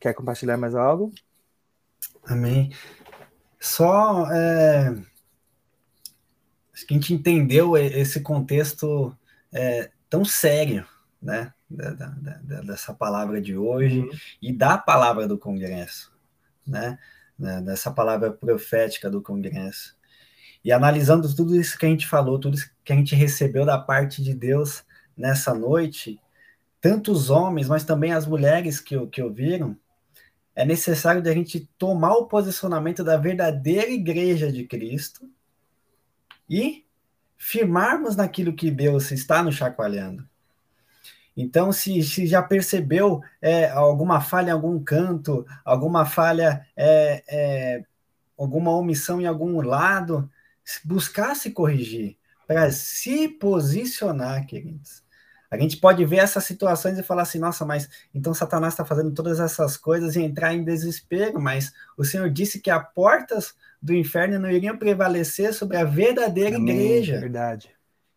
Quer 0.00 0.14
compartilhar 0.14 0.56
mais 0.56 0.74
algo? 0.74 1.12
Amém. 2.24 2.72
Só 3.60 4.30
é, 4.32 4.88
acho 6.74 6.86
que 6.86 6.94
a 6.94 6.96
gente 6.96 7.14
entendeu 7.14 7.76
esse 7.76 8.20
contexto 8.20 9.16
é, 9.52 9.90
tão 10.10 10.24
sério, 10.24 10.86
né? 11.20 11.52
da, 11.72 11.90
da, 11.92 12.60
dessa 12.62 12.92
palavra 12.92 13.40
de 13.40 13.56
hoje 13.56 14.00
uhum. 14.00 14.10
e 14.40 14.52
da 14.52 14.76
palavra 14.76 15.26
do 15.26 15.38
Congresso, 15.38 16.12
né? 16.66 16.98
Dessa 17.38 17.90
palavra 17.90 18.30
profética 18.30 19.10
do 19.10 19.20
Congresso. 19.20 19.96
E 20.64 20.70
analisando 20.70 21.32
tudo 21.34 21.56
isso 21.56 21.78
que 21.78 21.86
a 21.86 21.88
gente 21.88 22.06
falou, 22.06 22.38
tudo 22.38 22.54
isso 22.54 22.70
que 22.84 22.92
a 22.92 22.96
gente 22.96 23.14
recebeu 23.14 23.64
da 23.64 23.78
parte 23.78 24.22
de 24.22 24.34
Deus 24.34 24.84
nessa 25.16 25.54
noite, 25.54 26.20
tanto 26.80 27.12
os 27.12 27.30
homens, 27.30 27.68
mas 27.68 27.84
também 27.84 28.12
as 28.12 28.26
mulheres 28.26 28.80
que, 28.80 28.98
que 29.06 29.22
ouviram, 29.22 29.76
é 30.54 30.64
necessário 30.64 31.22
a 31.22 31.32
gente 31.32 31.68
tomar 31.78 32.12
o 32.14 32.26
posicionamento 32.26 33.02
da 33.02 33.16
verdadeira 33.16 33.90
igreja 33.90 34.52
de 34.52 34.64
Cristo 34.64 35.28
e 36.48 36.84
firmarmos 37.36 38.14
naquilo 38.14 38.52
que 38.52 38.70
Deus 38.70 39.10
está 39.10 39.42
nos 39.42 39.54
chacoalhando. 39.54 40.28
Então, 41.36 41.72
se, 41.72 42.02
se 42.02 42.26
já 42.26 42.42
percebeu 42.42 43.22
é, 43.40 43.70
alguma 43.70 44.20
falha 44.20 44.50
em 44.50 44.52
algum 44.52 44.78
canto, 44.82 45.46
alguma 45.64 46.04
falha, 46.04 46.66
é, 46.76 47.24
é, 47.26 47.84
alguma 48.36 48.70
omissão 48.72 49.20
em 49.20 49.26
algum 49.26 49.60
lado, 49.62 50.30
buscar 50.84 51.34
se 51.34 51.50
corrigir, 51.50 52.16
para 52.46 52.70
se 52.70 53.28
posicionar, 53.28 54.46
queridos. 54.46 55.02
A 55.50 55.58
gente 55.58 55.76
pode 55.76 56.02
ver 56.06 56.16
essas 56.16 56.44
situações 56.44 56.98
e 56.98 57.02
falar 57.02 57.22
assim, 57.22 57.38
nossa, 57.38 57.66
mas 57.66 57.86
então 58.14 58.32
Satanás 58.32 58.72
está 58.72 58.86
fazendo 58.86 59.12
todas 59.12 59.38
essas 59.38 59.76
coisas 59.76 60.16
e 60.16 60.22
entrar 60.22 60.54
em 60.54 60.64
desespero, 60.64 61.38
mas 61.38 61.72
o 61.94 62.04
Senhor 62.04 62.30
disse 62.30 62.58
que 62.58 62.70
as 62.70 62.82
portas 62.94 63.54
do 63.80 63.92
inferno 63.92 64.38
não 64.38 64.50
iriam 64.50 64.78
prevalecer 64.78 65.52
sobre 65.52 65.76
a 65.76 65.84
verdadeira 65.84 66.56
Amém, 66.56 66.74
igreja. 66.74 67.20
Verdade. 67.20 67.68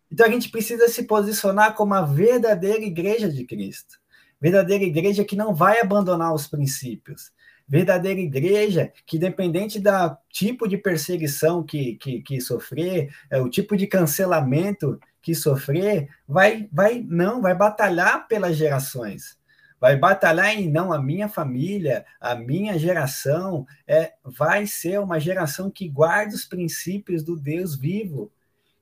Então 0.10 0.26
a 0.26 0.30
gente 0.30 0.50
precisa 0.50 0.88
se 0.88 1.04
posicionar 1.04 1.74
como 1.74 1.94
a 1.94 2.04
verdadeira 2.04 2.82
igreja 2.86 3.30
de 3.30 3.44
Cristo. 3.44 4.00
Verdadeira 4.40 4.86
igreja 4.86 5.26
que 5.26 5.36
não 5.36 5.54
vai 5.54 5.82
abandonar 5.82 6.34
os 6.34 6.48
princípios. 6.48 7.34
Verdadeira 7.68 8.20
igreja 8.20 8.92
que, 9.06 9.18
independente 9.18 9.80
do 9.80 9.92
tipo 10.30 10.68
de 10.68 10.78
perseguição 10.78 11.64
que, 11.64 11.96
que, 11.96 12.22
que 12.22 12.40
sofrer, 12.40 13.14
é, 13.30 13.42
o 13.42 13.50
tipo 13.50 13.76
de 13.76 13.88
cancelamento 13.88 15.00
que 15.22 15.34
sofrer, 15.34 16.08
vai, 16.28 16.70
vai 16.72 17.04
não, 17.08 17.42
vai 17.42 17.56
batalhar 17.56 18.28
pelas 18.28 18.56
gerações 18.56 19.38
vai 19.80 19.98
batalhar 19.98 20.50
em 20.56 20.68
não 20.68 20.92
a 20.92 21.00
minha 21.00 21.30
família, 21.30 22.06
a 22.20 22.34
minha 22.34 22.76
geração, 22.80 23.68
é, 23.88 24.14
vai 24.24 24.66
ser 24.66 25.00
uma 25.00 25.20
geração 25.20 25.70
que 25.70 25.88
guarda 25.88 26.34
os 26.34 26.46
princípios 26.46 27.22
do 27.22 27.36
Deus 27.36 27.76
vivo, 27.76 28.32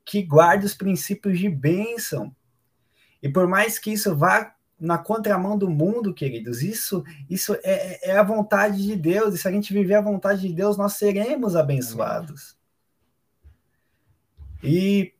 que 0.06 0.22
guarde 0.22 0.66
os 0.66 0.74
princípios 0.74 1.40
de 1.40 1.50
bênção. 1.50 2.34
E 3.22 3.28
por 3.28 3.48
mais 3.48 3.80
que 3.80 3.92
isso 3.92 4.16
vá 4.16 4.53
na 4.84 4.98
contramão 4.98 5.58
do 5.58 5.70
mundo, 5.70 6.14
queridos, 6.14 6.62
isso, 6.62 7.06
isso 7.30 7.58
é, 7.64 8.12
é 8.12 8.18
a 8.18 8.24
vontade 8.24 8.84
de 8.84 8.98
Deus. 8.98 9.34
E 9.34 9.38
se 9.38 9.48
a 9.48 9.52
gente 9.52 9.72
viver 9.72 9.96
a 9.96 10.02
vontade 10.02 10.42
de 10.42 10.54
Deus, 10.54 10.76
nós 10.78 10.94
seremos 10.94 11.56
abençoados. 11.56 12.58
E 14.62 15.14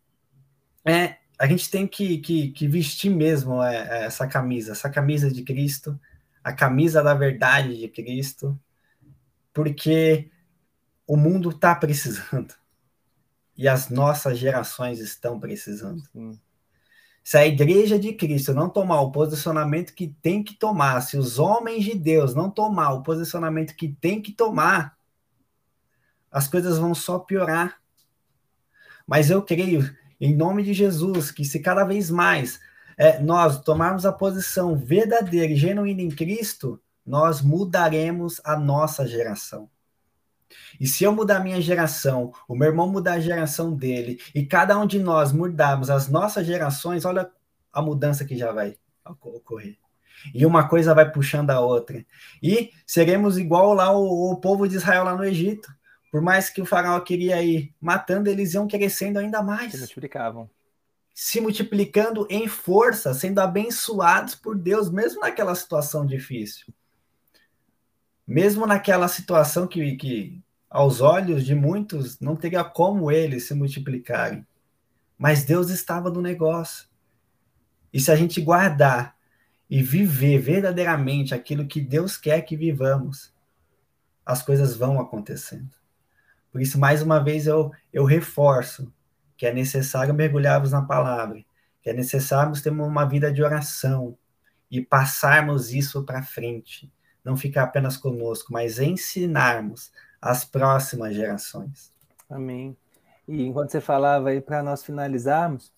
é, 0.84 1.16
a 1.40 1.48
gente 1.48 1.72
tem 1.72 1.88
que, 1.88 2.18
que, 2.18 2.52
que 2.52 2.68
vestir 2.68 3.10
mesmo 3.10 3.64
é, 3.64 3.76
é, 3.76 4.06
essa 4.06 4.28
camisa, 4.28 4.74
essa 4.74 4.90
camisa 4.90 5.32
de 5.32 5.44
Cristo, 5.44 5.98
a 6.44 6.52
camisa 6.52 7.02
da 7.02 7.14
verdade 7.14 7.78
de 7.78 7.88
Cristo, 7.88 8.60
porque 9.54 10.30
o 11.08 11.16
mundo 11.16 11.52
está 11.52 11.74
precisando 11.74 12.54
e 13.56 13.66
as 13.66 13.90
nossas 13.90 14.38
gerações 14.38 15.00
estão 15.00 15.40
precisando. 15.40 16.04
Sim. 16.12 16.38
Se 17.24 17.38
a 17.38 17.48
igreja 17.48 17.98
de 17.98 18.12
Cristo 18.14 18.54
não 18.54 18.70
tomar 18.70 19.00
o 19.02 19.12
posicionamento 19.12 19.94
que 19.94 20.08
tem 20.22 20.44
que 20.44 20.56
tomar, 20.56 21.02
se 21.02 21.18
os 21.18 21.40
homens 21.40 21.86
de 21.86 21.96
Deus 21.96 22.36
não 22.36 22.50
tomar 22.50 22.92
o 22.92 23.02
posicionamento 23.02 23.76
que 23.76 23.88
tem 23.88 24.22
que 24.22 24.34
tomar, 24.34 24.98
as 26.30 26.48
coisas 26.48 26.78
vão 26.78 26.94
só 26.94 27.18
piorar. 27.18 27.80
Mas 29.08 29.30
eu 29.30 29.42
creio, 29.42 29.90
em 30.20 30.36
nome 30.36 30.64
de 30.64 30.74
Jesus, 30.74 31.32
que 31.32 31.46
se 31.46 31.60
cada 31.60 31.86
vez 31.86 32.10
mais 32.10 32.60
é, 32.98 33.20
nós 33.20 33.62
tomarmos 33.62 34.06
a 34.06 34.12
posição 34.12 34.76
verdadeira 34.76 35.54
e 35.54 35.56
genuína 35.56 36.02
em 36.02 36.10
Cristo, 36.10 36.82
nós 37.06 37.42
mudaremos 37.42 38.42
a 38.44 38.58
nossa 38.58 39.08
geração. 39.08 39.70
E 40.80 40.88
se 40.88 41.04
eu 41.04 41.14
mudar 41.14 41.38
a 41.38 41.40
minha 41.40 41.62
geração, 41.62 42.34
o 42.48 42.56
meu 42.56 42.70
irmão 42.70 42.88
mudar 42.88 43.14
a 43.14 43.20
geração 43.20 43.74
dele, 43.74 44.20
e 44.34 44.46
cada 44.46 44.78
um 44.78 44.86
de 44.86 45.00
nós 45.00 45.32
mudarmos 45.32 45.90
as 45.90 46.08
nossas 46.08 46.46
gerações, 46.46 47.06
olha 47.06 47.30
a 47.72 47.82
mudança 47.82 48.26
que 48.26 48.38
já 48.38 48.52
vai 48.52 48.78
ocorrer. 49.06 49.78
E 50.34 50.46
uma 50.46 50.68
coisa 50.68 50.94
vai 50.94 51.12
puxando 51.12 51.50
a 51.50 51.60
outra. 51.60 52.06
E 52.42 52.72
seremos 52.86 53.38
igual 53.38 53.74
lá 53.74 53.92
o, 53.92 54.32
o 54.32 54.38
povo 54.38 54.68
de 54.68 54.76
Israel 54.76 55.04
lá 55.04 55.16
no 55.16 55.26
Egito. 55.26 55.70
Por 56.12 56.22
mais 56.22 56.50
que 56.50 56.62
o 56.62 56.66
faraó 56.66 57.00
queria 57.00 57.42
ir 57.42 57.74
matando, 57.82 58.30
eles 58.30 58.54
iam 58.54 58.68
crescendo 58.68 59.20
ainda 59.20 59.42
mais. 59.42 59.72
Se 59.72 59.80
multiplicavam. 59.80 60.50
Se 61.14 61.42
multiplicando 61.42 62.26
em 62.30 62.48
força, 62.48 63.14
sendo 63.14 63.40
abençoados 63.40 64.36
por 64.36 64.56
Deus, 64.56 64.90
mesmo 64.92 65.22
naquela 65.22 65.54
situação 65.56 66.06
difícil 66.06 66.74
mesmo 68.26 68.66
naquela 68.66 69.08
situação 69.08 69.68
que, 69.68 69.96
que 69.96 70.42
aos 70.70 71.02
olhos 71.02 71.46
de 71.46 71.54
muitos 71.54 72.20
não 72.20 72.36
teria 72.36 72.64
como 72.64 73.12
eles 73.12 73.48
se 73.48 73.54
multiplicarem. 73.54 74.46
Mas 75.18 75.44
Deus 75.44 75.70
estava 75.70 76.10
no 76.10 76.22
negócio. 76.22 76.88
E 77.92 78.00
se 78.00 78.12
a 78.12 78.16
gente 78.16 78.42
guardar 78.42 79.16
e 79.70 79.82
viver 79.84 80.40
verdadeiramente 80.40 81.34
aquilo 81.34 81.68
que 81.68 81.80
Deus 81.80 82.18
quer 82.18 82.42
que 82.42 82.58
vivamos, 82.58 83.34
as 84.26 84.42
coisas 84.42 84.76
vão 84.76 85.00
acontecendo. 85.00 85.76
Por 86.52 86.62
isso, 86.62 86.80
mais 86.80 87.02
uma 87.02 87.24
vez, 87.24 87.48
eu, 87.48 87.72
eu 87.92 88.06
reforço 88.06 88.92
que 89.36 89.46
é 89.46 89.54
necessário 89.54 90.14
mergulharmos 90.14 90.72
na 90.72 90.82
palavra, 90.82 91.44
que 91.82 91.90
é 91.90 91.94
necessário 91.94 92.54
termos 92.62 92.88
uma 92.88 93.06
vida 93.06 93.32
de 93.32 93.44
oração 93.44 94.18
e 94.70 94.82
passarmos 94.82 95.74
isso 95.74 96.04
para 96.04 96.24
frente. 96.24 96.92
Não 97.24 97.38
ficar 97.38 97.64
apenas 97.64 97.98
conosco, 97.98 98.52
mas 98.52 98.80
ensinarmos 98.80 99.92
as 100.22 100.44
próximas 100.44 101.16
gerações. 101.16 101.94
Amém. 102.30 102.76
E 103.28 103.44
enquanto 103.44 103.72
você 103.72 103.80
falava 103.80 104.30
aí, 104.30 104.42
para 104.42 104.62
nós 104.62 104.84
finalizarmos, 104.84 105.72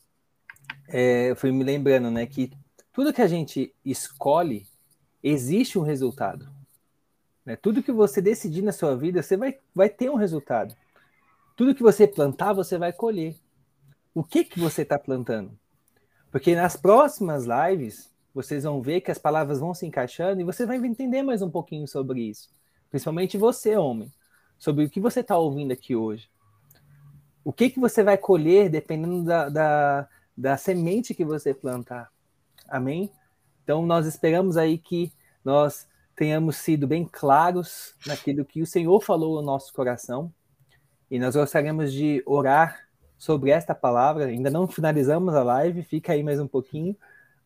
é, 0.87 1.31
eu 1.31 1.35
fui 1.35 1.51
me 1.51 1.63
lembrando, 1.63 2.09
né, 2.09 2.25
que 2.25 2.51
tudo 2.91 3.13
que 3.13 3.21
a 3.21 3.27
gente 3.27 3.73
escolhe, 3.83 4.65
existe 5.21 5.77
um 5.77 5.81
resultado. 5.81 6.47
Né? 7.45 7.55
Tudo 7.55 7.83
que 7.83 7.91
você 7.91 8.21
decidir 8.21 8.61
na 8.61 8.71
sua 8.71 8.95
vida, 8.95 9.21
você 9.21 9.35
vai, 9.35 9.59
vai 9.73 9.89
ter 9.89 10.09
um 10.09 10.15
resultado. 10.15 10.75
Tudo 11.55 11.75
que 11.75 11.83
você 11.83 12.07
plantar, 12.07 12.53
você 12.53 12.77
vai 12.77 12.93
colher. 12.93 13.35
O 14.13 14.23
que, 14.23 14.43
que 14.43 14.59
você 14.59 14.83
está 14.83 14.97
plantando? 14.97 15.51
Porque 16.31 16.55
nas 16.55 16.75
próximas 16.75 17.45
lives, 17.45 18.11
vocês 18.36 18.65
vão 18.65 18.81
ver 18.81 18.99
que 18.99 19.09
as 19.09 19.17
palavras 19.17 19.61
vão 19.61 19.73
se 19.73 19.86
encaixando 19.86 20.41
e 20.41 20.43
você 20.43 20.65
vai 20.65 20.75
entender 20.75 21.23
mais 21.23 21.41
um 21.41 21.49
pouquinho 21.49 21.88
sobre 21.88 22.19
isso. 22.19 22.49
Principalmente 22.89 23.38
você, 23.38 23.77
homem, 23.77 24.11
sobre 24.57 24.83
o 24.83 24.89
que 24.89 24.99
você 24.99 25.21
está 25.21 25.38
ouvindo 25.38 25.71
aqui 25.71 25.95
hoje. 25.95 26.29
O 27.45 27.53
que, 27.53 27.69
que 27.69 27.79
você 27.79 28.03
vai 28.03 28.17
colher 28.17 28.69
dependendo 28.69 29.23
da, 29.23 29.47
da, 29.47 30.09
da 30.38 30.57
semente 30.57 31.13
que 31.13 31.23
você 31.23 31.53
plantar. 31.53 32.11
Amém? 32.67 33.09
Então, 33.63 33.86
nós 33.86 34.05
esperamos 34.05 34.57
aí 34.57 34.77
que 34.77 35.13
nós 35.43 35.88
tenhamos 36.13 36.57
sido 36.57 36.86
bem 36.86 37.07
claros 37.09 37.95
naquilo 38.05 38.43
que 38.43 38.61
o 38.61 38.67
Senhor 38.67 38.99
falou 39.01 39.38
ao 39.38 39.43
nosso 39.43 39.73
coração. 39.73 40.33
E 41.09 41.17
nós 41.19 41.38
gostaríamos 41.38 41.93
de 41.93 42.21
orar 42.25 42.86
sobre 43.17 43.51
esta 43.51 43.73
palavra. 43.73 44.25
Ainda 44.25 44.49
não 44.49 44.67
finalizamos 44.67 45.33
a 45.36 45.43
live, 45.43 45.83
fica 45.83 46.11
aí 46.11 46.21
mais 46.21 46.39
um 46.39 46.47
pouquinho, 46.47 46.97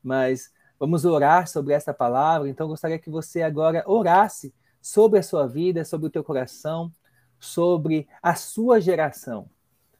mas 0.01 0.51
vamos 0.79 1.05
orar 1.05 1.47
sobre 1.47 1.73
esta 1.73 1.93
palavra. 1.93 2.49
Então, 2.49 2.67
gostaria 2.67 2.97
que 2.97 3.09
você 3.09 3.41
agora 3.41 3.83
orasse 3.85 4.53
sobre 4.81 5.19
a 5.19 5.23
sua 5.23 5.45
vida, 5.45 5.83
sobre 5.83 6.07
o 6.07 6.09
teu 6.09 6.23
coração, 6.23 6.91
sobre 7.39 8.07
a 8.21 8.33
sua 8.35 8.79
geração, 8.79 9.49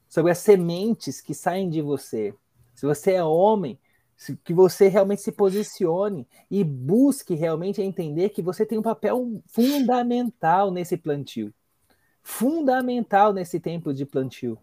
sobre 0.08 0.32
as 0.32 0.38
sementes 0.40 1.22
que 1.22 1.34
saem 1.34 1.70
de 1.70 1.82
você. 1.82 2.34
Se 2.74 2.86
você 2.86 3.14
é 3.14 3.24
homem, 3.24 3.78
que 4.44 4.54
você 4.54 4.88
realmente 4.88 5.22
se 5.22 5.32
posicione 5.32 6.28
e 6.52 6.64
busque 6.64 7.36
realmente 7.36 7.82
entender 7.82 8.30
que 8.30 8.42
você 8.42 8.66
tem 8.66 8.78
um 8.78 8.82
papel 8.82 9.42
fundamental 9.48 10.72
nesse 10.72 10.98
plantio. 10.98 11.54
Fundamental 12.22 13.32
nesse 13.32 13.60
tempo 13.60 13.94
de 13.94 14.06
plantio. 14.06 14.58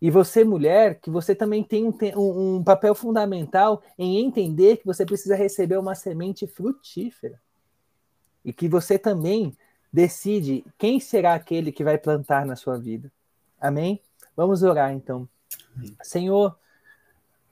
E 0.00 0.10
você, 0.10 0.44
mulher, 0.44 0.98
que 0.98 1.10
você 1.10 1.34
também 1.34 1.62
tem 1.62 1.86
um, 1.86 2.56
um, 2.56 2.64
papel 2.64 2.94
fundamental 2.94 3.82
em 3.98 4.18
entender 4.18 4.78
que 4.78 4.86
você 4.86 5.04
precisa 5.04 5.34
receber 5.36 5.76
uma 5.76 5.94
semente 5.94 6.46
frutífera. 6.46 7.38
E 8.42 8.52
que 8.52 8.66
você 8.66 8.98
também 8.98 9.54
decide 9.92 10.64
quem 10.78 10.98
será 10.98 11.34
aquele 11.34 11.70
que 11.70 11.84
vai 11.84 11.98
plantar 11.98 12.46
na 12.46 12.56
sua 12.56 12.78
vida. 12.78 13.12
Amém? 13.60 14.00
Vamos 14.34 14.62
orar 14.62 14.90
então. 14.90 15.28
Amém. 15.76 15.94
Senhor, 16.02 16.56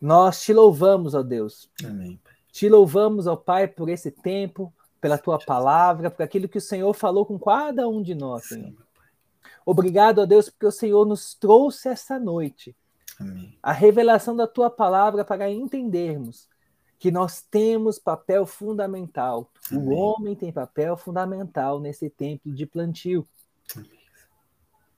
nós 0.00 0.40
te 0.40 0.54
louvamos, 0.54 1.14
ó 1.14 1.22
Deus. 1.22 1.68
Amém. 1.84 2.18
Te 2.50 2.66
louvamos, 2.66 3.26
ó 3.26 3.36
Pai, 3.36 3.68
por 3.68 3.90
esse 3.90 4.10
tempo, 4.10 4.72
pela 5.00 5.18
tua 5.18 5.38
palavra, 5.38 6.10
por 6.10 6.22
aquilo 6.22 6.48
que 6.48 6.58
o 6.58 6.62
Senhor 6.62 6.94
falou 6.94 7.26
com 7.26 7.38
cada 7.38 7.86
um 7.86 8.00
de 8.02 8.14
nós, 8.14 8.46
Senhor. 8.46 8.87
Obrigado, 9.70 10.20
ó 10.20 10.24
Deus, 10.24 10.48
porque 10.48 10.64
o 10.64 10.72
Senhor 10.72 11.04
nos 11.04 11.34
trouxe 11.34 11.90
esta 11.90 12.18
noite 12.18 12.74
Amém. 13.20 13.54
a 13.62 13.70
revelação 13.70 14.34
da 14.34 14.46
tua 14.46 14.70
palavra 14.70 15.26
para 15.26 15.50
entendermos 15.50 16.48
que 16.98 17.10
nós 17.10 17.42
temos 17.42 17.98
papel 17.98 18.46
fundamental. 18.46 19.52
Amém. 19.70 19.86
O 19.86 19.90
homem 19.90 20.34
tem 20.34 20.50
papel 20.50 20.96
fundamental 20.96 21.80
nesse 21.80 22.08
tempo 22.08 22.50
de 22.50 22.64
plantio. 22.64 23.28
Amém. 23.76 23.90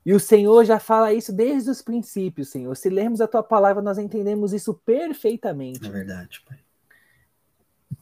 E 0.07 0.15
o 0.15 0.21
Senhor 0.21 0.65
já 0.65 0.79
fala 0.79 1.13
isso 1.13 1.33
desde 1.33 1.69
os 1.69 1.83
princípios, 1.83 2.51
Senhor. 2.51 2.77
Se 2.77 2.89
lermos 2.89 3.21
a 3.21 3.27
tua 3.27 3.43
palavra, 3.43 3.83
nós 3.83 3.99
entendemos 3.99 4.53
isso 4.53 4.73
perfeitamente. 4.73 5.85
É 5.85 5.91
verdade, 5.91 6.45
Pai. 6.49 6.61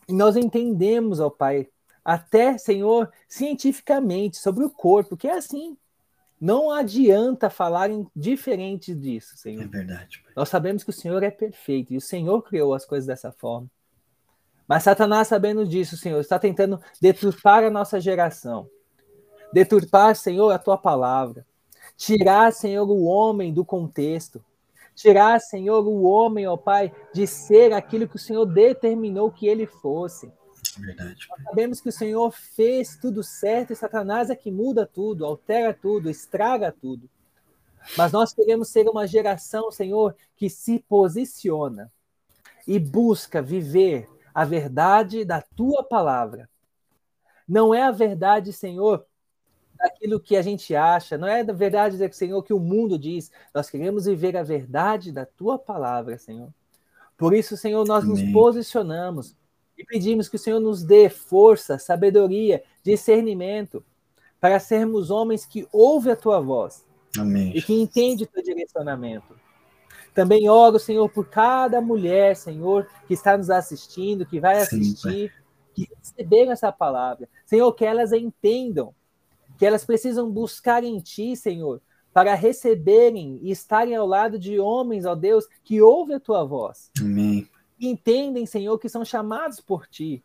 E 0.06 0.12
nós 0.12 0.36
entendemos, 0.36 1.18
ó 1.18 1.30
Pai, 1.30 1.70
até, 2.04 2.58
Senhor, 2.58 3.10
cientificamente 3.26 4.36
sobre 4.36 4.66
o 4.66 4.70
corpo, 4.70 5.16
que 5.16 5.26
é 5.26 5.38
assim. 5.38 5.74
Não 6.40 6.70
adianta 6.70 7.50
falarem 7.50 8.06
diferente 8.14 8.94
disso, 8.94 9.36
Senhor. 9.36 9.62
É 9.62 9.66
verdade. 9.66 10.22
Pai. 10.22 10.32
Nós 10.36 10.48
sabemos 10.48 10.84
que 10.84 10.90
o 10.90 10.92
Senhor 10.92 11.22
é 11.22 11.30
perfeito 11.30 11.92
e 11.92 11.96
o 11.96 12.00
Senhor 12.00 12.42
criou 12.42 12.74
as 12.74 12.84
coisas 12.84 13.06
dessa 13.06 13.32
forma. 13.32 13.68
Mas 14.66 14.82
Satanás, 14.82 15.28
sabendo 15.28 15.66
disso, 15.66 15.96
Senhor, 15.96 16.20
está 16.20 16.38
tentando 16.38 16.80
deturpar 17.00 17.64
a 17.64 17.70
nossa 17.70 17.98
geração. 18.00 18.68
Deturpar, 19.52 20.14
Senhor, 20.14 20.50
a 20.50 20.58
tua 20.58 20.76
palavra 20.76 21.46
Tirar, 21.98 22.52
Senhor, 22.52 22.88
o 22.88 23.04
homem 23.04 23.52
do 23.52 23.64
contexto. 23.64 24.42
Tirar, 24.94 25.40
Senhor, 25.40 25.84
o 25.84 26.04
homem, 26.04 26.46
ó 26.46 26.56
Pai, 26.56 26.92
de 27.12 27.26
ser 27.26 27.72
aquilo 27.72 28.06
que 28.06 28.14
o 28.14 28.20
Senhor 28.20 28.46
determinou 28.46 29.32
que 29.32 29.48
ele 29.48 29.66
fosse. 29.66 30.32
Verdade. 30.78 31.26
Nós 31.28 31.42
sabemos 31.44 31.80
que 31.80 31.88
o 31.88 31.92
Senhor 31.92 32.30
fez 32.32 32.96
tudo 32.96 33.22
certo 33.22 33.72
e 33.72 33.76
Satanás 33.76 34.30
é 34.30 34.36
que 34.36 34.50
muda 34.50 34.86
tudo, 34.86 35.24
altera 35.24 35.74
tudo, 35.74 36.08
estraga 36.08 36.72
tudo. 36.72 37.08
Mas 37.96 38.12
nós 38.12 38.32
queremos 38.32 38.68
ser 38.68 38.88
uma 38.88 39.06
geração, 39.06 39.70
Senhor, 39.70 40.14
que 40.36 40.50
se 40.50 40.78
posiciona 40.88 41.90
e 42.66 42.78
busca 42.78 43.40
viver 43.40 44.08
a 44.34 44.44
verdade 44.44 45.24
da 45.24 45.40
tua 45.40 45.82
palavra. 45.82 46.48
Não 47.48 47.74
é 47.74 47.82
a 47.82 47.90
verdade, 47.90 48.52
Senhor, 48.52 49.06
daquilo 49.74 50.20
que 50.20 50.36
a 50.36 50.42
gente 50.42 50.74
acha, 50.74 51.16
não 51.16 51.26
é 51.26 51.42
da 51.42 51.52
verdade, 51.52 51.96
Senhor, 52.14 52.42
que 52.42 52.52
o 52.52 52.60
mundo 52.60 52.98
diz. 52.98 53.32
Nós 53.54 53.70
queremos 53.70 54.04
viver 54.04 54.36
a 54.36 54.42
verdade 54.42 55.10
da 55.10 55.24
tua 55.24 55.58
palavra, 55.58 56.18
Senhor. 56.18 56.52
Por 57.16 57.32
isso, 57.32 57.56
Senhor, 57.56 57.86
nós 57.86 58.04
Amém. 58.04 58.24
nos 58.24 58.32
posicionamos 58.32 59.34
e 59.78 59.84
pedimos 59.84 60.28
que 60.28 60.36
o 60.36 60.38
Senhor 60.38 60.58
nos 60.58 60.82
dê 60.82 61.08
força, 61.08 61.78
sabedoria, 61.78 62.62
discernimento, 62.82 63.84
para 64.40 64.58
sermos 64.58 65.10
homens 65.10 65.46
que 65.46 65.66
ouvem 65.72 66.12
a 66.12 66.16
tua 66.16 66.40
voz 66.40 66.84
Amém. 67.16 67.52
e 67.54 67.62
que 67.62 67.72
entendem 67.72 68.24
o 68.24 68.28
teu 68.28 68.42
direcionamento. 68.42 69.34
Também 70.12 70.48
oro, 70.48 70.80
Senhor, 70.80 71.08
por 71.08 71.28
cada 71.28 71.80
mulher, 71.80 72.34
Senhor, 72.34 72.88
que 73.06 73.14
está 73.14 73.36
nos 73.38 73.50
assistindo, 73.50 74.26
que 74.26 74.40
vai 74.40 74.60
assistir, 74.60 75.30
Sim, 75.30 75.38
que 75.74 75.88
receberam 75.96 76.50
essa 76.50 76.72
palavra. 76.72 77.28
Senhor, 77.46 77.72
que 77.72 77.84
elas 77.84 78.12
entendam 78.12 78.92
que 79.56 79.66
elas 79.66 79.84
precisam 79.84 80.30
buscar 80.30 80.84
em 80.84 80.98
Ti, 80.98 81.36
Senhor, 81.36 81.80
para 82.12 82.34
receberem 82.34 83.38
e 83.42 83.50
estarem 83.50 83.94
ao 83.94 84.06
lado 84.06 84.38
de 84.38 84.58
homens, 84.58 85.04
ó 85.04 85.14
Deus, 85.14 85.46
que 85.62 85.80
ouvem 85.82 86.16
a 86.16 86.20
Tua 86.20 86.44
voz. 86.44 86.90
Amém. 87.00 87.27
Entendem, 87.80 88.46
Senhor, 88.46 88.78
que 88.78 88.88
são 88.88 89.04
chamados 89.04 89.60
por 89.60 89.86
Ti. 89.86 90.22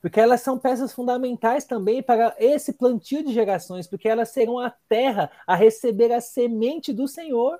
Porque 0.00 0.20
elas 0.20 0.40
são 0.40 0.58
peças 0.58 0.92
fundamentais 0.92 1.64
também 1.64 2.02
para 2.02 2.34
esse 2.38 2.72
plantio 2.72 3.24
de 3.24 3.32
gerações, 3.32 3.86
porque 3.86 4.08
elas 4.08 4.28
serão 4.28 4.58
a 4.58 4.70
terra 4.70 5.30
a 5.46 5.56
receber 5.56 6.12
a 6.12 6.20
semente 6.20 6.92
do 6.92 7.08
Senhor. 7.08 7.58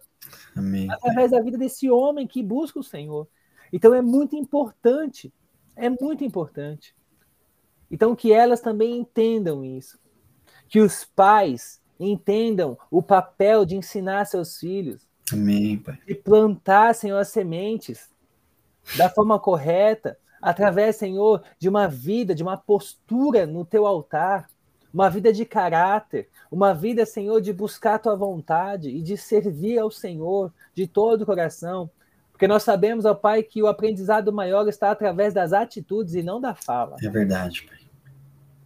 Amém. 0.55 0.91
Através 0.91 1.33
da 1.33 1.41
vida 1.41 1.59
desse 1.59 1.91
homem 1.91 2.27
que 2.27 2.43
busca 2.43 2.79
o 2.79 2.85
Senhor. 2.85 3.27
Então 3.73 3.93
é 3.93 4.01
muito 4.01 4.37
importante, 4.37 5.33
é 5.75 5.89
muito 5.89 6.25
importante. 6.25 6.95
Então 7.91 8.15
que 8.15 8.33
elas 8.33 8.61
também 8.61 8.97
entendam 8.97 9.65
isso 9.65 9.99
que 10.69 10.81
os 10.81 11.05
pais 11.05 11.81
entendam 11.99 12.79
o 12.91 13.03
papel 13.03 13.65
de 13.65 13.77
ensinar 13.77 14.27
seus 14.27 14.59
filhos. 14.59 15.07
Amém, 15.33 15.79
Pai. 15.79 15.99
E 16.07 16.15
plantar, 16.15 16.95
Senhor, 16.95 17.19
as 17.19 17.29
sementes 17.29 18.11
da 18.97 19.09
forma 19.09 19.39
correta, 19.39 20.19
através, 20.41 20.97
Senhor, 20.97 21.43
de 21.59 21.69
uma 21.69 21.89
vida, 21.89 22.35
de 22.35 22.43
uma 22.43 22.57
postura 22.57 23.47
no 23.47 23.65
teu 23.65 23.87
altar, 23.87 24.49
uma 24.93 25.11
vida 25.11 25.33
de 25.33 25.45
caráter, 25.45 26.29
uma 26.51 26.73
vida, 26.73 27.05
Senhor, 27.05 27.41
de 27.41 27.53
buscar 27.53 27.95
a 27.95 27.99
tua 27.99 28.17
vontade 28.17 28.89
e 28.89 29.03
de 29.03 29.17
servir 29.17 29.79
ao 29.79 29.91
Senhor 29.91 30.53
de 30.75 30.87
todo 30.87 31.23
o 31.23 31.27
coração. 31.27 31.91
Porque 32.33 32.47
nós 32.47 32.63
sabemos, 32.63 33.05
ó 33.05 33.15
Pai, 33.15 33.43
que 33.43 33.63
o 33.63 33.67
aprendizado 33.67 34.33
maior 34.33 34.69
está 34.69 34.91
através 34.91 35.35
das 35.35 35.53
atitudes 35.53 36.15
e 36.15 36.23
não 36.23 36.41
da 36.41 36.55
fala. 36.55 36.97
É 37.03 37.09
verdade, 37.09 37.63
Pai. 37.63 37.79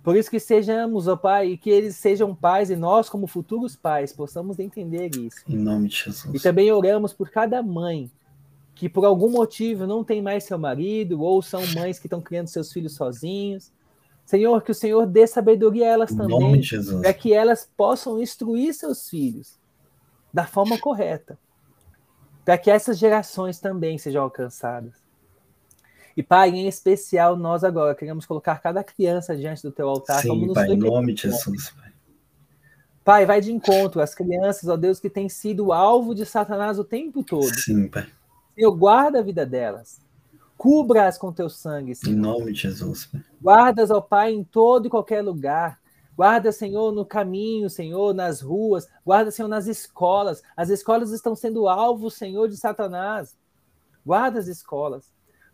Por 0.03 0.17
isso 0.17 0.31
que 0.31 0.41
sejamos, 0.41 1.09
ó 1.09 1.17
Pai, 1.17 1.49
e 1.49 1.59
que 1.59 1.71
eles 1.71 1.97
sejam 1.97 2.35
pais 2.35 2.71
e 2.71 2.77
nós, 2.77 3.09
como 3.09 3.27
futuros 3.27 3.77
pais, 3.77 4.13
possamos 4.13 4.59
entender 4.59 5.11
isso. 5.17 5.41
Em 5.49 5.57
nome 5.57 5.89
de 5.89 5.97
Jesus. 5.97 6.35
E 6.35 6.43
também 6.43 6.73
oramos 6.73 7.13
por 7.13 7.31
cada 7.31 7.63
mãe 7.63 8.11
que 8.81 8.89
por 8.89 9.05
algum 9.05 9.29
motivo 9.29 9.87
não 9.87 10.03
tem 10.03 10.23
mais 10.23 10.45
seu 10.45 10.59
marido, 10.59 11.21
ou 11.21 11.43
são 11.43 11.61
mães 11.75 11.99
que 11.99 12.07
estão 12.07 12.19
criando 12.19 12.47
seus 12.47 12.73
filhos 12.73 12.95
sozinhos. 12.95 13.71
Senhor, 14.25 14.63
que 14.63 14.71
o 14.71 14.75
Senhor 14.75 15.07
dê 15.07 15.27
sabedoria 15.27 15.85
a 15.85 15.89
elas 15.89 16.15
também, 16.15 16.63
para 17.03 17.13
que 17.13 17.31
elas 17.31 17.69
possam 17.77 18.23
instruir 18.23 18.73
seus 18.73 19.07
filhos 19.07 19.59
da 20.33 20.47
forma 20.47 20.79
correta, 20.79 21.39
para 22.43 22.57
que 22.57 22.71
essas 22.71 22.99
gerações 22.99 23.61
também 23.61 23.99
sejam 23.99 24.23
alcançadas. 24.23 24.95
E, 26.17 26.23
Pai, 26.23 26.49
em 26.49 26.67
especial, 26.67 27.37
nós 27.37 27.63
agora 27.63 27.95
queremos 27.95 28.25
colocar 28.25 28.63
cada 28.63 28.83
criança 28.83 29.37
diante 29.37 29.63
do 29.63 29.71
teu 29.71 29.91
altar. 29.91 30.23
Sim, 30.23 30.29
como 30.29 30.47
nos 30.47 30.55
Pai, 30.55 30.69
em 30.71 30.77
nome 30.79 31.13
de 31.13 31.21
Jesus, 31.29 31.69
Pai. 31.69 31.93
Pai, 33.05 33.27
vai 33.27 33.43
de 33.43 33.53
encontro 33.53 34.01
às 34.01 34.15
crianças, 34.15 34.71
ó 34.71 34.77
Deus, 34.79 34.99
que 34.99 35.11
têm 35.11 35.29
sido 35.29 35.71
alvo 35.71 36.15
de 36.15 36.25
Satanás 36.25 36.79
o 36.79 36.85
tempo 36.85 37.23
todo. 37.23 37.55
Sim, 37.55 37.87
Pai. 37.87 38.09
Senhor, 38.61 38.77
guarda 38.77 39.21
a 39.21 39.23
vida 39.23 39.47
delas. 39.47 40.03
Cubra-as 40.59 41.17
com 41.17 41.33
teu 41.33 41.49
sangue, 41.49 41.95
Senhor. 41.95 42.15
Em 42.15 42.21
nome 42.21 42.53
de 42.53 42.61
Jesus, 42.61 43.07
Pai. 43.07 43.25
Guarda-as, 43.43 43.91
ó 43.91 44.03
Pai, 44.03 44.35
em 44.35 44.45
todo 44.45 44.87
e 44.87 44.91
qualquer 44.91 45.23
lugar. 45.23 45.81
Guarda, 46.15 46.53
Senhor, 46.53 46.93
no 46.93 47.07
caminho, 47.07 47.71
Senhor, 47.71 48.13
nas 48.13 48.43
ruas. 48.43 48.87
Guarda, 49.03 49.31
Senhor, 49.31 49.49
nas 49.49 49.67
escolas. 49.67 50.43
As 50.55 50.69
escolas 50.69 51.11
estão 51.11 51.35
sendo 51.35 51.67
alvo, 51.71 52.11
Senhor, 52.11 52.49
de 52.49 52.59
Satanás. 52.59 53.35
Guarda 54.05 54.39
as 54.39 54.47
escolas. 54.47 55.11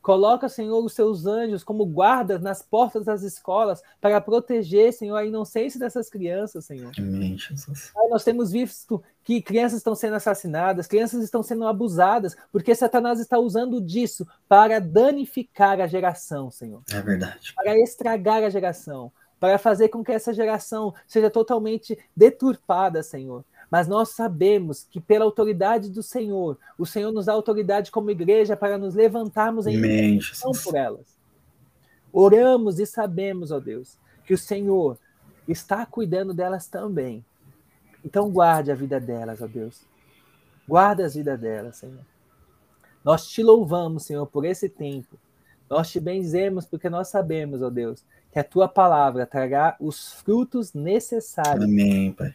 Coloca, 0.06 0.48
Senhor, 0.48 0.84
os 0.84 0.92
seus 0.92 1.26
anjos 1.26 1.64
como 1.64 1.84
guardas 1.84 2.40
nas 2.40 2.62
portas 2.62 3.04
das 3.04 3.24
escolas 3.24 3.82
para 4.00 4.20
proteger, 4.20 4.92
Senhor, 4.92 5.16
a 5.16 5.24
inocência 5.24 5.80
dessas 5.80 6.08
crianças, 6.08 6.64
Senhor. 6.64 6.92
Amém, 6.96 7.36
Jesus. 7.36 7.90
Nós 8.08 8.22
temos 8.22 8.52
visto 8.52 9.02
que 9.24 9.42
crianças 9.42 9.78
estão 9.78 9.96
sendo 9.96 10.14
assassinadas, 10.14 10.86
crianças 10.86 11.24
estão 11.24 11.42
sendo 11.42 11.66
abusadas, 11.66 12.36
porque 12.52 12.72
Satanás 12.72 13.18
está 13.18 13.36
usando 13.36 13.80
disso 13.80 14.24
para 14.48 14.78
danificar 14.78 15.80
a 15.80 15.88
geração, 15.88 16.52
Senhor. 16.52 16.84
É 16.92 17.02
verdade. 17.02 17.52
Para 17.56 17.76
estragar 17.76 18.44
a 18.44 18.48
geração, 18.48 19.10
para 19.40 19.58
fazer 19.58 19.88
com 19.88 20.04
que 20.04 20.12
essa 20.12 20.32
geração 20.32 20.94
seja 21.04 21.28
totalmente 21.28 21.98
deturpada, 22.16 23.02
Senhor. 23.02 23.44
Mas 23.70 23.88
nós 23.88 24.10
sabemos 24.10 24.86
que, 24.90 25.00
pela 25.00 25.24
autoridade 25.24 25.90
do 25.90 26.02
Senhor, 26.02 26.58
o 26.78 26.86
Senhor 26.86 27.10
nos 27.10 27.26
dá 27.26 27.32
autoridade 27.32 27.90
como 27.90 28.10
igreja 28.10 28.56
para 28.56 28.78
nos 28.78 28.94
levantarmos 28.94 29.66
em 29.66 30.16
oração 30.16 30.52
por 30.52 30.74
elas. 30.74 31.16
Oramos 32.12 32.78
e 32.78 32.86
sabemos, 32.86 33.50
ó 33.50 33.58
Deus, 33.58 33.98
que 34.24 34.32
o 34.32 34.38
Senhor 34.38 34.98
está 35.48 35.84
cuidando 35.84 36.32
delas 36.32 36.68
também. 36.68 37.24
Então, 38.04 38.30
guarde 38.30 38.70
a 38.70 38.74
vida 38.74 39.00
delas, 39.00 39.42
ó 39.42 39.46
Deus. 39.46 39.82
Guarda 40.66 41.04
as 41.04 41.14
vidas 41.14 41.38
delas, 41.38 41.76
Senhor. 41.76 42.04
Nós 43.04 43.28
te 43.28 43.42
louvamos, 43.42 44.04
Senhor, 44.04 44.26
por 44.26 44.44
esse 44.44 44.68
tempo. 44.68 45.18
Nós 45.68 45.90
te 45.90 45.98
benzemos 45.98 46.64
porque 46.64 46.88
nós 46.88 47.08
sabemos, 47.08 47.62
ó 47.62 47.70
Deus, 47.70 48.04
que 48.32 48.38
a 48.38 48.44
tua 48.44 48.68
palavra 48.68 49.26
trará 49.26 49.76
os 49.80 50.12
frutos 50.14 50.72
necessários. 50.72 51.64
Amém, 51.64 52.12
Pai 52.12 52.32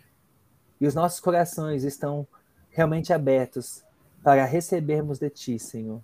e 0.81 0.87
os 0.87 0.95
nossos 0.95 1.19
corações 1.19 1.83
estão 1.83 2.27
realmente 2.71 3.13
abertos 3.13 3.83
para 4.23 4.43
recebermos 4.45 5.19
de 5.19 5.29
Ti, 5.29 5.59
Senhor. 5.59 6.01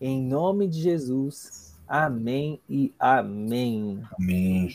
Em 0.00 0.22
nome 0.22 0.68
de 0.68 0.80
Jesus. 0.80 1.76
Amém 1.86 2.60
e 2.68 2.94
amém. 2.96 4.00
Amém. 4.16 4.70